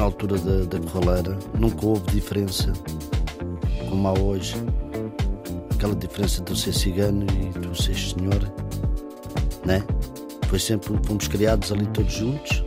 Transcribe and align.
Na 0.00 0.06
altura 0.06 0.38
da, 0.38 0.64
da 0.64 0.80
corraleira 0.90 1.38
nunca 1.58 1.84
houve 1.84 2.06
diferença 2.10 2.72
como 3.86 4.08
há 4.08 4.18
hoje. 4.18 4.54
Aquela 5.74 5.94
diferença 5.94 6.40
do 6.40 6.56
ser 6.56 6.72
cigano 6.72 7.26
e 7.34 7.58
do 7.58 7.74
ser 7.74 7.94
senhor, 7.94 8.50
né? 9.66 9.84
Foi 10.48 10.58
sempre, 10.58 10.98
fomos 11.04 11.28
criados 11.28 11.70
ali 11.70 11.86
todos 11.88 12.14
juntos 12.14 12.64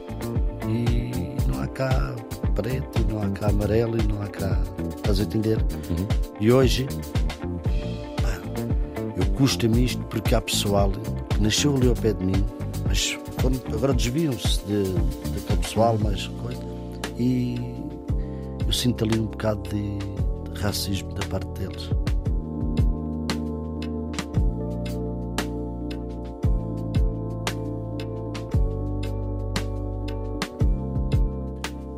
e 0.67 1.35
não 1.51 1.59
há 1.63 1.67
cá 1.69 2.15
preto, 2.53 3.01
e 3.01 3.11
não 3.11 3.23
há 3.23 3.29
cá 3.31 3.49
amarelo 3.49 3.97
e 3.99 4.03
não 4.05 4.21
há 4.21 4.27
cá. 4.27 4.61
Estás 4.97 5.19
a 5.19 5.23
entender? 5.23 5.57
Uhum. 5.57 6.07
E 6.39 6.51
hoje 6.51 6.87
pá, 8.21 8.39
eu 9.17 9.25
custa-me 9.35 9.85
isto 9.85 10.03
porque 10.03 10.35
há 10.35 10.41
pessoal 10.41 10.91
que 11.29 11.41
nasceu 11.41 11.75
ali 11.75 11.87
ao 11.87 11.95
pé 11.95 12.13
de 12.13 12.23
mim, 12.23 12.45
mas 12.87 13.17
foram- 13.39 13.59
agora 13.75 13.91
desviam-se 13.95 14.59
de, 14.67 14.83
daquele 15.31 15.61
pessoal 15.63 15.97
mais 15.97 16.27
coisa 16.27 16.61
e 17.17 17.55
eu 18.65 18.73
sinto 18.73 19.03
ali 19.03 19.19
um 19.19 19.25
bocado 19.25 19.61
de, 19.69 19.97
de 20.51 20.61
racismo 20.61 21.13
da 21.13 21.25
parte 21.27 21.47
deles. 21.59 21.89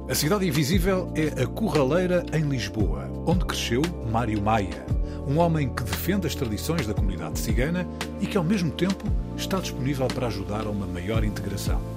A 0.09 0.17
Cidade 0.17 0.47
Invisível 0.47 1.11
é 1.13 1.44
a 1.44 1.45
Corraleira 1.47 2.25
em 2.31 2.44
Lisboa, 2.44 3.11
onde 3.25 3.44
cresceu 3.44 3.81
Mário 4.09 4.41
Maia, 4.41 4.85
um 5.27 5.39
homem 5.39 5.67
que 5.67 5.83
defende 5.83 6.25
as 6.25 6.35
tradições 6.35 6.88
da 6.88 6.94
comunidade 6.94 7.38
cigana 7.38 7.85
e 8.22 8.25
que, 8.25 8.38
ao 8.38 8.44
mesmo 8.44 8.72
tempo, 8.72 9.05
está 9.35 9.59
disponível 9.59 10.07
para 10.07 10.27
ajudar 10.27 10.67
a 10.67 10.69
uma 10.69 10.85
maior 10.85 11.23
integração. 11.23 11.94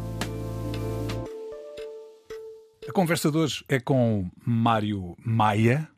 A 2.89 2.92
conversa 2.92 3.31
de 3.31 3.36
hoje 3.36 3.64
é 3.69 3.78
com 3.78 4.31
Mário 4.44 5.14
Maia, 5.25 5.89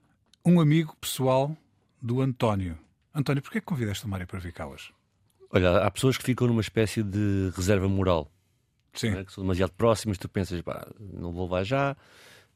um 0.44 0.60
amigo 0.60 0.96
pessoal 1.00 1.56
do 2.02 2.20
António. 2.20 2.76
António, 3.14 3.42
porquê 3.42 3.60
que 3.60 3.66
convidaste 3.66 4.04
o 4.04 4.08
Mário 4.08 4.26
para 4.26 4.38
vir 4.40 4.52
cá 4.52 4.66
hoje? 4.66 4.92
Olha, 5.50 5.78
há 5.78 5.90
pessoas 5.90 6.16
que 6.16 6.24
ficam 6.24 6.46
numa 6.48 6.60
espécie 6.60 7.02
de 7.02 7.52
reserva 7.56 7.88
moral, 7.88 8.30
Sim. 8.92 9.10
é? 9.10 9.24
que 9.24 9.32
são 9.32 9.42
demasiado 9.44 9.72
próximas, 9.72 10.18
tu 10.18 10.28
pensas, 10.28 10.60
pá, 10.62 10.86
não 10.98 11.32
vou 11.32 11.44
levar 11.44 11.64
já, 11.64 11.96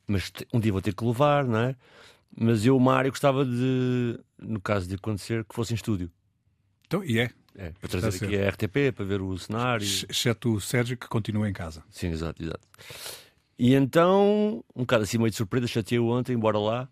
mas 0.06 0.32
um 0.52 0.60
dia 0.60 0.72
vou 0.72 0.82
ter 0.82 0.94
que 0.94 1.04
levar, 1.04 1.44
não 1.44 1.58
é? 1.58 1.76
Mas 2.36 2.66
eu, 2.66 2.78
Mário, 2.80 3.10
gostava 3.12 3.44
de, 3.44 4.18
no 4.38 4.60
caso 4.60 4.88
de 4.88 4.96
acontecer, 4.96 5.44
que 5.44 5.54
fosse 5.54 5.72
em 5.72 5.76
estúdio. 5.76 6.10
Então, 6.86 7.04
e 7.04 7.18
é. 7.20 7.30
É, 7.56 7.70
para 7.70 7.86
Está 7.86 8.00
trazer 8.00 8.24
aqui 8.24 8.36
a 8.36 8.48
RTP, 8.48 8.92
para 8.96 9.04
ver 9.04 9.22
o 9.22 9.38
cenário. 9.38 9.84
Ex- 9.84 10.04
Exceto 10.08 10.54
o 10.54 10.60
Sérgio, 10.60 10.96
que 10.96 11.06
continua 11.06 11.48
em 11.48 11.52
casa. 11.52 11.84
Sim, 11.88 12.08
exato, 12.08 12.42
exato. 12.42 12.66
E 13.58 13.74
então, 13.74 14.64
um 14.74 14.80
bocado 14.80 15.04
assim 15.04 15.18
meio 15.18 15.30
de 15.30 15.36
surpresa, 15.36 15.66
chateei-o 15.66 16.08
ontem, 16.08 16.36
bora 16.36 16.58
lá. 16.58 16.88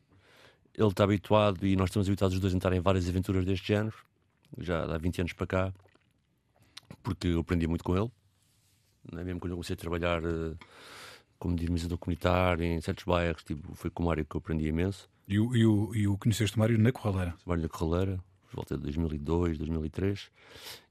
Ele 0.74 0.88
está 0.88 1.04
habituado 1.04 1.66
e 1.66 1.76
nós 1.76 1.90
estamos 1.90 2.08
habituados 2.08 2.34
os 2.34 2.40
dois 2.40 2.54
a 2.54 2.56
entrar 2.56 2.72
em 2.72 2.80
várias 2.80 3.08
aventuras 3.08 3.44
deste 3.44 3.68
género, 3.68 3.96
já 4.58 4.84
há 4.84 4.98
20 4.98 5.20
anos 5.20 5.32
para 5.34 5.46
cá, 5.46 5.74
porque 7.02 7.28
eu 7.28 7.40
aprendi 7.40 7.66
muito 7.66 7.84
com 7.84 7.96
ele. 7.96 8.10
É? 9.12 9.24
Mesmo 9.24 9.40
quando 9.40 9.52
eu 9.52 9.56
comecei 9.56 9.74
a 9.74 9.76
trabalhar 9.76 10.22
eh, 10.24 10.54
como 11.38 11.56
dinamizador 11.56 11.98
comunitário 11.98 12.64
em 12.64 12.80
certos 12.80 13.04
bairros, 13.04 13.42
tipo, 13.42 13.74
foi 13.74 13.90
com 13.90 14.02
o 14.02 14.06
Mário 14.06 14.24
que 14.24 14.36
eu 14.36 14.38
aprendi 14.38 14.68
imenso. 14.68 15.10
E 15.26 15.38
o, 15.38 15.56
e 15.56 15.66
o, 15.66 15.94
e 15.94 16.08
o 16.08 16.16
conheceste 16.16 16.56
o 16.56 16.60
Mário 16.60 16.78
na 16.78 16.92
Corraleira. 16.92 17.34
Trabalho 17.44 17.62
na 17.62 17.68
Corraleira, 17.68 18.20
por 18.48 18.56
volta 18.56 18.76
de 18.76 18.82
2002, 18.84 19.58
2003. 19.58 20.30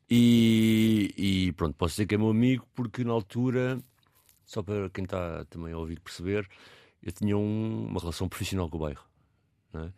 E, 0.09 1.13
e 1.17 1.51
pronto, 1.53 1.75
posso 1.75 1.93
dizer 1.93 2.05
que 2.05 2.15
é 2.15 2.17
meu 2.17 2.29
amigo 2.29 2.67
porque 2.75 3.03
na 3.03 3.13
altura, 3.13 3.79
só 4.51 4.61
para 4.61 4.89
quem 4.89 5.05
está 5.05 5.45
também 5.45 5.71
a 5.73 5.77
ouvir 5.77 5.99
perceber, 5.99 6.47
eu 7.01 7.11
tinha 7.11 7.37
um- 7.37 7.87
uma 7.87 7.99
relação 7.99 8.27
profissional 8.27 8.69
com 8.69 8.77
o 8.77 8.81
bairro. 8.81 9.03
é? 9.73 9.89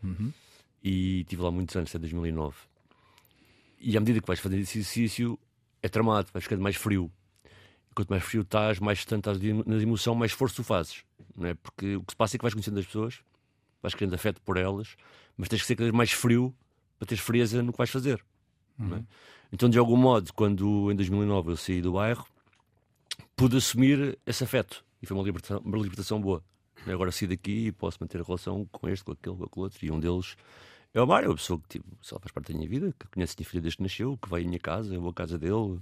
E 0.84 1.24
tive 1.24 1.42
lá 1.42 1.50
muitos 1.50 1.76
anos, 1.76 1.90
até 1.90 1.98
2009. 2.00 2.56
E 3.80 3.98
à 3.98 4.00
medida 4.00 4.22
que 4.22 4.28
vais 4.28 4.40
fazendo 4.40 4.60
esse 4.62 4.78
exercício, 4.78 5.40
é 5.82 5.90
tramado, 5.90 6.30
vais 6.32 6.44
ficando 6.44 6.62
mais 6.62 6.76
frio. 6.76 7.12
Quanto 7.96 8.10
mais 8.10 8.24
frio 8.24 8.42
estás, 8.44 8.80
mais 8.80 9.00
distante 9.00 9.28
estás 9.30 9.40
na 9.66 9.78
emoção, 9.82 10.14
mais 10.16 10.32
esforço 10.32 10.56
tu 10.58 10.64
fazes. 10.64 11.04
Não 11.36 11.48
é? 11.48 11.54
Porque 11.56 11.96
o 11.96 12.04
que 12.04 12.12
se 12.12 12.16
passa 12.16 12.36
é 12.36 12.38
que 12.38 12.44
vais 12.44 12.54
conhecendo 12.54 12.80
as 12.80 12.86
pessoas, 12.86 13.20
vais 13.82 13.94
criando 13.96 14.14
afeto 14.14 14.40
por 14.42 14.58
elas, 14.58 14.96
mas 15.38 15.50
tens 15.50 15.62
que 15.62 15.68
ser 15.68 15.76
cada 15.76 15.86
vez 15.86 15.96
mais 15.96 16.12
frio 16.12 16.54
para 17.00 17.08
teres 17.08 17.24
frieza 17.24 17.62
no 17.64 17.72
que 17.72 17.78
vais 17.78 17.90
fazer. 17.90 18.24
não 18.78 18.98
é? 18.98 19.04
Então, 19.52 19.70
de 19.70 19.78
algum 19.78 19.98
modo, 19.98 20.32
quando 20.34 20.92
em 20.92 20.96
2009 20.96 21.52
eu 21.52 21.58
saí 21.58 21.82
do 21.82 21.94
bairro, 21.94 22.26
pude 23.36 23.58
assumir 23.58 24.18
esse 24.26 24.44
afeto 24.44 24.84
e 25.02 25.06
foi 25.06 25.18
uma 25.18 25.24
libertação, 25.24 25.62
uma 25.64 25.78
libertação 25.78 26.22
boa. 26.22 26.44
é? 26.88 26.92
Agora 26.94 27.12
saí 27.12 27.28
daqui 27.28 27.68
e 27.68 27.72
posso 27.72 27.98
manter 28.00 28.22
a 28.22 28.24
relação 28.24 28.66
com 28.72 28.88
este, 28.88 29.04
com 29.04 29.12
aquele, 29.12 29.36
com 29.36 29.44
aquele 29.44 29.64
outro. 29.64 29.86
E 29.86 29.92
um 29.92 30.00
deles 30.00 30.36
é 30.94 31.02
o 31.02 31.08
Mário, 31.08 31.32
a 31.32 31.36
pessoa 31.36 31.60
que 31.60 31.68
tipo, 31.68 31.86
só 32.02 32.18
faz 32.20 32.32
parte 32.32 32.54
da 32.54 32.58
minha 32.58 32.70
vida, 32.70 32.94
que 32.98 33.08
conhece 33.08 33.34
a 33.34 33.40
minha 33.40 33.50
filha 33.50 33.62
desde 33.62 33.78
que 33.78 33.84
nasceu, 33.84 34.18
que 34.18 34.30
vai 34.30 34.44
à 34.44 34.46
minha 34.46 34.60
casa, 34.60 34.94
eu 34.94 35.02
vou 35.02 35.10
à 35.10 35.14
casa 35.14 35.38
dele. 35.38 35.80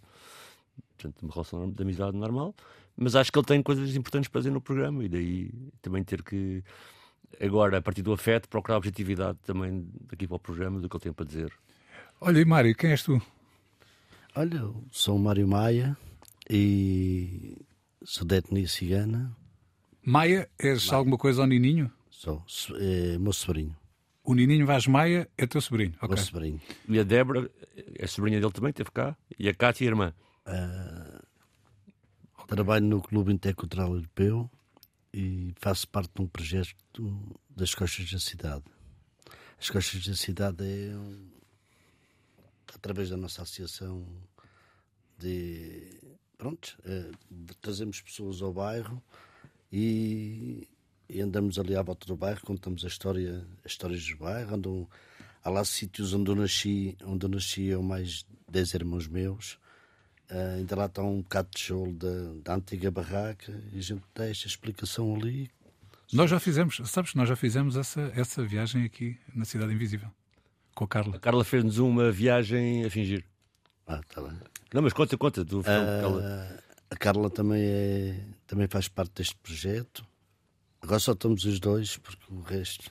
Portanto, 0.97 1.22
uma 1.22 1.34
relação 1.34 1.70
de 1.70 1.81
amizade 1.81 2.18
normal. 2.18 2.56
Mas 2.97 3.16
acho 3.16 3.31
que 3.31 3.38
ele 3.38 3.46
tem 3.46 3.62
coisas 3.62 3.96
importantes 3.96 4.30
para 4.30 4.41
fazer 4.41 4.52
no 4.52 4.62
programa 4.62 5.03
e 5.03 5.09
daí 5.09 5.52
também 5.81 6.03
ter 6.03 6.24
que, 6.24 6.64
agora, 7.40 7.78
a 7.78 7.81
partir 7.81 8.02
do 8.02 8.14
afeto, 8.14 8.50
procurar 8.50 8.75
a 8.75 8.78
objetividade 8.78 9.38
também 9.46 9.88
daqui 10.09 10.28
para 10.28 10.36
o 10.36 10.40
programa 10.40 10.80
do 10.80 10.90
que 10.90 10.96
ele 10.96 11.03
tem 11.03 11.14
para 11.14 11.25
dizer. 11.25 11.53
Olha, 12.20 12.40
e 12.40 12.46
Mário, 12.46 12.75
quem 12.75 12.91
és 12.91 13.03
tu? 13.03 13.22
Olha, 14.36 14.58
eu 14.58 14.84
sou 14.91 15.18
o 15.18 15.20
Mário 15.20 15.47
Maia 15.47 15.97
e 16.54 17.58
sou 18.04 18.28
de 18.28 18.36
etnia 18.36 18.68
cigana, 18.68 19.36
Maia, 20.04 20.50
és 20.60 20.92
alguma 20.92 21.18
coisa 21.18 21.42
ao 21.42 21.48
Nininho? 21.48 21.90
sou 22.10 22.44
so- 22.46 22.76
é, 22.78 23.18
meu 23.18 23.32
sobrinho, 23.34 23.76
O 24.24 24.34
Nininho 24.36 24.66
Vaz 24.68 24.86
Maia 24.86 25.28
é 25.38 25.48
teu 25.48 25.60
sobrinho. 25.62 25.94
Ok. 26.02 26.10
meu 26.10 26.18
sobrinho. 26.18 26.62
E 26.88 27.00
a 27.00 27.04
Débora, 27.04 27.50
a 28.02 28.08
sobrinha 28.08 28.40
dele 28.40 28.52
também, 28.52 28.70
esteve 28.70 28.92
cá. 28.92 29.18
E 29.40 29.50
a 29.50 29.54
Cátia, 29.54 29.86
a 29.88 29.90
irmã. 29.90 30.14
Trabalho 32.48 32.86
no 32.86 33.02
Clube 33.02 33.32
Intercultural 33.34 33.94
Europeu 33.96 34.50
e 35.14 35.54
faço 35.58 35.88
parte 35.88 36.12
de 36.14 36.22
um 36.22 36.28
projeto 36.28 37.40
das 37.50 37.74
Costas 37.74 38.12
da 38.12 38.20
Cidade. 38.20 38.64
As 39.58 39.70
Costas 39.70 40.06
da 40.06 40.16
Cidade 40.16 40.64
é, 40.64 40.92
através 42.76 43.10
da 43.10 43.16
nossa 43.18 43.42
associação, 43.42 44.06
de. 45.18 45.98
Pronto, 46.41 46.75
eh, 46.85 47.12
trazemos 47.62 48.02
pessoas 48.02 48.41
ao 48.41 48.52
bairro 48.52 49.00
e, 49.72 50.68
e 51.07 51.22
andamos 51.22 51.59
ali 51.59 51.75
à 51.75 51.84
volta 51.84 52.07
do 52.07 52.16
bairro, 52.16 52.41
contamos 52.44 52.84
a 52.84 52.88
história, 52.88 53.46
as 53.63 53.74
histórias 53.74 54.03
do 54.07 54.18
bairro. 54.18 54.56
Andam, 54.56 54.90
há 55.43 55.52
lá 55.52 55.64
sítios 55.64 56.16
onde 56.16 56.32
eu 56.32 56.35
nasci, 56.35 56.97
onde 57.05 57.28
eu 57.28 57.29
nasci 57.29 57.66
eu 57.66 57.84
mais 57.84 58.26
10 58.49 58.73
irmãos 58.73 59.08
meus. 59.08 59.59
Ah, 60.32 60.55
ainda 60.55 60.76
lá 60.76 60.88
está 60.88 61.03
um 61.03 61.22
bocado 61.22 61.47
de 61.52 61.61
tijolo 61.61 61.93
da, 61.93 62.34
da 62.44 62.55
antiga 62.55 62.90
barraca 62.90 63.53
e 63.72 63.78
a 63.78 63.82
gente 63.84 64.02
deixa 64.16 64.47
a 64.47 64.49
explicação 64.49 65.16
ali. 65.16 65.47
Nós 66.11 66.28
já 66.28 66.40
fizemos, 66.40 66.82
sabes 66.85 67.11
que 67.11 67.17
nós 67.17 67.29
já 67.29 67.35
fizemos 67.35 67.78
essa, 67.78 68.11
essa 68.16 68.44
viagem 68.44 68.84
aqui 68.84 69.16
na 69.35 69.46
Cidade 69.46 69.72
Invisível. 69.72 70.09
Com 70.73 70.85
a 70.85 70.87
Carla. 70.87 71.17
A 71.17 71.20
Carla 71.20 71.44
fez-nos 71.44 71.78
uma 71.78 72.11
viagem 72.11 72.84
a 72.84 72.90
fingir. 72.90 73.23
Ah, 73.85 73.99
está 73.99 74.23
bem. 74.23 74.51
Não, 74.73 74.82
mas 74.82 74.94
conta, 74.94 75.18
conta. 75.18 75.46
Ela- 75.66 76.22
Ah, 76.59 76.62
a 76.91 76.96
Carla 76.96 77.29
também, 77.29 77.62
é, 77.64 78.26
também 78.47 78.68
faz 78.68 78.88
parte 78.88 79.14
deste 79.16 79.35
projeto. 79.38 80.06
Agora 80.82 81.00
só 81.00 81.12
estamos 81.12 81.46
os 81.46 81.59
dois, 81.59 81.97
porque 81.97 82.34
o 82.34 82.41
resto 82.41 82.90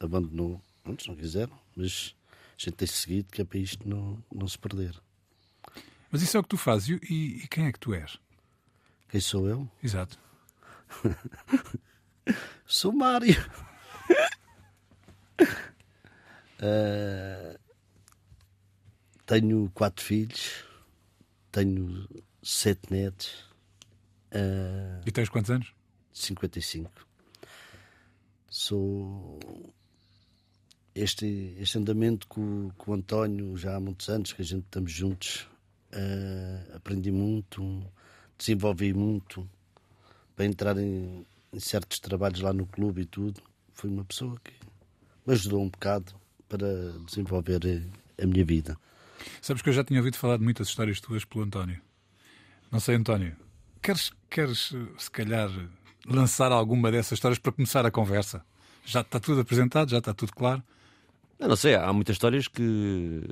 abandonou. 0.00 0.60
Muitos 0.84 1.06
não 1.08 1.16
quiseram, 1.16 1.58
mas 1.76 2.14
a 2.32 2.62
gente 2.62 2.74
tem 2.74 2.86
seguido 2.88 3.28
que 3.32 3.42
é 3.42 3.44
para 3.44 3.58
isto 3.58 3.88
não, 3.88 4.22
não 4.32 4.46
se 4.48 4.58
perder. 4.58 4.94
Mas 6.10 6.22
isso 6.22 6.36
é 6.36 6.40
o 6.40 6.42
que 6.42 6.48
tu 6.50 6.56
fazes. 6.56 6.88
E, 7.10 7.42
e- 7.42 7.48
quem 7.48 7.66
é 7.66 7.72
que 7.72 7.80
tu 7.80 7.92
és? 7.92 8.18
Quem 9.08 9.20
sou 9.20 9.48
eu? 9.48 9.68
Exato. 9.82 10.18
Sou 12.66 12.92
Mário. 12.92 13.34
Ah, 16.58 17.54
tenho 19.26 19.70
quatro 19.74 20.02
filhos, 20.04 20.64
tenho 21.56 22.08
sete 22.42 22.92
netos 22.92 23.46
Uh, 24.36 25.00
e 25.06 25.12
tens 25.12 25.28
quantos 25.28 25.50
anos? 25.50 25.72
55. 26.12 26.90
Sou. 28.48 29.38
Este, 30.94 31.54
este 31.58 31.78
andamento 31.78 32.26
com, 32.26 32.70
com 32.76 32.90
o 32.90 32.94
António, 32.94 33.56
já 33.56 33.76
há 33.76 33.80
muitos 33.80 34.08
anos 34.08 34.32
que 34.32 34.40
a 34.40 34.44
gente 34.44 34.64
estamos 34.64 34.90
juntos, 34.90 35.46
uh, 35.92 36.76
aprendi 36.76 37.10
muito, 37.10 37.84
desenvolvi 38.38 38.94
muito 38.94 39.48
para 40.34 40.46
entrar 40.46 40.78
em, 40.78 41.26
em 41.52 41.60
certos 41.60 42.00
trabalhos 42.00 42.40
lá 42.40 42.52
no 42.52 42.66
clube 42.66 43.02
e 43.02 43.06
tudo. 43.06 43.42
Foi 43.72 43.90
uma 43.90 44.04
pessoa 44.04 44.40
que 44.42 44.54
me 45.26 45.34
ajudou 45.34 45.62
um 45.62 45.68
bocado 45.68 46.14
para 46.48 46.92
desenvolver 47.06 47.60
a 48.20 48.26
minha 48.26 48.44
vida. 48.44 48.76
Sabes 49.40 49.62
que 49.62 49.68
eu 49.68 49.72
já 49.72 49.84
tinha 49.84 50.00
ouvido 50.00 50.16
falar 50.16 50.36
de 50.36 50.44
muitas 50.44 50.68
histórias 50.68 51.00
tuas 51.00 51.24
pelo 51.24 51.44
António. 51.44 51.80
Não 52.70 52.80
sei, 52.80 52.96
António, 52.96 53.36
queres, 53.82 54.12
queres 54.28 54.72
se 54.98 55.10
calhar 55.10 55.50
lançar 56.06 56.52
alguma 56.52 56.90
dessas 56.90 57.12
histórias 57.12 57.38
para 57.38 57.52
começar 57.52 57.86
a 57.86 57.90
conversa? 57.90 58.44
Já 58.84 59.00
está 59.00 59.18
tudo 59.18 59.40
apresentado, 59.40 59.90
já 59.90 59.98
está 59.98 60.12
tudo 60.14 60.32
claro? 60.32 60.62
Eu 61.38 61.48
não 61.48 61.56
sei, 61.56 61.74
há 61.74 61.92
muitas 61.92 62.14
histórias 62.14 62.48
que 62.48 63.22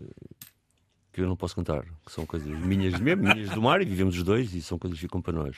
que 1.13 1.21
eu 1.21 1.29
não 1.29 1.37
posso 1.37 1.55
contar, 1.55 1.85
que 2.05 2.11
são 2.11 2.27
coisas 2.27 2.49
minhas 2.49 2.99
mesmo, 2.99 3.23
minhas 3.33 3.49
do 3.51 3.63
mar, 3.63 3.81
e 3.81 3.85
vivemos 3.85 4.17
os 4.17 4.25
dois, 4.25 4.53
e 4.53 4.61
são 4.61 4.77
coisas 4.77 4.99
que 4.99 5.07
ficam 5.07 5.23
para 5.23 5.33
nós. 5.33 5.57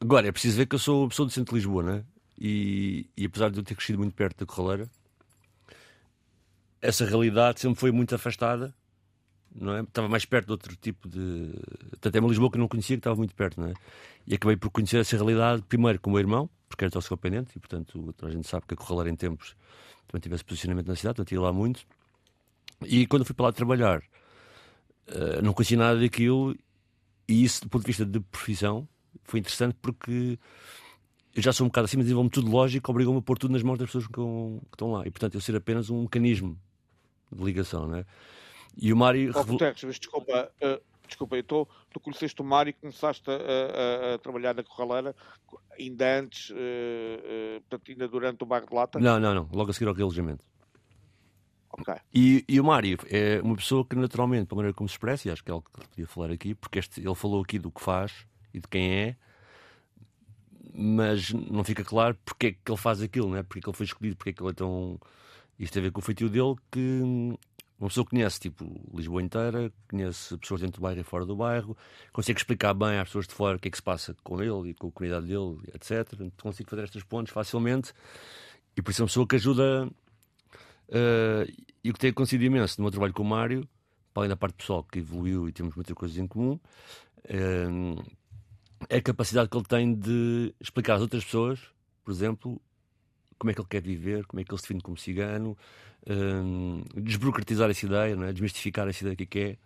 Agora, 0.00 0.28
é 0.28 0.32
preciso 0.32 0.56
ver 0.56 0.66
que 0.66 0.74
eu 0.74 0.78
sou 0.78 1.08
pessoa 1.08 1.26
do 1.26 1.32
centro 1.32 1.54
de 1.54 1.58
Lisboa, 1.58 1.82
né? 1.82 2.04
E, 2.38 3.08
e 3.16 3.24
apesar 3.24 3.50
de 3.50 3.58
eu 3.58 3.64
ter 3.64 3.74
crescido 3.74 3.98
muito 3.98 4.14
perto 4.14 4.38
da 4.38 4.46
Corraleira, 4.46 4.90
essa 6.82 7.04
realidade 7.04 7.60
sempre 7.60 7.78
foi 7.78 7.92
muito 7.92 8.14
afastada, 8.14 8.74
não 9.54 9.76
é? 9.76 9.82
Estava 9.82 10.08
mais 10.08 10.24
perto 10.24 10.46
de 10.46 10.52
outro 10.52 10.76
tipo 10.76 11.08
de. 11.08 11.54
Tanto 12.00 12.16
é 12.16 12.20
uma 12.20 12.28
Lisboa 12.28 12.50
que 12.50 12.58
não 12.58 12.66
conhecia, 12.66 12.96
que 12.96 13.00
estava 13.00 13.16
muito 13.16 13.34
perto, 13.34 13.60
não 13.60 13.68
é? 13.68 13.74
E 14.26 14.34
acabei 14.34 14.56
por 14.56 14.70
conhecer 14.70 14.98
essa 14.98 15.16
realidade, 15.16 15.62
primeiro 15.62 16.00
com 16.00 16.10
o 16.10 16.12
meu 16.12 16.20
irmão, 16.20 16.50
porque 16.68 16.84
era 16.84 16.90
toxicodependente, 16.90 17.52
e 17.56 17.60
portanto 17.60 18.14
a 18.22 18.30
gente 18.30 18.48
sabe 18.48 18.66
que 18.66 18.74
a 18.74 18.76
Corraleira 18.76 19.10
em 19.10 19.16
tempos 19.16 19.54
também 20.08 20.20
tivesse 20.20 20.44
posicionamento 20.44 20.88
na 20.88 20.96
cidade, 20.96 21.16
portanto 21.16 21.32
ia 21.32 21.40
lá 21.40 21.52
muito. 21.52 21.86
E 22.84 23.06
quando 23.06 23.24
fui 23.24 23.34
para 23.34 23.46
lá 23.46 23.52
trabalhar, 23.52 24.02
uh, 25.08 25.42
não 25.42 25.52
conhecia 25.52 25.78
nada 25.78 26.00
daquilo, 26.00 26.56
e 27.28 27.44
isso, 27.44 27.62
do 27.62 27.68
ponto 27.68 27.82
de 27.82 27.86
vista 27.86 28.04
de 28.04 28.18
profissão, 28.18 28.88
foi 29.22 29.38
interessante 29.38 29.76
porque 29.80 30.38
eu 31.34 31.42
já 31.42 31.52
sou 31.52 31.64
um 31.64 31.68
bocado 31.68 31.84
assim, 31.84 31.96
mas 31.96 32.06
desenvolvo-me 32.06 32.30
tudo 32.30 32.50
lógico, 32.50 32.90
obrigou-me 32.90 33.20
a 33.20 33.22
pôr 33.22 33.38
tudo 33.38 33.52
nas 33.52 33.62
mãos 33.62 33.78
das 33.78 33.88
pessoas 33.88 34.06
que, 34.06 34.20
estão 34.72 34.92
lá. 34.92 35.06
E 35.06 35.10
portanto, 35.10 35.34
eu 35.34 35.40
ser 35.40 35.54
apenas 35.54 35.88
um 35.88 36.02
mecanismo 36.02 36.58
de 37.32 37.42
ligação, 37.42 37.86
né? 37.86 38.04
E 38.76 38.92
o 38.92 38.96
Mário. 38.96 39.32
Oh, 39.34 39.44
Guterres, 39.44 39.80
desculpa, 39.98 40.50
uh, 40.62 40.82
desculpa, 41.06 41.36
eu 41.36 41.44
tô, 41.44 41.68
tu 41.90 42.00
conheceste 42.00 42.40
o 42.40 42.44
Mário 42.44 42.70
e 42.70 42.72
começaste 42.72 43.30
a, 43.30 43.34
a, 43.34 44.14
a, 44.14 44.18
trabalhar 44.18 44.54
na 44.54 44.62
Corraleira 44.62 45.14
ainda 45.78 46.20
antes, 46.20 46.50
uh, 46.50 46.54
uh, 46.54 47.60
portanto, 47.62 47.90
ainda 47.90 48.08
durante 48.08 48.42
o 48.42 48.46
bairro 48.46 48.66
de 48.66 48.74
Lata? 48.74 48.98
Não, 48.98 49.20
não, 49.20 49.34
não, 49.34 49.48
logo 49.52 49.70
a 49.70 49.74
seguir 49.74 49.88
ao 49.88 49.94
realojamento. 49.94 50.44
Okay. 51.78 51.96
E, 52.14 52.44
e, 52.46 52.60
o 52.60 52.64
Mário 52.64 52.98
é 53.08 53.40
uma 53.42 53.56
pessoa 53.56 53.84
que 53.84 53.96
naturalmente, 53.96 54.46
pela 54.46 54.58
maneira 54.58 54.74
como 54.74 54.88
se 54.88 54.94
expressa, 54.94 55.28
e 55.28 55.30
acho 55.30 55.42
que 55.42 55.50
é 55.50 55.54
algo 55.54 55.66
que 55.72 55.88
podia 55.88 56.06
falar 56.06 56.30
aqui, 56.30 56.54
porque 56.54 56.78
este, 56.78 57.00
ele 57.00 57.14
falou 57.14 57.42
aqui 57.42 57.58
do 57.58 57.70
que 57.70 57.80
faz 57.80 58.26
e 58.52 58.60
de 58.60 58.68
quem 58.68 58.92
é, 58.92 59.16
mas 60.74 61.32
não 61.32 61.64
fica 61.64 61.84
claro 61.84 62.16
porque 62.24 62.46
é 62.48 62.52
que 62.52 62.70
ele 62.70 62.78
faz 62.78 63.02
aquilo, 63.02 63.30
né? 63.30 63.42
porque 63.42 63.58
é 63.58 63.62
que 63.62 63.68
ele 63.68 63.76
foi 63.76 63.86
escolhido, 63.86 64.16
porque 64.16 64.30
é 64.30 64.32
que 64.32 64.42
ele 64.42 64.50
é 64.50 64.54
tão. 64.54 64.98
Isto 65.58 65.74
tem 65.74 65.80
a 65.80 65.84
ver 65.84 65.92
com 65.92 66.00
o 66.00 66.02
feitio 66.02 66.28
dele 66.28 66.54
que 66.70 67.00
uma 67.78 67.88
pessoa 67.88 68.06
conhece 68.06 68.40
tipo 68.40 68.64
Lisboa 68.94 69.22
inteira, 69.22 69.72
conhece 69.88 70.36
pessoas 70.38 70.60
dentro 70.60 70.80
do 70.80 70.82
bairro 70.82 71.00
e 71.00 71.04
fora 71.04 71.26
do 71.26 71.36
bairro, 71.36 71.76
consegue 72.12 72.38
explicar 72.38 72.74
bem 72.74 72.98
às 72.98 73.08
pessoas 73.08 73.26
de 73.26 73.34
fora 73.34 73.56
o 73.56 73.60
que 73.60 73.68
é 73.68 73.70
que 73.70 73.76
se 73.76 73.82
passa 73.82 74.14
com 74.22 74.40
ele 74.40 74.70
e 74.70 74.74
com 74.74 74.88
a 74.88 74.92
comunidade 74.92 75.26
dele, 75.26 75.58
etc. 75.74 76.32
Consigo 76.40 76.70
fazer 76.70 76.82
estas 76.84 77.02
pontes 77.02 77.32
facilmente 77.32 77.92
e 78.76 78.82
por 78.82 78.90
isso 78.90 79.02
é 79.02 79.04
uma 79.04 79.08
pessoa 79.08 79.26
que 79.26 79.36
ajuda 79.36 79.90
Uh, 80.92 81.48
e 81.82 81.88
o 81.88 81.94
que 81.94 81.98
tem 81.98 82.10
acontecido 82.10 82.44
imenso 82.44 82.78
no 82.78 82.84
meu 82.84 82.90
trabalho 82.90 83.14
com 83.14 83.22
o 83.22 83.26
Mário, 83.26 83.66
para 84.12 84.22
além 84.22 84.28
da 84.28 84.36
parte 84.36 84.56
pessoal 84.56 84.84
que 84.84 84.98
evoluiu 84.98 85.48
e 85.48 85.52
temos 85.52 85.74
muitas 85.74 85.94
coisas 85.94 86.18
em 86.18 86.26
comum, 86.26 86.60
uh, 87.24 88.14
é 88.90 88.98
a 88.98 89.02
capacidade 89.02 89.48
que 89.48 89.56
ele 89.56 89.64
tem 89.64 89.94
de 89.94 90.54
explicar 90.60 90.96
às 90.96 91.00
outras 91.00 91.24
pessoas, 91.24 91.60
por 92.04 92.12
exemplo, 92.12 92.60
como 93.42 93.50
é 93.50 93.54
que 93.54 93.60
ele 93.60 93.68
quer 93.68 93.82
viver, 93.82 94.24
como 94.26 94.40
é 94.40 94.44
que 94.44 94.52
ele 94.52 94.58
se 94.58 94.62
define 94.62 94.80
como 94.80 94.96
cigano, 94.96 95.58
uh, 96.06 97.00
desburocratizar 97.00 97.68
essa 97.68 97.84
ideia, 97.84 98.14
não 98.14 98.24
é? 98.24 98.32
desmistificar 98.32 98.86
essa 98.86 99.02
ideia 99.02 99.16
que 99.16 99.38
é. 99.40 99.56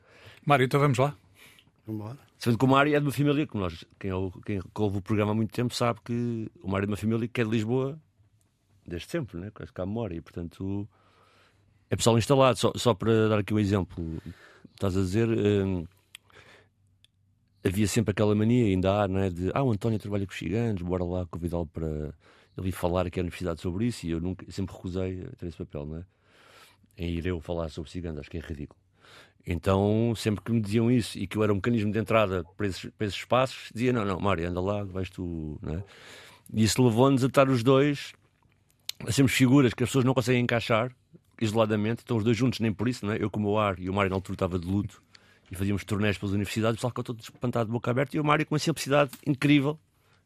Mário, 0.46 0.64
então 0.64 0.80
vamos 0.80 0.96
lá. 0.96 1.14
Vamos 1.86 2.06
lá. 2.06 2.16
Sendo 2.38 2.56
que 2.56 2.64
o 2.64 2.68
Mário 2.68 2.96
é 2.96 2.98
de 2.98 3.04
uma 3.04 3.12
família, 3.12 3.46
como 3.46 3.64
nós, 3.64 3.84
quem, 3.98 4.10
quem 4.46 4.62
ouve 4.78 4.96
o 4.96 5.02
programa 5.02 5.32
há 5.32 5.34
muito 5.34 5.52
tempo 5.52 5.74
sabe 5.74 6.00
que 6.02 6.50
o 6.62 6.70
Mário 6.70 6.84
é 6.84 6.86
de 6.86 6.92
uma 6.92 6.96
família 6.96 7.28
que 7.28 7.38
é 7.38 7.44
de 7.44 7.50
Lisboa 7.50 8.00
desde 8.86 9.10
sempre, 9.10 9.36
né? 9.38 9.50
quase 9.52 9.70
que 9.70 9.78
há 9.78 9.84
memória, 9.84 10.16
e 10.16 10.22
portanto 10.22 10.88
é 11.90 11.96
pessoal 11.96 12.16
instalado. 12.16 12.58
Só, 12.58 12.72
só 12.76 12.94
para 12.94 13.28
dar 13.28 13.40
aqui 13.40 13.52
um 13.52 13.58
exemplo, 13.58 14.22
estás 14.72 14.96
a 14.96 15.00
dizer. 15.00 15.28
Hum, 15.28 15.84
havia 17.62 17.86
sempre 17.86 18.12
aquela 18.12 18.34
mania, 18.34 18.64
ainda 18.64 19.02
há, 19.02 19.08
não 19.08 19.20
é? 19.20 19.28
De 19.28 19.50
ah, 19.52 19.62
o 19.62 19.70
António 19.70 19.98
trabalha 19.98 20.24
com 20.24 20.32
os 20.32 20.38
gigantes, 20.38 20.82
bora 20.82 21.04
lá 21.04 21.26
convidá-lo 21.26 21.66
para 21.66 22.14
ele 22.56 22.68
ir 22.68 22.72
falar 22.72 23.06
aqui 23.06 23.20
à 23.20 23.22
universidade 23.22 23.60
sobre 23.60 23.86
isso. 23.86 24.06
E 24.06 24.10
eu 24.10 24.20
nunca, 24.20 24.50
sempre 24.50 24.74
recusei 24.74 25.24
ter 25.38 25.46
esse 25.46 25.58
papel, 25.58 25.86
não 25.86 25.98
é? 25.98 26.04
Em 26.98 27.10
ir 27.10 27.26
eu 27.26 27.40
falar 27.40 27.68
sobre 27.68 27.90
ciganos, 27.90 28.20
acho 28.20 28.30
que 28.30 28.38
é 28.38 28.40
ridículo. 28.40 28.80
Então, 29.46 30.12
sempre 30.16 30.42
que 30.42 30.50
me 30.50 30.60
diziam 30.60 30.90
isso 30.90 31.16
e 31.18 31.26
que 31.26 31.36
eu 31.36 31.42
era 31.44 31.52
um 31.52 31.56
mecanismo 31.56 31.92
de 31.92 31.98
entrada 31.98 32.44
para 32.56 32.66
esses, 32.66 32.90
para 32.90 33.06
esses 33.06 33.18
espaços, 33.18 33.70
dizia: 33.72 33.92
Não, 33.92 34.04
não, 34.04 34.18
Mário, 34.18 34.48
anda 34.48 34.60
lá, 34.60 34.82
vais 34.82 35.08
tu. 35.08 35.58
Não 35.62 35.74
é? 35.74 35.84
E 36.52 36.64
isso 36.64 36.82
levou-nos 36.82 37.22
a 37.22 37.26
estar 37.26 37.48
os 37.48 37.62
dois 37.62 38.12
a 39.06 39.12
sermos 39.12 39.32
figuras 39.32 39.74
que 39.74 39.82
as 39.82 39.88
pessoas 39.88 40.04
não 40.04 40.14
conseguem 40.14 40.42
encaixar 40.42 40.90
isoladamente, 41.40 42.00
estão 42.00 42.16
os 42.16 42.24
dois 42.24 42.36
juntos, 42.36 42.60
nem 42.60 42.72
por 42.72 42.88
isso, 42.88 43.04
não 43.04 43.12
é? 43.12 43.22
Eu 43.22 43.30
com 43.30 43.42
o 43.44 43.58
ar 43.58 43.78
e 43.78 43.90
o 43.90 43.94
Mário 43.94 44.10
na 44.10 44.16
altura 44.16 44.34
estava 44.34 44.58
de 44.58 44.66
luto 44.66 45.02
e 45.50 45.54
fazíamos 45.54 45.84
turnés 45.84 46.16
pelas 46.16 46.32
universidades, 46.32 46.74
o 46.74 46.76
pessoal 46.78 46.90
ficou 46.90 47.04
todo 47.04 47.20
espantado 47.20 47.66
de 47.66 47.72
boca 47.72 47.90
aberta 47.90 48.16
e 48.16 48.20
o 48.20 48.24
Mário 48.24 48.46
com 48.46 48.54
uma 48.54 48.58
simplicidade 48.58 49.10
incrível. 49.26 49.78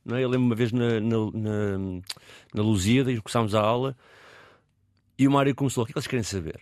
Não 0.04 0.16
é? 0.16 0.24
Eu 0.24 0.28
lembro 0.28 0.46
uma 0.46 0.54
vez 0.54 0.72
na, 0.72 1.00
na, 1.00 1.16
na, 1.32 1.78
na 2.54 2.62
e 3.10 3.20
começámos 3.20 3.54
a 3.54 3.60
aula 3.60 3.96
e 5.18 5.28
o 5.28 5.30
Mário 5.30 5.54
começou: 5.54 5.82
o 5.82 5.86
que 5.86 5.92
é 5.92 5.94
que 5.94 5.98
eles 5.98 6.06
querem 6.06 6.22
saber? 6.22 6.60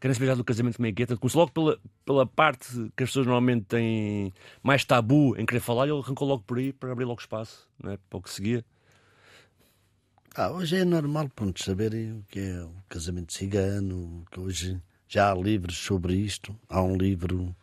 Querem 0.00 0.14
saber 0.14 0.26
já 0.26 0.34
do 0.34 0.44
casamento 0.44 0.76
como 0.76 0.86
é 0.86 0.92
que 0.92 1.02
é? 1.02 1.06
Começou 1.06 1.40
logo 1.40 1.52
pela, 1.52 1.78
pela 2.04 2.26
parte 2.26 2.68
que 2.96 3.02
as 3.02 3.08
pessoas 3.08 3.26
normalmente 3.26 3.64
têm 3.64 4.34
mais 4.62 4.84
tabu 4.84 5.34
em 5.38 5.46
querer 5.46 5.60
falar, 5.60 5.86
e 5.86 5.90
ele 5.90 6.00
arrancou 6.00 6.28
logo 6.28 6.42
por 6.42 6.58
aí 6.58 6.72
para 6.72 6.92
abrir 6.92 7.04
logo 7.04 7.20
espaço 7.20 7.68
não 7.82 7.92
é? 7.92 7.98
para 8.10 8.18
o 8.18 8.22
que 8.22 8.30
seguia. 8.30 8.64
Ah, 10.34 10.50
hoje 10.50 10.76
é 10.76 10.84
normal 10.84 11.30
pronto, 11.34 11.64
saberem 11.64 12.12
o 12.12 12.24
que 12.28 12.40
é 12.40 12.62
o 12.62 12.74
casamento 12.88 13.32
cigano, 13.32 14.22
que 14.30 14.38
hoje 14.38 14.78
já 15.08 15.32
há 15.32 15.34
livros 15.34 15.78
sobre 15.78 16.14
isto. 16.14 16.54
Há 16.68 16.82
um 16.82 16.94
livro, 16.96 17.56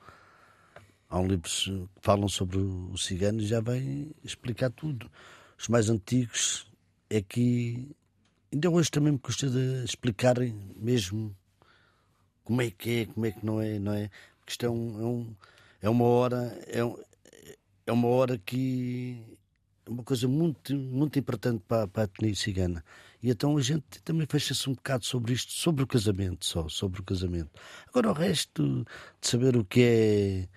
há 1.13 1.20
um 1.20 1.27
livro 1.27 1.48
que 1.48 1.88
falam 2.01 2.27
sobre 2.27 2.58
o 2.58 2.98
cigano 2.98 3.39
e 3.39 3.46
já 3.46 3.62
vai 3.62 4.08
explicar 4.24 4.72
tudo. 4.72 5.10
Os 5.58 5.67
mais 5.67 5.88
antigos 5.88 6.67
é 7.08 7.22
que 7.22 7.96
ainda 8.51 8.72
hoje 8.72 8.89
também 8.89 9.13
me 9.13 9.20
custa 9.20 9.48
de 9.48 9.84
explicarem 9.86 10.55
mesmo 10.75 11.36
como 12.43 12.63
é 12.63 12.72
que 12.72 13.01
é, 13.01 13.05
como 13.05 13.27
é 13.27 13.32
que 13.32 13.46
não 13.46 13.62
é, 13.62 13.77
não 13.77 13.93
é? 13.93 14.10
Porque 14.39 14.53
isto 14.53 14.65
é, 14.65 14.70
um, 14.70 15.00
é, 15.00 15.05
um, 15.05 15.36
é 15.84 15.89
uma 15.89 16.05
hora, 16.05 16.60
é, 16.67 16.84
um, 16.84 16.98
é 17.86 17.91
uma 17.91 18.08
hora 18.08 18.36
que 18.39 19.24
uma 19.88 20.01
coisa 20.03 20.27
muito, 20.27 20.75
muito 20.75 21.20
importante 21.20 21.62
para, 21.67 21.88
para 21.88 22.03
a 22.03 22.05
etnia 22.05 22.34
cigana. 22.34 22.84
E 23.22 23.29
então 23.29 23.55
a 23.55 23.62
gente 23.62 24.01
também 24.03 24.25
fecha-se 24.27 24.67
um 24.67 24.74
bocado 24.74 25.05
sobre 25.05 25.34
isto, 25.34 25.51
sobre 25.51 25.84
o 25.84 25.88
casamento 25.88 26.43
só, 26.43 26.67
sobre 26.67 27.01
o 27.01 27.03
casamento. 27.03 27.51
Agora 27.88 28.10
o 28.10 28.13
resto 28.13 28.84
de 29.22 29.27
saber 29.27 29.55
o 29.55 29.63
que 29.63 29.82
é 29.84 30.50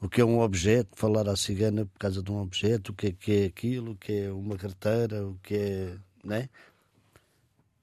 o 0.00 0.08
que 0.08 0.20
é 0.20 0.24
um 0.24 0.40
objeto, 0.40 0.96
falar 0.96 1.28
à 1.28 1.36
cigana 1.36 1.84
por 1.84 1.98
causa 1.98 2.22
de 2.22 2.32
um 2.32 2.38
objeto, 2.38 2.92
o 2.92 2.94
que 2.94 3.08
é, 3.08 3.12
que 3.12 3.32
é 3.32 3.44
aquilo, 3.46 3.92
o 3.92 3.96
que 3.96 4.12
é 4.12 4.32
uma 4.32 4.56
carteira, 4.56 5.26
o 5.26 5.38
que 5.42 5.54
é. 5.54 5.98
Né? 6.24 6.48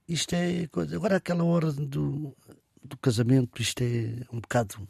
Isto 0.08 0.34
é 0.34 0.68
coisa. 0.68 0.96
Agora 0.96 1.18
aquela 1.18 1.44
hora 1.44 1.72
do, 1.72 2.36
do 2.84 2.98
casamento, 2.98 3.62
isto 3.62 3.82
é 3.82 4.26
um 4.32 4.40
bocado. 4.40 4.88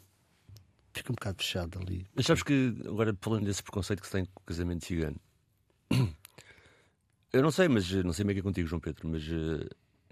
Fica 0.94 1.12
um 1.12 1.14
bocado 1.14 1.42
fechado 1.42 1.78
ali. 1.78 2.06
Mas 2.14 2.24
sabes 2.24 2.42
que, 2.42 2.74
agora 2.86 3.16
falando 3.20 3.44
desse 3.44 3.62
preconceito 3.62 4.00
que 4.00 4.06
se 4.06 4.12
tem 4.12 4.24
com 4.24 4.40
o 4.40 4.44
casamento 4.46 4.86
cigano, 4.86 5.20
eu 7.32 7.42
não 7.42 7.50
sei, 7.50 7.68
mas 7.68 7.90
não 7.92 8.12
sei 8.12 8.24
como 8.24 8.30
é 8.30 8.34
que 8.34 8.40
é 8.40 8.42
contigo, 8.42 8.68
João 8.68 8.80
Pedro, 8.80 9.06
mas 9.08 9.22
uh, 9.28 9.68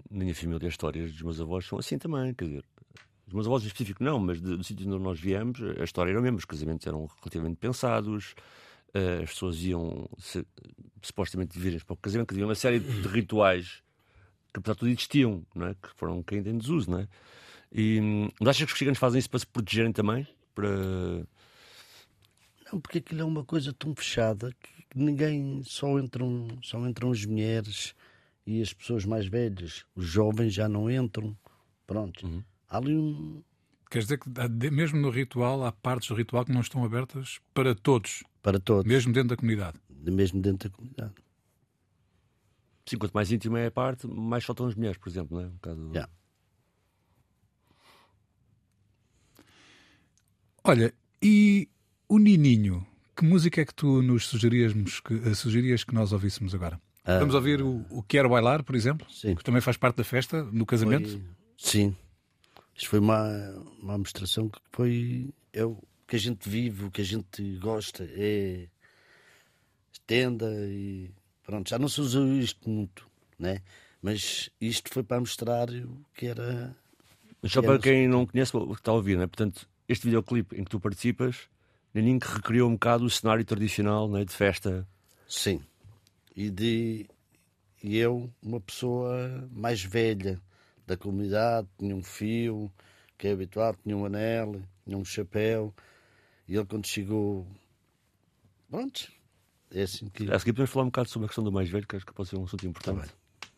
na 0.09 0.19
minha 0.19 0.35
família 0.35 0.67
as 0.67 0.73
histórias 0.73 1.11
dos 1.11 1.21
meus 1.23 1.41
avós 1.41 1.65
são 1.65 1.79
assim 1.79 1.97
também, 1.97 2.33
quer 2.33 2.45
dizer, 2.45 2.65
os 3.27 3.33
meus 3.33 3.45
avós 3.45 3.63
em 3.63 3.67
específico 3.67 4.03
não, 4.03 4.19
mas 4.19 4.39
do 4.39 4.63
sítio 4.63 4.87
onde 4.87 5.03
nós 5.03 5.19
viemos, 5.19 5.59
a 5.79 5.83
história 5.83 6.11
era 6.11 6.19
a 6.19 6.21
mesma, 6.21 6.37
os 6.37 6.45
casamentos 6.45 6.87
eram 6.87 7.07
relativamente 7.21 7.57
pensados, 7.57 8.33
uh, 8.95 9.23
as 9.23 9.29
pessoas 9.29 9.61
iam 9.63 10.09
se, 10.17 10.45
supostamente 11.01 11.59
virem 11.59 11.79
para 11.79 11.93
o 11.93 11.97
casamento, 11.97 12.29
que 12.29 12.33
havia 12.33 12.45
uma 12.45 12.55
série 12.55 12.79
de 12.79 13.07
rituais 13.07 13.83
que 14.53 14.59
apesar 14.59 14.73
de 14.73 14.79
tudo 14.79 14.89
existiam, 14.89 15.45
não 15.53 15.67
é? 15.67 15.73
que 15.75 15.89
foram 15.95 16.21
caindo 16.23 16.49
em 16.49 16.57
desuso, 16.57 16.89
não 16.89 16.99
é? 16.99 17.07
E, 17.71 17.99
mas 18.39 18.49
achas 18.49 18.65
que 18.65 18.73
os 18.73 18.79
ciganos 18.79 18.99
fazem 18.99 19.19
isso 19.19 19.29
para 19.29 19.39
se 19.39 19.47
protegerem 19.47 19.91
também? 19.91 20.27
Para 20.55 20.69
Não, 22.71 22.79
porque 22.81 22.99
aquilo 22.99 23.21
é 23.21 23.25
uma 23.25 23.43
coisa 23.43 23.73
tão 23.73 23.93
fechada 23.93 24.51
que 24.51 24.97
ninguém 24.97 25.61
só 25.63 25.99
entram, 25.99 26.47
só 26.61 26.85
entram 26.87 27.11
as 27.11 27.25
mulheres 27.25 27.93
e 28.45 28.61
as 28.61 28.73
pessoas 28.73 29.05
mais 29.05 29.27
velhas. 29.27 29.85
Os 29.95 30.05
jovens 30.05 30.53
já 30.53 30.67
não 30.67 30.89
entram. 30.89 31.37
Pronto. 31.85 32.25
Uhum. 32.25 32.43
Há 32.69 32.77
ali 32.77 32.95
um. 32.95 33.41
Quer 33.89 33.99
dizer 33.99 34.19
que 34.19 34.29
mesmo 34.69 34.99
no 34.99 35.09
ritual 35.09 35.63
há 35.65 35.71
partes 35.71 36.09
do 36.09 36.15
ritual 36.15 36.43
que 36.43 36.51
não 36.51 36.59
estão 36.61 36.83
abertas 36.83 37.39
para 37.53 37.73
todos, 37.73 38.23
para 38.43 38.59
todos, 38.59 38.85
mesmo 38.85 39.13
dentro 39.13 39.29
da 39.29 39.37
comunidade. 39.37 39.79
mesmo 39.89 40.41
dentro 40.41 40.69
da 40.69 40.75
comunidade. 40.75 41.13
Sim, 42.85 42.97
quanto 42.97 43.13
mais 43.13 43.31
íntima 43.31 43.59
é 43.59 43.67
a 43.67 43.71
parte, 43.71 44.05
mais 44.07 44.43
faltam 44.43 44.65
as 44.67 44.75
mulheres, 44.75 44.97
por 44.97 45.09
exemplo, 45.09 45.37
não 45.37 45.43
é? 45.43 45.47
Um 45.47 45.51
bocado... 45.51 45.91
Já. 45.93 46.09
Olha, 50.63 50.93
e 51.21 51.69
o 52.09 52.17
Nininho? 52.17 52.85
Que 53.15 53.25
música 53.25 53.61
é 53.61 53.65
que 53.65 53.73
tu 53.73 54.01
nos 54.01 54.27
sugerias 54.27 54.73
que, 55.01 55.13
eh, 55.29 55.33
sugerias 55.33 55.83
que 55.83 55.93
nós 55.93 56.11
ouvíssemos 56.13 56.53
agora? 56.53 56.79
Ah. 57.03 57.19
Vamos 57.19 57.33
ouvir 57.35 57.61
o, 57.61 57.85
o 57.89 58.03
Quero 58.03 58.29
Bailar, 58.29 58.63
por 58.63 58.75
exemplo? 58.75 59.07
Sim. 59.09 59.33
Que 59.35 59.43
também 59.43 59.61
faz 59.61 59.75
parte 59.77 59.95
da 59.97 60.03
festa, 60.03 60.43
no 60.43 60.65
casamento? 60.65 61.09
Foi- 61.09 61.21
Sim. 61.57 61.95
Isto 62.77 62.89
foi 62.89 62.99
uma, 62.99 63.27
uma 63.81 63.93
administração 63.93 64.47
que 64.47 64.59
foi. 64.71 65.29
É 65.51 65.65
o 65.65 65.81
que 66.07 66.15
a 66.15 66.19
gente 66.19 66.47
vive, 66.47 66.85
o 66.85 66.91
que 66.91 67.01
a 67.01 67.03
gente 67.03 67.57
gosta. 67.57 68.07
É 68.11 68.67
tenda 70.05 70.49
e. 70.69 71.11
Pronto, 71.43 71.69
já 71.69 71.79
não 71.79 71.89
se 71.89 71.99
usa 71.99 72.19
isto 72.41 72.69
muito, 72.69 73.07
né? 73.39 73.61
Mas 74.01 74.49
isto 74.61 74.93
foi 74.93 75.03
para 75.03 75.19
mostrar 75.19 75.69
o 75.69 76.05
que 76.13 76.27
era. 76.27 76.75
Mas 77.41 77.51
só 77.51 77.59
É, 77.59 77.63
para 77.63 77.79
quem 77.79 78.07
não 78.07 78.25
conhece, 78.25 78.55
o 78.55 78.67
que 78.67 78.81
está 78.81 78.91
a 78.91 78.95
ouvir, 78.95 79.15
não 79.15 79.23
é? 79.23 79.27
Portanto, 79.27 79.67
este 79.87 80.05
videoclipe 80.05 80.55
em 80.55 80.63
que 80.63 80.69
tu 80.69 80.79
participas, 80.79 81.49
Naninho 81.93 82.19
que 82.19 82.27
recriou 82.27 82.69
um 82.69 82.73
bocado 82.73 83.05
o 83.05 83.09
cenário 83.09 83.43
tradicional 83.43 84.07
não 84.07 84.17
é? 84.17 84.25
de 84.25 84.33
festa. 84.33 84.87
Sim. 85.27 85.61
E 86.35 86.49
de. 86.49 87.07
E 87.83 87.97
eu, 87.97 88.31
uma 88.41 88.59
pessoa 88.59 89.47
mais 89.51 89.83
velha 89.83 90.41
da 90.87 90.95
comunidade, 90.97 91.67
tinha 91.77 91.95
um 91.95 92.01
fio, 92.01 92.71
que 93.17 93.27
é 93.27 93.31
habituado, 93.31 93.77
tinha 93.83 93.95
um 93.95 94.05
anel, 94.05 94.61
tinha 94.85 94.97
um 94.97 95.03
chapéu. 95.05 95.73
E 96.47 96.55
ele, 96.55 96.65
quando 96.65 96.87
chegou. 96.87 97.45
Pronto. 98.69 99.11
É 99.69 99.81
assim 99.81 100.07
que. 100.09 100.31
A 100.31 100.39
seguir 100.39 100.53
podemos 100.53 100.71
falar 100.71 100.85
um 100.85 100.87
bocado 100.87 101.09
sobre 101.09 101.25
a 101.25 101.27
questão 101.27 101.43
do 101.43 101.51
mais 101.51 101.69
velho, 101.69 101.85
que 101.85 101.97
acho 101.97 102.05
que 102.05 102.13
pode 102.13 102.29
ser 102.29 102.37
um 102.37 102.45
assunto 102.45 102.65
importante. 102.65 103.01
bem. 103.01 103.51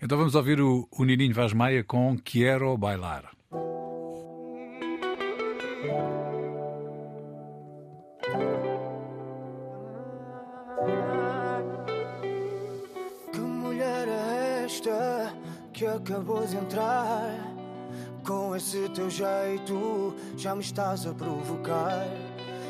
Então 0.00 0.18
vamos 0.18 0.34
ouvir 0.34 0.60
o, 0.60 0.88
o 0.90 1.04
Nininho 1.04 1.34
Vaz 1.34 1.52
Maia 1.52 1.84
com 1.84 2.18
Quero 2.18 2.76
Bailar. 2.76 3.30
Que 15.82 15.86
acabou 15.88 16.46
de 16.46 16.56
entrar? 16.56 17.34
Com 18.24 18.54
esse 18.54 18.88
teu 18.90 19.10
jeito 19.10 20.14
já 20.36 20.54
me 20.54 20.60
estás 20.60 21.04
a 21.08 21.12
provocar. 21.12 22.06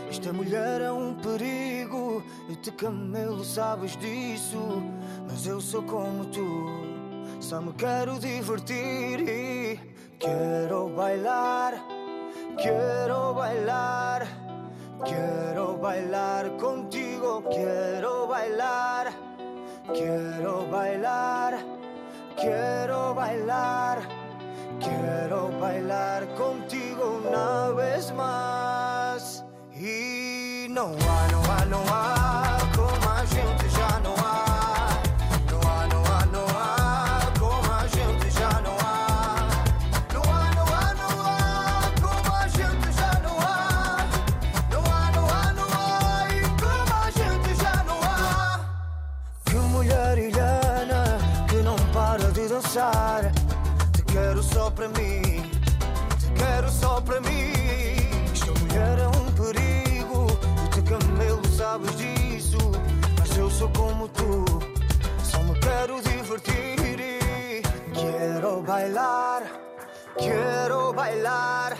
Esta 0.08 0.32
mulher 0.32 0.80
é 0.80 0.90
um 0.90 1.14
perigo 1.16 2.22
e 2.48 2.56
te 2.56 2.72
camelo, 2.72 3.44
sabes 3.44 3.98
disso. 3.98 4.82
Mas 5.28 5.46
eu 5.46 5.60
sou 5.60 5.82
como 5.82 6.24
tu, 6.24 6.70
só 7.38 7.60
me 7.60 7.74
quero 7.74 8.18
divertir 8.18 9.20
e 9.28 9.78
quero 10.18 10.88
bailar, 10.96 11.74
quero 12.56 13.34
bailar, 13.34 14.26
quero 15.04 15.76
bailar 15.76 16.48
contigo, 16.52 17.42
quero 17.50 18.26
bailar. 18.26 19.12
Quiero 19.92 20.64
bailar, 20.70 21.58
quiero 22.42 23.14
bailar, 23.14 23.98
quiero 24.80 25.48
bailar 25.60 26.26
contigo 26.34 27.20
una 27.24 27.70
vez 27.70 28.12
más. 28.12 29.44
Y 29.74 30.66
no 30.68 30.86
há, 30.86 31.28
não 31.30 31.42
há, 31.52 31.64
não 31.66 31.84
há, 31.88 32.21
para 52.72 52.90
de 53.22 53.32
dançar. 53.32 53.32
Te 53.92 54.02
quero 54.04 54.42
só 54.42 54.70
para 54.70 54.88
mim, 54.88 55.42
te 56.18 56.32
quero 56.36 56.70
só 56.70 57.00
para 57.00 57.20
mim. 57.20 57.52
Esta 58.32 58.52
mulher 58.52 58.98
é 58.98 59.08
um 59.08 59.32
perigo, 59.32 60.26
eu 60.62 60.70
te 60.70 60.82
camelo, 60.82 61.46
sabes 61.48 61.96
disso. 61.96 62.58
Mas 63.18 63.36
eu 63.36 63.50
sou 63.50 63.68
como 63.70 64.08
tu, 64.08 64.44
só 65.24 65.42
me 65.42 65.58
quero 65.60 66.00
divertir. 66.02 67.00
e 67.00 67.62
Quero 67.92 68.62
bailar, 68.62 69.42
quero 70.18 70.92
bailar. 70.92 71.76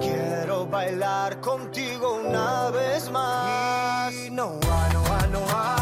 Quiero 0.00 0.64
bailar 0.66 1.40
contigo 1.40 2.20
una 2.24 2.70
vez. 2.70 3.08
Y 3.08 4.30
no 4.30 4.60
há, 4.70 4.88
não 4.92 5.04
há, 5.12 5.26
não 5.26 5.44
há, 5.50 5.77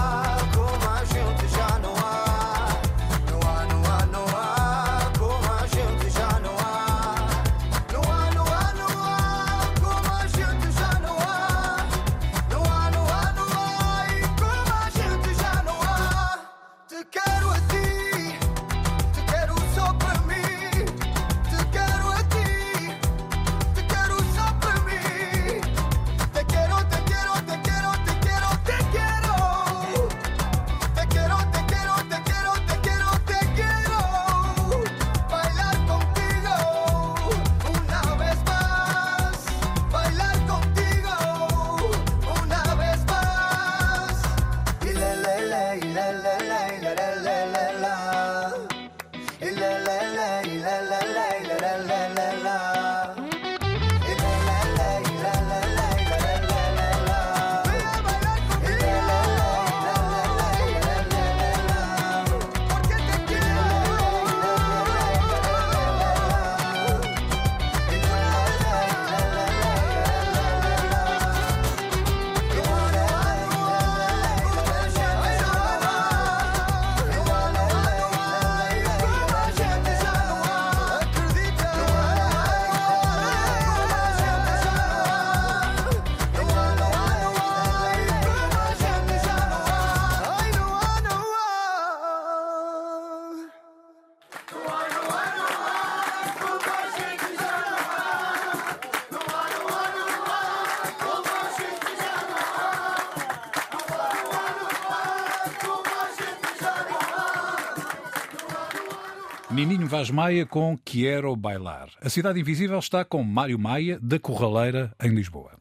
Nininho 109.56 109.86
Vaz 109.86 110.10
Maia 110.10 110.44
com 110.44 110.76
Quero 110.76 111.34
Bailar. 111.34 111.88
A 112.02 112.10
Cidade 112.10 112.38
Invisível 112.38 112.78
está 112.78 113.06
com 113.06 113.22
Mário 113.22 113.58
Maia, 113.58 113.98
da 114.02 114.18
Corraleira, 114.18 114.94
em 115.02 115.08
Lisboa. 115.08 115.58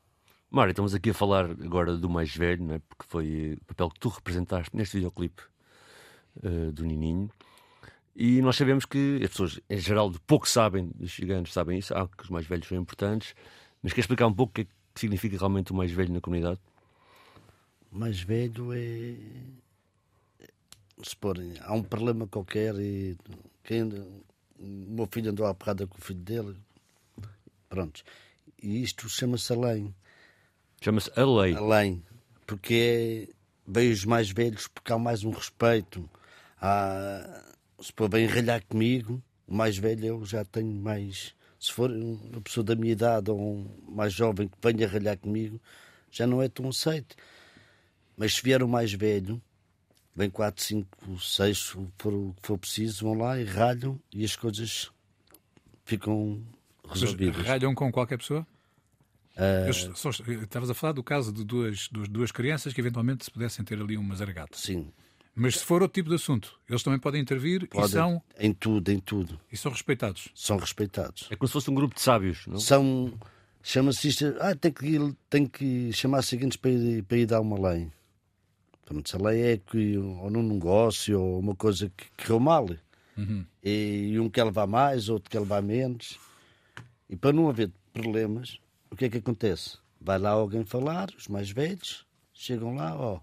Mário, 0.52 0.72
estamos 0.72 0.94
aqui 0.94 1.12
a 1.12 1.14
falar 1.14 1.46
agora 1.46 1.96
do 1.96 2.10
mais 2.10 2.36
velho, 2.36 2.62
não 2.62 2.76
é? 2.76 2.80
porque 2.90 3.06
foi 3.08 3.54
o 3.54 3.66
papel 3.68 3.90
que 3.92 4.00
tu 4.02 4.10
representaste 4.10 4.76
neste 4.76 4.98
videoclipe 4.98 5.42
uh, 6.44 6.74
do 6.74 6.84
Nininho. 6.84 7.32
E 8.14 8.42
nós 8.42 8.58
sabemos 8.58 8.84
que 8.84 9.22
as 9.24 9.30
pessoas, 9.30 9.62
em 9.70 9.80
geral, 9.80 10.12
de 10.12 10.20
pouco 10.20 10.50
sabem 10.50 10.92
dos 10.94 11.12
gigantes, 11.12 11.54
sabem 11.54 11.80
isso, 11.80 11.96
ah, 11.96 12.06
que 12.06 12.24
os 12.26 12.30
mais 12.30 12.46
velhos 12.46 12.68
são 12.68 12.78
importantes, 12.78 13.34
mas 13.82 13.94
quer 13.94 14.02
explicar 14.02 14.28
um 14.28 14.34
pouco 14.34 14.52
o 14.52 14.56
que 14.56 14.62
é 14.64 14.66
que 14.66 15.00
significa 15.00 15.38
realmente 15.38 15.72
o 15.72 15.76
mais 15.76 15.94
velho 15.94 16.12
na 16.12 16.20
comunidade? 16.20 16.60
O 17.94 17.98
mais 17.98 18.20
velho 18.20 18.74
é. 18.74 19.16
Se 21.02 21.16
pôr, 21.16 21.38
há 21.62 21.74
um 21.74 21.84
problema 21.84 22.28
qualquer 22.28 22.76
e 22.76 23.16
quem, 23.66 23.84
o 23.84 24.24
meu 24.60 25.08
filho 25.12 25.32
andou 25.32 25.46
à 25.46 25.54
porrada 25.54 25.86
com 25.88 25.98
o 25.98 26.02
filho 26.02 26.20
dele, 26.20 26.56
pronto. 27.68 28.04
E 28.62 28.82
isto 28.82 29.10
chama-se 29.10 29.52
a 29.52 29.56
lei. 29.58 29.94
Chama-se 30.82 31.12
a 31.16 31.26
lei. 31.26 31.56
A 31.56 31.62
lei. 31.62 32.02
Porque 32.46 33.28
é, 33.28 33.34
veio 33.68 33.92
os 33.92 34.06
mais 34.06 34.30
velhos 34.30 34.68
porque 34.68 34.94
há 34.94 35.00
mais 35.00 35.24
um 35.24 35.32
respeito. 35.32 36.08
Há, 36.62 37.44
se 37.82 37.92
for 37.96 38.08
bem 38.08 38.28
ralhar 38.28 38.64
comigo, 38.66 39.22
o 39.48 39.56
mais 39.56 39.78
velho 39.78 40.06
eu 40.06 40.26
já 40.26 40.46
tenho 40.46 40.72
mais. 40.72 41.34
Se 41.60 41.72
for 41.72 41.90
uma 41.90 42.42
pessoa 42.42 42.64
da 42.64 42.76
minha 42.76 42.92
idade 42.92 43.32
ou 43.32 43.40
um 43.40 43.68
mais 43.90 44.14
jovem 44.14 44.48
que 44.48 44.58
venha 44.62 44.88
ralhar 44.88 45.18
comigo, 45.18 45.60
já 46.12 46.28
não 46.28 46.42
é 46.42 46.48
tão 46.48 46.70
aceito. 46.70 47.16
Mas 48.16 48.36
se 48.36 48.44
vier 48.44 48.62
o 48.62 48.68
mais 48.68 48.94
velho, 48.94 49.42
vem 50.16 50.30
4, 50.30 50.64
5, 50.64 51.20
6, 51.20 51.76
o 51.76 51.92
que 51.98 52.48
for 52.48 52.58
preciso, 52.58 53.06
vão 53.06 53.16
lá 53.16 53.40
e 53.40 53.44
ralham 53.44 54.00
e 54.14 54.24
as 54.24 54.36
coisas 54.36 54.92
ficam 55.84 56.42
resolvidas. 56.88 57.38
Mas 57.38 57.48
ralham 57.48 57.76
com 57.76 57.92
qualquer 57.92 58.18
pessoa? 58.18 58.48
Uh... 59.36 60.42
Estavas 60.44 60.70
a 60.70 60.74
falar 60.74 60.94
do 60.94 61.04
caso 61.04 61.34
de 61.34 61.44
duas, 61.44 61.90
duas, 61.90 62.08
duas 62.08 62.32
crianças 62.32 62.74
que 62.74 62.80
eventualmente 62.80 63.26
se 63.26 63.32
pudessem 63.32 63.66
ter 63.66 63.80
ali 63.80 63.98
uma 63.98 64.16
zargata. 64.16 64.58
Sim. 64.58 64.92
Mas 65.36 65.58
se 65.58 65.66
for 65.66 65.82
outro 65.82 65.94
tipo 65.96 66.08
de 66.08 66.16
assunto, 66.16 66.58
eles 66.70 66.82
também 66.82 66.98
podem 66.98 67.22
intervir 67.22 67.68
podem, 67.68 67.90
e 67.90 67.92
são. 67.92 68.22
Em 68.40 68.54
tudo, 68.54 68.90
em 68.90 69.00
tudo. 69.00 69.38
E 69.52 69.58
são 69.58 69.70
respeitados. 69.70 70.30
São 70.34 70.56
respeitados. 70.56 71.28
É 71.30 71.36
como 71.36 71.48
se 71.48 71.52
fosse 71.52 71.70
um 71.70 71.76
grupo 71.76 71.94
de 71.94 72.02
sábios, 72.02 72.48
não? 72.48 72.58
São. 72.58 73.14
Chama-se 73.62 74.08
isto. 74.08 74.34
Ah, 74.40 74.56
tem 74.56 74.72
que, 74.72 74.86
ir, 74.86 75.16
tem 75.30 75.46
que 75.46 75.92
chamar 75.92 76.22
seguintes 76.22 76.56
para 76.56 76.72
ir, 76.72 77.04
para 77.04 77.18
ir 77.18 77.26
dar 77.26 77.42
uma 77.42 77.60
lei. 77.70 77.92
Portanto, 78.86 79.10
se 79.10 79.16
a 79.16 79.20
lei 79.20 79.54
é 79.54 79.58
que 79.58 79.98
ou 79.98 80.30
num 80.30 80.44
negócio 80.44 81.20
ou 81.20 81.40
uma 81.40 81.56
coisa 81.56 81.92
que 81.96 82.06
correu 82.24 82.40
mal. 82.40 82.68
Uhum. 83.18 83.46
E, 83.64 84.20
um 84.20 84.30
quer 84.30 84.44
levar 84.44 84.68
mais, 84.68 85.10
outro 85.10 85.30
quer 85.30 85.40
levar 85.40 85.62
menos. 85.62 86.20
E 87.10 87.16
para 87.16 87.34
não 87.34 87.50
haver 87.50 87.72
problemas, 87.92 88.60
o 88.92 88.96
que 88.96 89.06
é 89.06 89.10
que 89.10 89.18
acontece? 89.18 89.78
Vai 90.00 90.20
lá 90.20 90.32
alguém 90.32 90.64
falar, 90.64 91.10
os 91.18 91.28
mais 91.28 91.50
velhos, 91.50 92.06
chegam 92.34 92.76
lá, 92.76 92.96
ó, 92.96 93.20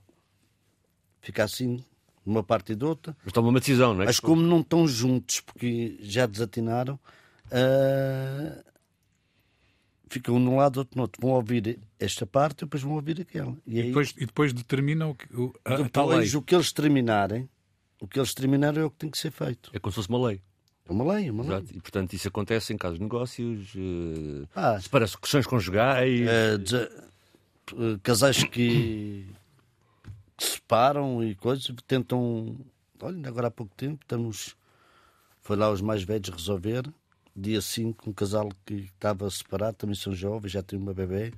fica 1.21 1.45
assim 1.45 1.77
de 1.77 1.85
uma 2.25 2.43
parte 2.43 2.73
e 2.73 2.77
de 2.77 2.85
outra. 2.85 3.17
Mas 3.23 3.33
tomam 3.33 3.51
uma 3.51 3.61
decisão, 3.61 3.95
não 3.95 4.03
é? 4.03 4.07
Mas 4.07 4.19
como 4.19 4.43
não 4.43 4.61
estão 4.61 4.89
juntos, 4.89 5.41
porque 5.41 5.97
já 6.01 6.27
desatinaram, 6.27 6.99
uh, 7.47 8.72
ficam 10.13 10.37
um 10.37 10.57
lado, 10.57 10.79
outro 10.79 10.97
no 10.97 11.03
outro. 11.03 11.21
Vão 11.21 11.31
ouvir 11.31 11.79
esta 11.99 12.27
parte 12.27 12.61
e 12.61 12.65
depois 12.65 12.83
vão 12.83 12.93
ouvir 12.93 13.21
aquela. 13.21 13.57
E, 13.67 13.81
e 13.81 13.83
depois, 13.85 14.15
e 14.17 14.27
depois 14.27 14.53
determinam 14.53 15.17
o, 15.33 15.53
a, 15.65 15.77
depois, 15.77 16.35
o 16.35 16.43
que 16.43 16.55
eles 16.55 16.71
terminarem, 16.71 17.49
o 18.01 18.07
que 18.07 18.19
eles 18.19 18.35
terminarem 18.35 18.83
é 18.83 18.85
o 18.85 18.91
que 18.91 18.99
tem 18.99 19.11
que 19.11 19.19
ser 19.19 19.31
feito. 19.31 19.71
É 19.73 19.79
como 19.79 19.91
se 19.91 19.97
fosse 19.97 20.09
uma 20.09 20.27
lei. 20.27 20.41
É 20.87 20.93
uma 20.93 21.15
lei, 21.15 21.29
é 21.29 21.33
uma 21.33 21.45
Exato. 21.45 21.67
lei. 21.67 21.77
E 21.77 21.81
portanto 21.81 22.13
isso 22.13 22.29
acontece 22.29 22.73
em 22.73 22.77
casos 22.77 22.99
de 22.99 23.05
negócios, 23.05 23.75
uh, 23.75 24.49
ah, 24.55 24.79
separações 24.81 25.21
questões 25.21 25.47
conjugais. 25.47 26.21
Uh, 26.21 27.99
casais 28.03 28.45
que, 28.45 29.27
que 30.37 30.45
se 30.45 30.55
separam 30.55 31.25
e 31.25 31.35
coisas, 31.35 31.75
tentam. 31.87 32.57
Olha, 33.01 33.29
agora 33.29 33.47
há 33.47 33.51
pouco 33.51 33.75
tempo 33.75 34.01
estamos. 34.03 34.57
Foi 35.41 35.57
lá 35.57 35.71
os 35.71 35.81
mais 35.81 36.03
velhos 36.05 36.29
resolver 36.29 36.85
dia 37.35 37.61
5, 37.61 38.11
um 38.11 38.13
casal 38.13 38.49
que 38.65 38.75
estava 38.75 39.29
separado, 39.31 39.77
também 39.77 39.95
são 39.95 40.15
jovens, 40.15 40.53
já 40.53 40.63
tem 40.63 40.79
uma 40.79 40.93
bebê, 40.93 41.33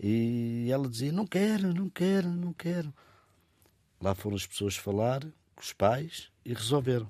e 0.00 0.68
ela 0.70 0.88
dizia: 0.88 1.12
Não 1.12 1.26
quero, 1.26 1.72
não 1.72 1.88
quero, 1.88 2.28
não 2.28 2.52
quero. 2.52 2.92
Lá 4.00 4.14
foram 4.14 4.36
as 4.36 4.46
pessoas 4.46 4.76
falar 4.76 5.20
com 5.20 5.62
os 5.62 5.72
pais 5.72 6.30
e 6.44 6.52
resolveram. 6.52 7.08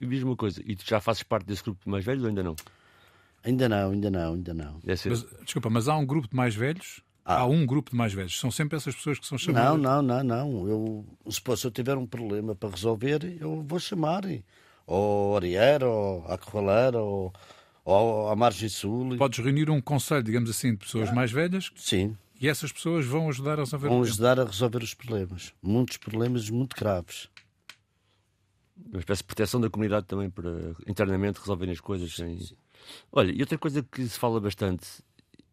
E 0.00 0.06
diz 0.06 0.22
uma 0.22 0.36
coisa, 0.36 0.62
e 0.64 0.76
tu 0.76 0.84
já 0.86 1.00
fazes 1.00 1.24
parte 1.24 1.46
desse 1.46 1.62
grupo 1.62 1.82
de 1.84 1.90
mais 1.90 2.04
velhos 2.04 2.22
ou 2.22 2.28
ainda 2.28 2.42
não? 2.42 2.54
Ainda 3.42 3.68
não, 3.68 3.90
ainda 3.90 4.10
não, 4.10 4.34
ainda 4.34 4.54
não. 4.54 4.80
Mas, 4.84 5.02
desculpa, 5.42 5.70
mas 5.70 5.88
há 5.88 5.96
um 5.96 6.06
grupo 6.06 6.28
de 6.28 6.36
mais 6.36 6.54
velhos? 6.54 7.02
Ah. 7.24 7.40
Há 7.40 7.46
um 7.46 7.66
grupo 7.66 7.90
de 7.90 7.96
mais 7.96 8.12
velhos. 8.12 8.38
São 8.38 8.50
sempre 8.50 8.76
essas 8.76 8.94
pessoas 8.94 9.18
que 9.18 9.26
são 9.26 9.36
chamadas? 9.36 9.80
Não, 9.80 10.02
não, 10.02 10.22
não, 10.22 10.24
não. 10.24 10.68
Eu, 10.68 11.06
se 11.30 11.66
eu 11.66 11.70
tiver 11.70 11.96
um 11.96 12.06
problema 12.06 12.54
para 12.54 12.70
resolver, 12.70 13.36
eu 13.40 13.62
vou 13.62 13.78
chamar 13.78 14.22
ou 14.88 15.36
Ariera, 15.36 15.86
ou 15.86 16.24
a 16.26 16.38
Corraleira, 16.38 16.98
ou, 16.98 17.32
ou 17.84 18.28
a 18.30 18.34
Margem 18.34 18.70
Sul. 18.70 19.16
Podes 19.18 19.38
reunir 19.44 19.68
um 19.68 19.80
conselho, 19.82 20.22
digamos 20.22 20.48
assim, 20.48 20.72
de 20.72 20.78
pessoas 20.78 21.10
ah, 21.10 21.14
mais 21.14 21.30
velhas? 21.30 21.70
Sim. 21.76 22.16
E 22.40 22.48
essas 22.48 22.72
pessoas 22.72 23.04
vão 23.04 23.28
ajudar 23.28 23.58
a 23.58 23.64
resolver 23.64 23.88
Vão 23.88 24.02
ajudar 24.02 24.40
a 24.40 24.44
resolver 24.44 24.82
os 24.82 24.94
problemas. 24.94 25.52
Muitos 25.62 25.98
problemas 25.98 26.48
muito 26.48 26.74
graves. 26.74 27.28
Uma 28.90 29.00
espécie 29.00 29.20
de 29.20 29.26
proteção 29.26 29.60
da 29.60 29.68
comunidade 29.68 30.06
também 30.06 30.30
para 30.30 30.50
internamente 30.86 31.38
resolverem 31.38 31.72
as 31.72 31.80
coisas. 31.80 32.14
Sem... 32.14 32.38
Sim. 32.38 32.56
Olha, 33.12 33.30
e 33.30 33.40
outra 33.40 33.58
coisa 33.58 33.82
que 33.82 34.08
se 34.08 34.18
fala 34.18 34.40
bastante 34.40 34.86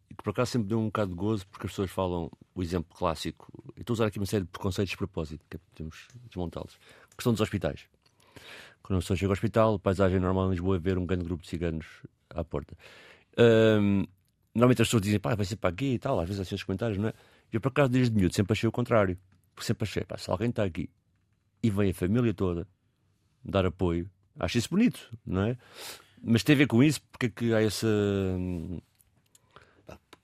e 0.08 0.14
que 0.14 0.22
por 0.22 0.30
acaso 0.30 0.52
sempre 0.52 0.68
deu 0.68 0.78
um 0.78 0.86
bocado 0.86 1.10
de 1.10 1.16
gozo, 1.16 1.46
porque 1.48 1.66
as 1.66 1.72
pessoas 1.72 1.90
falam 1.90 2.30
o 2.54 2.62
exemplo 2.62 2.96
clássico. 2.96 3.52
estou 3.76 3.92
a 3.92 3.96
usar 3.96 4.06
aqui 4.06 4.18
uma 4.18 4.26
série 4.26 4.44
de 4.44 4.50
preconceitos 4.50 4.92
de 4.92 4.96
propósito, 4.96 5.44
que 5.50 5.56
é 5.56 5.60
podemos 5.72 6.06
desmontá-los. 6.28 6.78
A 7.12 7.16
questão 7.16 7.32
dos 7.32 7.42
hospitais. 7.42 7.86
Quando 8.86 8.98
uma 8.98 9.00
pessoa 9.00 9.16
chega 9.16 9.30
ao 9.30 9.32
hospital, 9.32 9.74
a 9.74 9.78
paisagem 9.80 10.20
normal 10.20 10.46
em 10.46 10.50
Lisboa 10.50 10.76
é 10.76 10.78
ver 10.78 10.96
um 10.96 11.04
grande 11.04 11.24
grupo 11.24 11.42
de 11.42 11.48
ciganos 11.48 11.84
à 12.30 12.44
porta. 12.44 12.76
Um, 13.36 14.04
normalmente 14.54 14.80
as 14.80 14.86
pessoas 14.86 15.02
dizem, 15.02 15.18
pá, 15.18 15.34
vai 15.34 15.44
ser 15.44 15.56
para 15.56 15.70
aqui 15.70 15.94
e 15.94 15.98
tal, 15.98 16.20
às 16.20 16.28
vezes 16.28 16.40
assim 16.40 16.54
os 16.54 16.62
comentários, 16.62 16.96
não 16.96 17.08
é? 17.08 17.12
Eu, 17.52 17.60
por 17.60 17.70
acaso, 17.70 17.90
desde 17.90 18.14
miúdo, 18.14 18.32
sempre 18.32 18.52
achei 18.52 18.68
o 18.68 18.70
contrário. 18.70 19.18
Porque 19.56 19.66
sempre 19.66 19.82
achei, 19.82 20.04
pá, 20.04 20.16
se 20.16 20.30
alguém 20.30 20.50
está 20.50 20.62
aqui 20.62 20.88
e 21.64 21.68
vem 21.68 21.90
a 21.90 21.94
família 21.94 22.32
toda 22.32 22.68
dar 23.44 23.66
apoio, 23.66 24.08
acho 24.38 24.56
isso 24.56 24.68
bonito, 24.70 25.12
não 25.26 25.42
é? 25.42 25.58
Mas 26.22 26.44
tem 26.44 26.54
a 26.54 26.58
ver 26.58 26.68
com 26.68 26.80
isso, 26.80 27.00
porque 27.10 27.26
é 27.26 27.28
que 27.28 27.54
há 27.54 27.60
essa. 27.60 27.88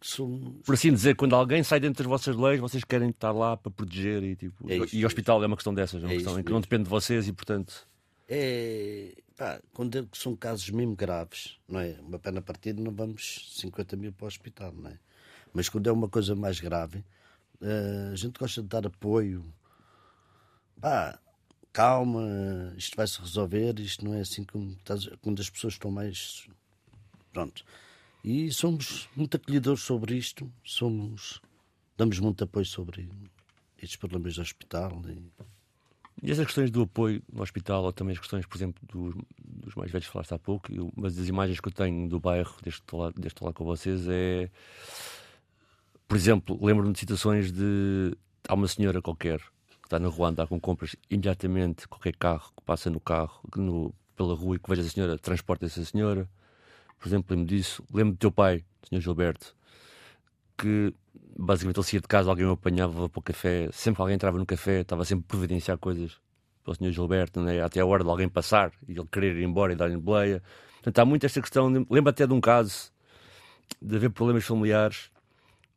Somos... 0.00 0.64
Por 0.64 0.74
assim 0.74 0.92
dizer, 0.92 1.16
quando 1.16 1.34
alguém 1.34 1.64
sai 1.64 1.80
dentro 1.80 2.04
das 2.04 2.06
vossas 2.06 2.36
leis, 2.36 2.60
vocês 2.60 2.84
querem 2.84 3.10
estar 3.10 3.32
lá 3.32 3.56
para 3.56 3.72
proteger 3.72 4.22
e 4.22 4.36
tipo. 4.36 4.70
É 4.70 4.78
e 4.92 5.02
o 5.02 5.06
hospital 5.06 5.40
é, 5.40 5.44
é 5.44 5.46
uma 5.48 5.56
questão 5.56 5.74
dessas, 5.74 6.00
é 6.00 6.06
uma 6.06 6.12
é 6.12 6.16
questão 6.16 6.38
em 6.38 6.44
que 6.44 6.52
não 6.52 6.60
depende 6.60 6.84
de 6.84 6.90
vocês 6.90 7.26
e 7.26 7.32
portanto 7.32 7.88
é, 8.34 9.14
pá, 9.36 9.60
quando 9.74 10.08
são 10.14 10.34
casos 10.34 10.70
mesmo 10.70 10.96
graves, 10.96 11.58
não 11.68 11.80
é? 11.80 12.00
Uma 12.00 12.18
pena 12.18 12.40
partida, 12.40 12.80
não 12.80 12.90
vamos 12.90 13.52
50 13.60 13.94
mil 13.94 14.10
para 14.10 14.24
o 14.24 14.28
hospital, 14.28 14.72
não 14.72 14.90
é? 14.90 14.98
Mas 15.52 15.68
quando 15.68 15.86
é 15.86 15.92
uma 15.92 16.08
coisa 16.08 16.34
mais 16.34 16.58
grave, 16.58 17.04
eh, 17.60 18.10
a 18.10 18.16
gente 18.16 18.38
gosta 18.38 18.62
de 18.62 18.68
dar 18.68 18.86
apoio. 18.86 19.44
Pá, 20.80 21.18
calma, 21.74 22.74
isto 22.78 22.96
vai 22.96 23.06
se 23.06 23.20
resolver, 23.20 23.78
isto 23.78 24.02
não 24.02 24.14
é 24.14 24.20
assim 24.20 24.44
como 24.44 24.78
quando 25.20 25.40
as 25.42 25.50
pessoas 25.50 25.74
estão 25.74 25.90
mais. 25.90 26.48
Pronto. 27.34 27.64
E 28.24 28.50
somos 28.50 29.10
muito 29.14 29.36
acolhedores 29.36 29.82
sobre 29.82 30.16
isto, 30.16 30.50
somos. 30.64 31.42
damos 31.98 32.18
muito 32.18 32.44
apoio 32.44 32.64
sobre 32.64 33.10
estes 33.76 33.96
problemas 33.96 34.36
do 34.36 34.42
hospital. 34.42 35.02
E... 35.06 35.22
E 36.20 36.30
essas 36.30 36.44
questões 36.46 36.70
do 36.70 36.82
apoio 36.82 37.22
no 37.32 37.42
hospital, 37.42 37.84
ou 37.84 37.92
também 37.92 38.12
as 38.12 38.18
questões, 38.18 38.44
por 38.44 38.56
exemplo, 38.56 38.82
dos, 38.86 39.14
dos 39.42 39.74
mais 39.74 39.90
velhos, 39.90 40.06
falaste 40.06 40.34
há 40.34 40.38
pouco, 40.38 40.72
eu, 40.72 40.92
mas 40.96 41.18
as 41.18 41.28
imagens 41.28 41.60
que 41.60 41.68
eu 41.68 41.72
tenho 41.72 42.08
do 42.08 42.20
bairro, 42.20 42.54
deste 42.62 42.82
lado, 42.92 43.20
deste 43.20 43.42
lado 43.42 43.54
com 43.54 43.64
vocês, 43.64 44.06
é. 44.08 44.50
Por 46.06 46.16
exemplo, 46.16 46.58
lembro-me 46.60 46.92
de 46.92 46.98
situações 46.98 47.50
de. 47.50 48.16
Há 48.48 48.54
uma 48.54 48.68
senhora 48.68 49.00
qualquer 49.00 49.38
que 49.38 49.86
está 49.86 49.98
na 49.98 50.08
rua 50.08 50.28
a 50.28 50.30
andar 50.30 50.46
com 50.46 50.60
compras, 50.60 50.96
imediatamente 51.08 51.88
qualquer 51.88 52.16
carro 52.16 52.52
que 52.56 52.62
passa 52.64 52.90
no 52.90 53.00
carro, 53.00 53.40
no, 53.56 53.94
pela 54.16 54.34
rua 54.34 54.56
e 54.56 54.58
que 54.58 54.68
veja 54.68 54.82
a 54.82 54.88
senhora, 54.88 55.18
transporta 55.18 55.66
essa 55.66 55.84
senhora. 55.84 56.28
Por 56.98 57.08
exemplo, 57.08 57.34
lembro 57.34 57.54
disso. 57.54 57.82
Lembro 57.92 58.14
do 58.14 58.18
teu 58.18 58.30
pai, 58.30 58.64
senhor 58.88 59.00
Gilberto, 59.00 59.56
que 60.56 60.94
basicamente 61.36 61.76
ele 61.78 61.86
saía 61.86 62.00
de 62.00 62.08
casa, 62.08 62.30
alguém 62.30 62.46
o 62.46 62.52
apanhava 62.52 63.08
para 63.08 63.18
o 63.18 63.22
café, 63.22 63.68
sempre 63.72 63.96
que 63.96 64.02
alguém 64.02 64.14
entrava 64.14 64.38
no 64.38 64.46
café, 64.46 64.80
estava 64.80 65.04
sempre 65.04 65.24
a 65.26 65.28
providenciar 65.28 65.78
coisas 65.78 66.18
para 66.62 66.72
o 66.72 66.74
Sr. 66.74 66.92
Gilberto, 66.92 67.40
né? 67.40 67.60
até 67.62 67.80
a 67.80 67.86
hora 67.86 68.04
de 68.04 68.10
alguém 68.10 68.28
passar 68.28 68.72
e 68.88 68.92
ele 68.92 69.06
querer 69.10 69.36
ir 69.36 69.44
embora 69.44 69.72
e 69.72 69.76
dar-lhe 69.76 69.96
boleia. 69.96 70.42
Portanto, 70.74 70.98
há 70.98 71.04
muito 71.04 71.26
esta 71.26 71.40
questão. 71.40 71.68
Lembro 71.90 72.10
até 72.10 72.26
de 72.26 72.32
um 72.32 72.40
caso 72.40 72.92
de 73.80 73.96
haver 73.96 74.10
problemas 74.10 74.44
familiares 74.44 75.10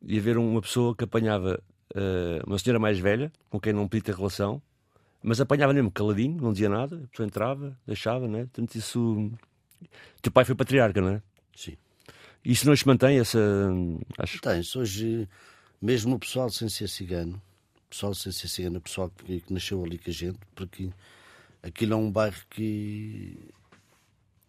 e 0.02 0.18
haver 0.18 0.38
uma 0.38 0.60
pessoa 0.60 0.94
que 0.94 1.04
apanhava 1.04 1.60
uh, 1.94 2.46
uma 2.46 2.58
senhora 2.58 2.78
mais 2.78 2.98
velha, 2.98 3.32
com 3.50 3.58
quem 3.58 3.72
não 3.72 3.88
podia 3.88 4.02
ter 4.02 4.14
relação, 4.14 4.60
mas 5.22 5.40
apanhava 5.40 5.72
mesmo 5.72 5.90
caladinho, 5.90 6.40
não 6.40 6.52
dizia 6.52 6.68
nada, 6.68 7.02
a 7.04 7.08
pessoa 7.08 7.26
entrava, 7.26 7.76
deixava, 7.86 8.28
né? 8.28 8.42
Portanto, 8.44 8.74
isso. 8.76 9.30
Teu 10.22 10.30
pai 10.30 10.44
foi 10.44 10.54
patriarca, 10.54 11.00
não 11.00 11.08
é? 11.08 11.22
Sim. 11.54 11.76
Isso 12.46 12.64
não 12.64 12.76
se 12.76 12.86
mantém, 12.86 13.18
essa. 13.18 13.40
Acho... 14.16 14.40
Tem, 14.40 14.60
hoje 14.76 15.28
mesmo 15.82 16.14
o 16.14 16.18
pessoal 16.18 16.48
sem 16.48 16.68
ser 16.68 16.88
cigano, 16.88 17.42
pessoal 17.90 18.14
sem 18.14 18.30
ser 18.30 18.46
cigano, 18.46 18.80
pessoal 18.80 19.10
que, 19.10 19.40
que 19.40 19.52
nasceu 19.52 19.84
ali 19.84 19.98
com 19.98 20.08
a 20.08 20.12
gente, 20.12 20.38
porque 20.54 20.92
aquilo 21.60 21.94
é 21.94 21.96
um 21.96 22.08
bairro 22.08 22.40
que 22.48 23.36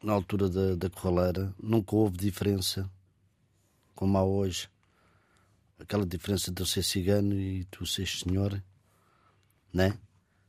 na 0.03 0.13
altura 0.13 0.47
da, 0.47 0.75
da 0.75 0.89
Corraleira 0.91 1.51
nunca 1.59 1.95
houve 1.95 2.17
diferença 2.17 2.87
como 3.95 4.15
há 4.15 4.23
hoje. 4.23 4.69
Aquela 5.79 6.05
diferença 6.05 6.51
de 6.51 6.61
eu 6.61 6.67
ser 6.67 6.83
cigano 6.83 7.33
e 7.33 7.65
tu 7.65 7.83
seres 7.87 8.19
senhor, 8.19 8.63
né? 9.73 9.97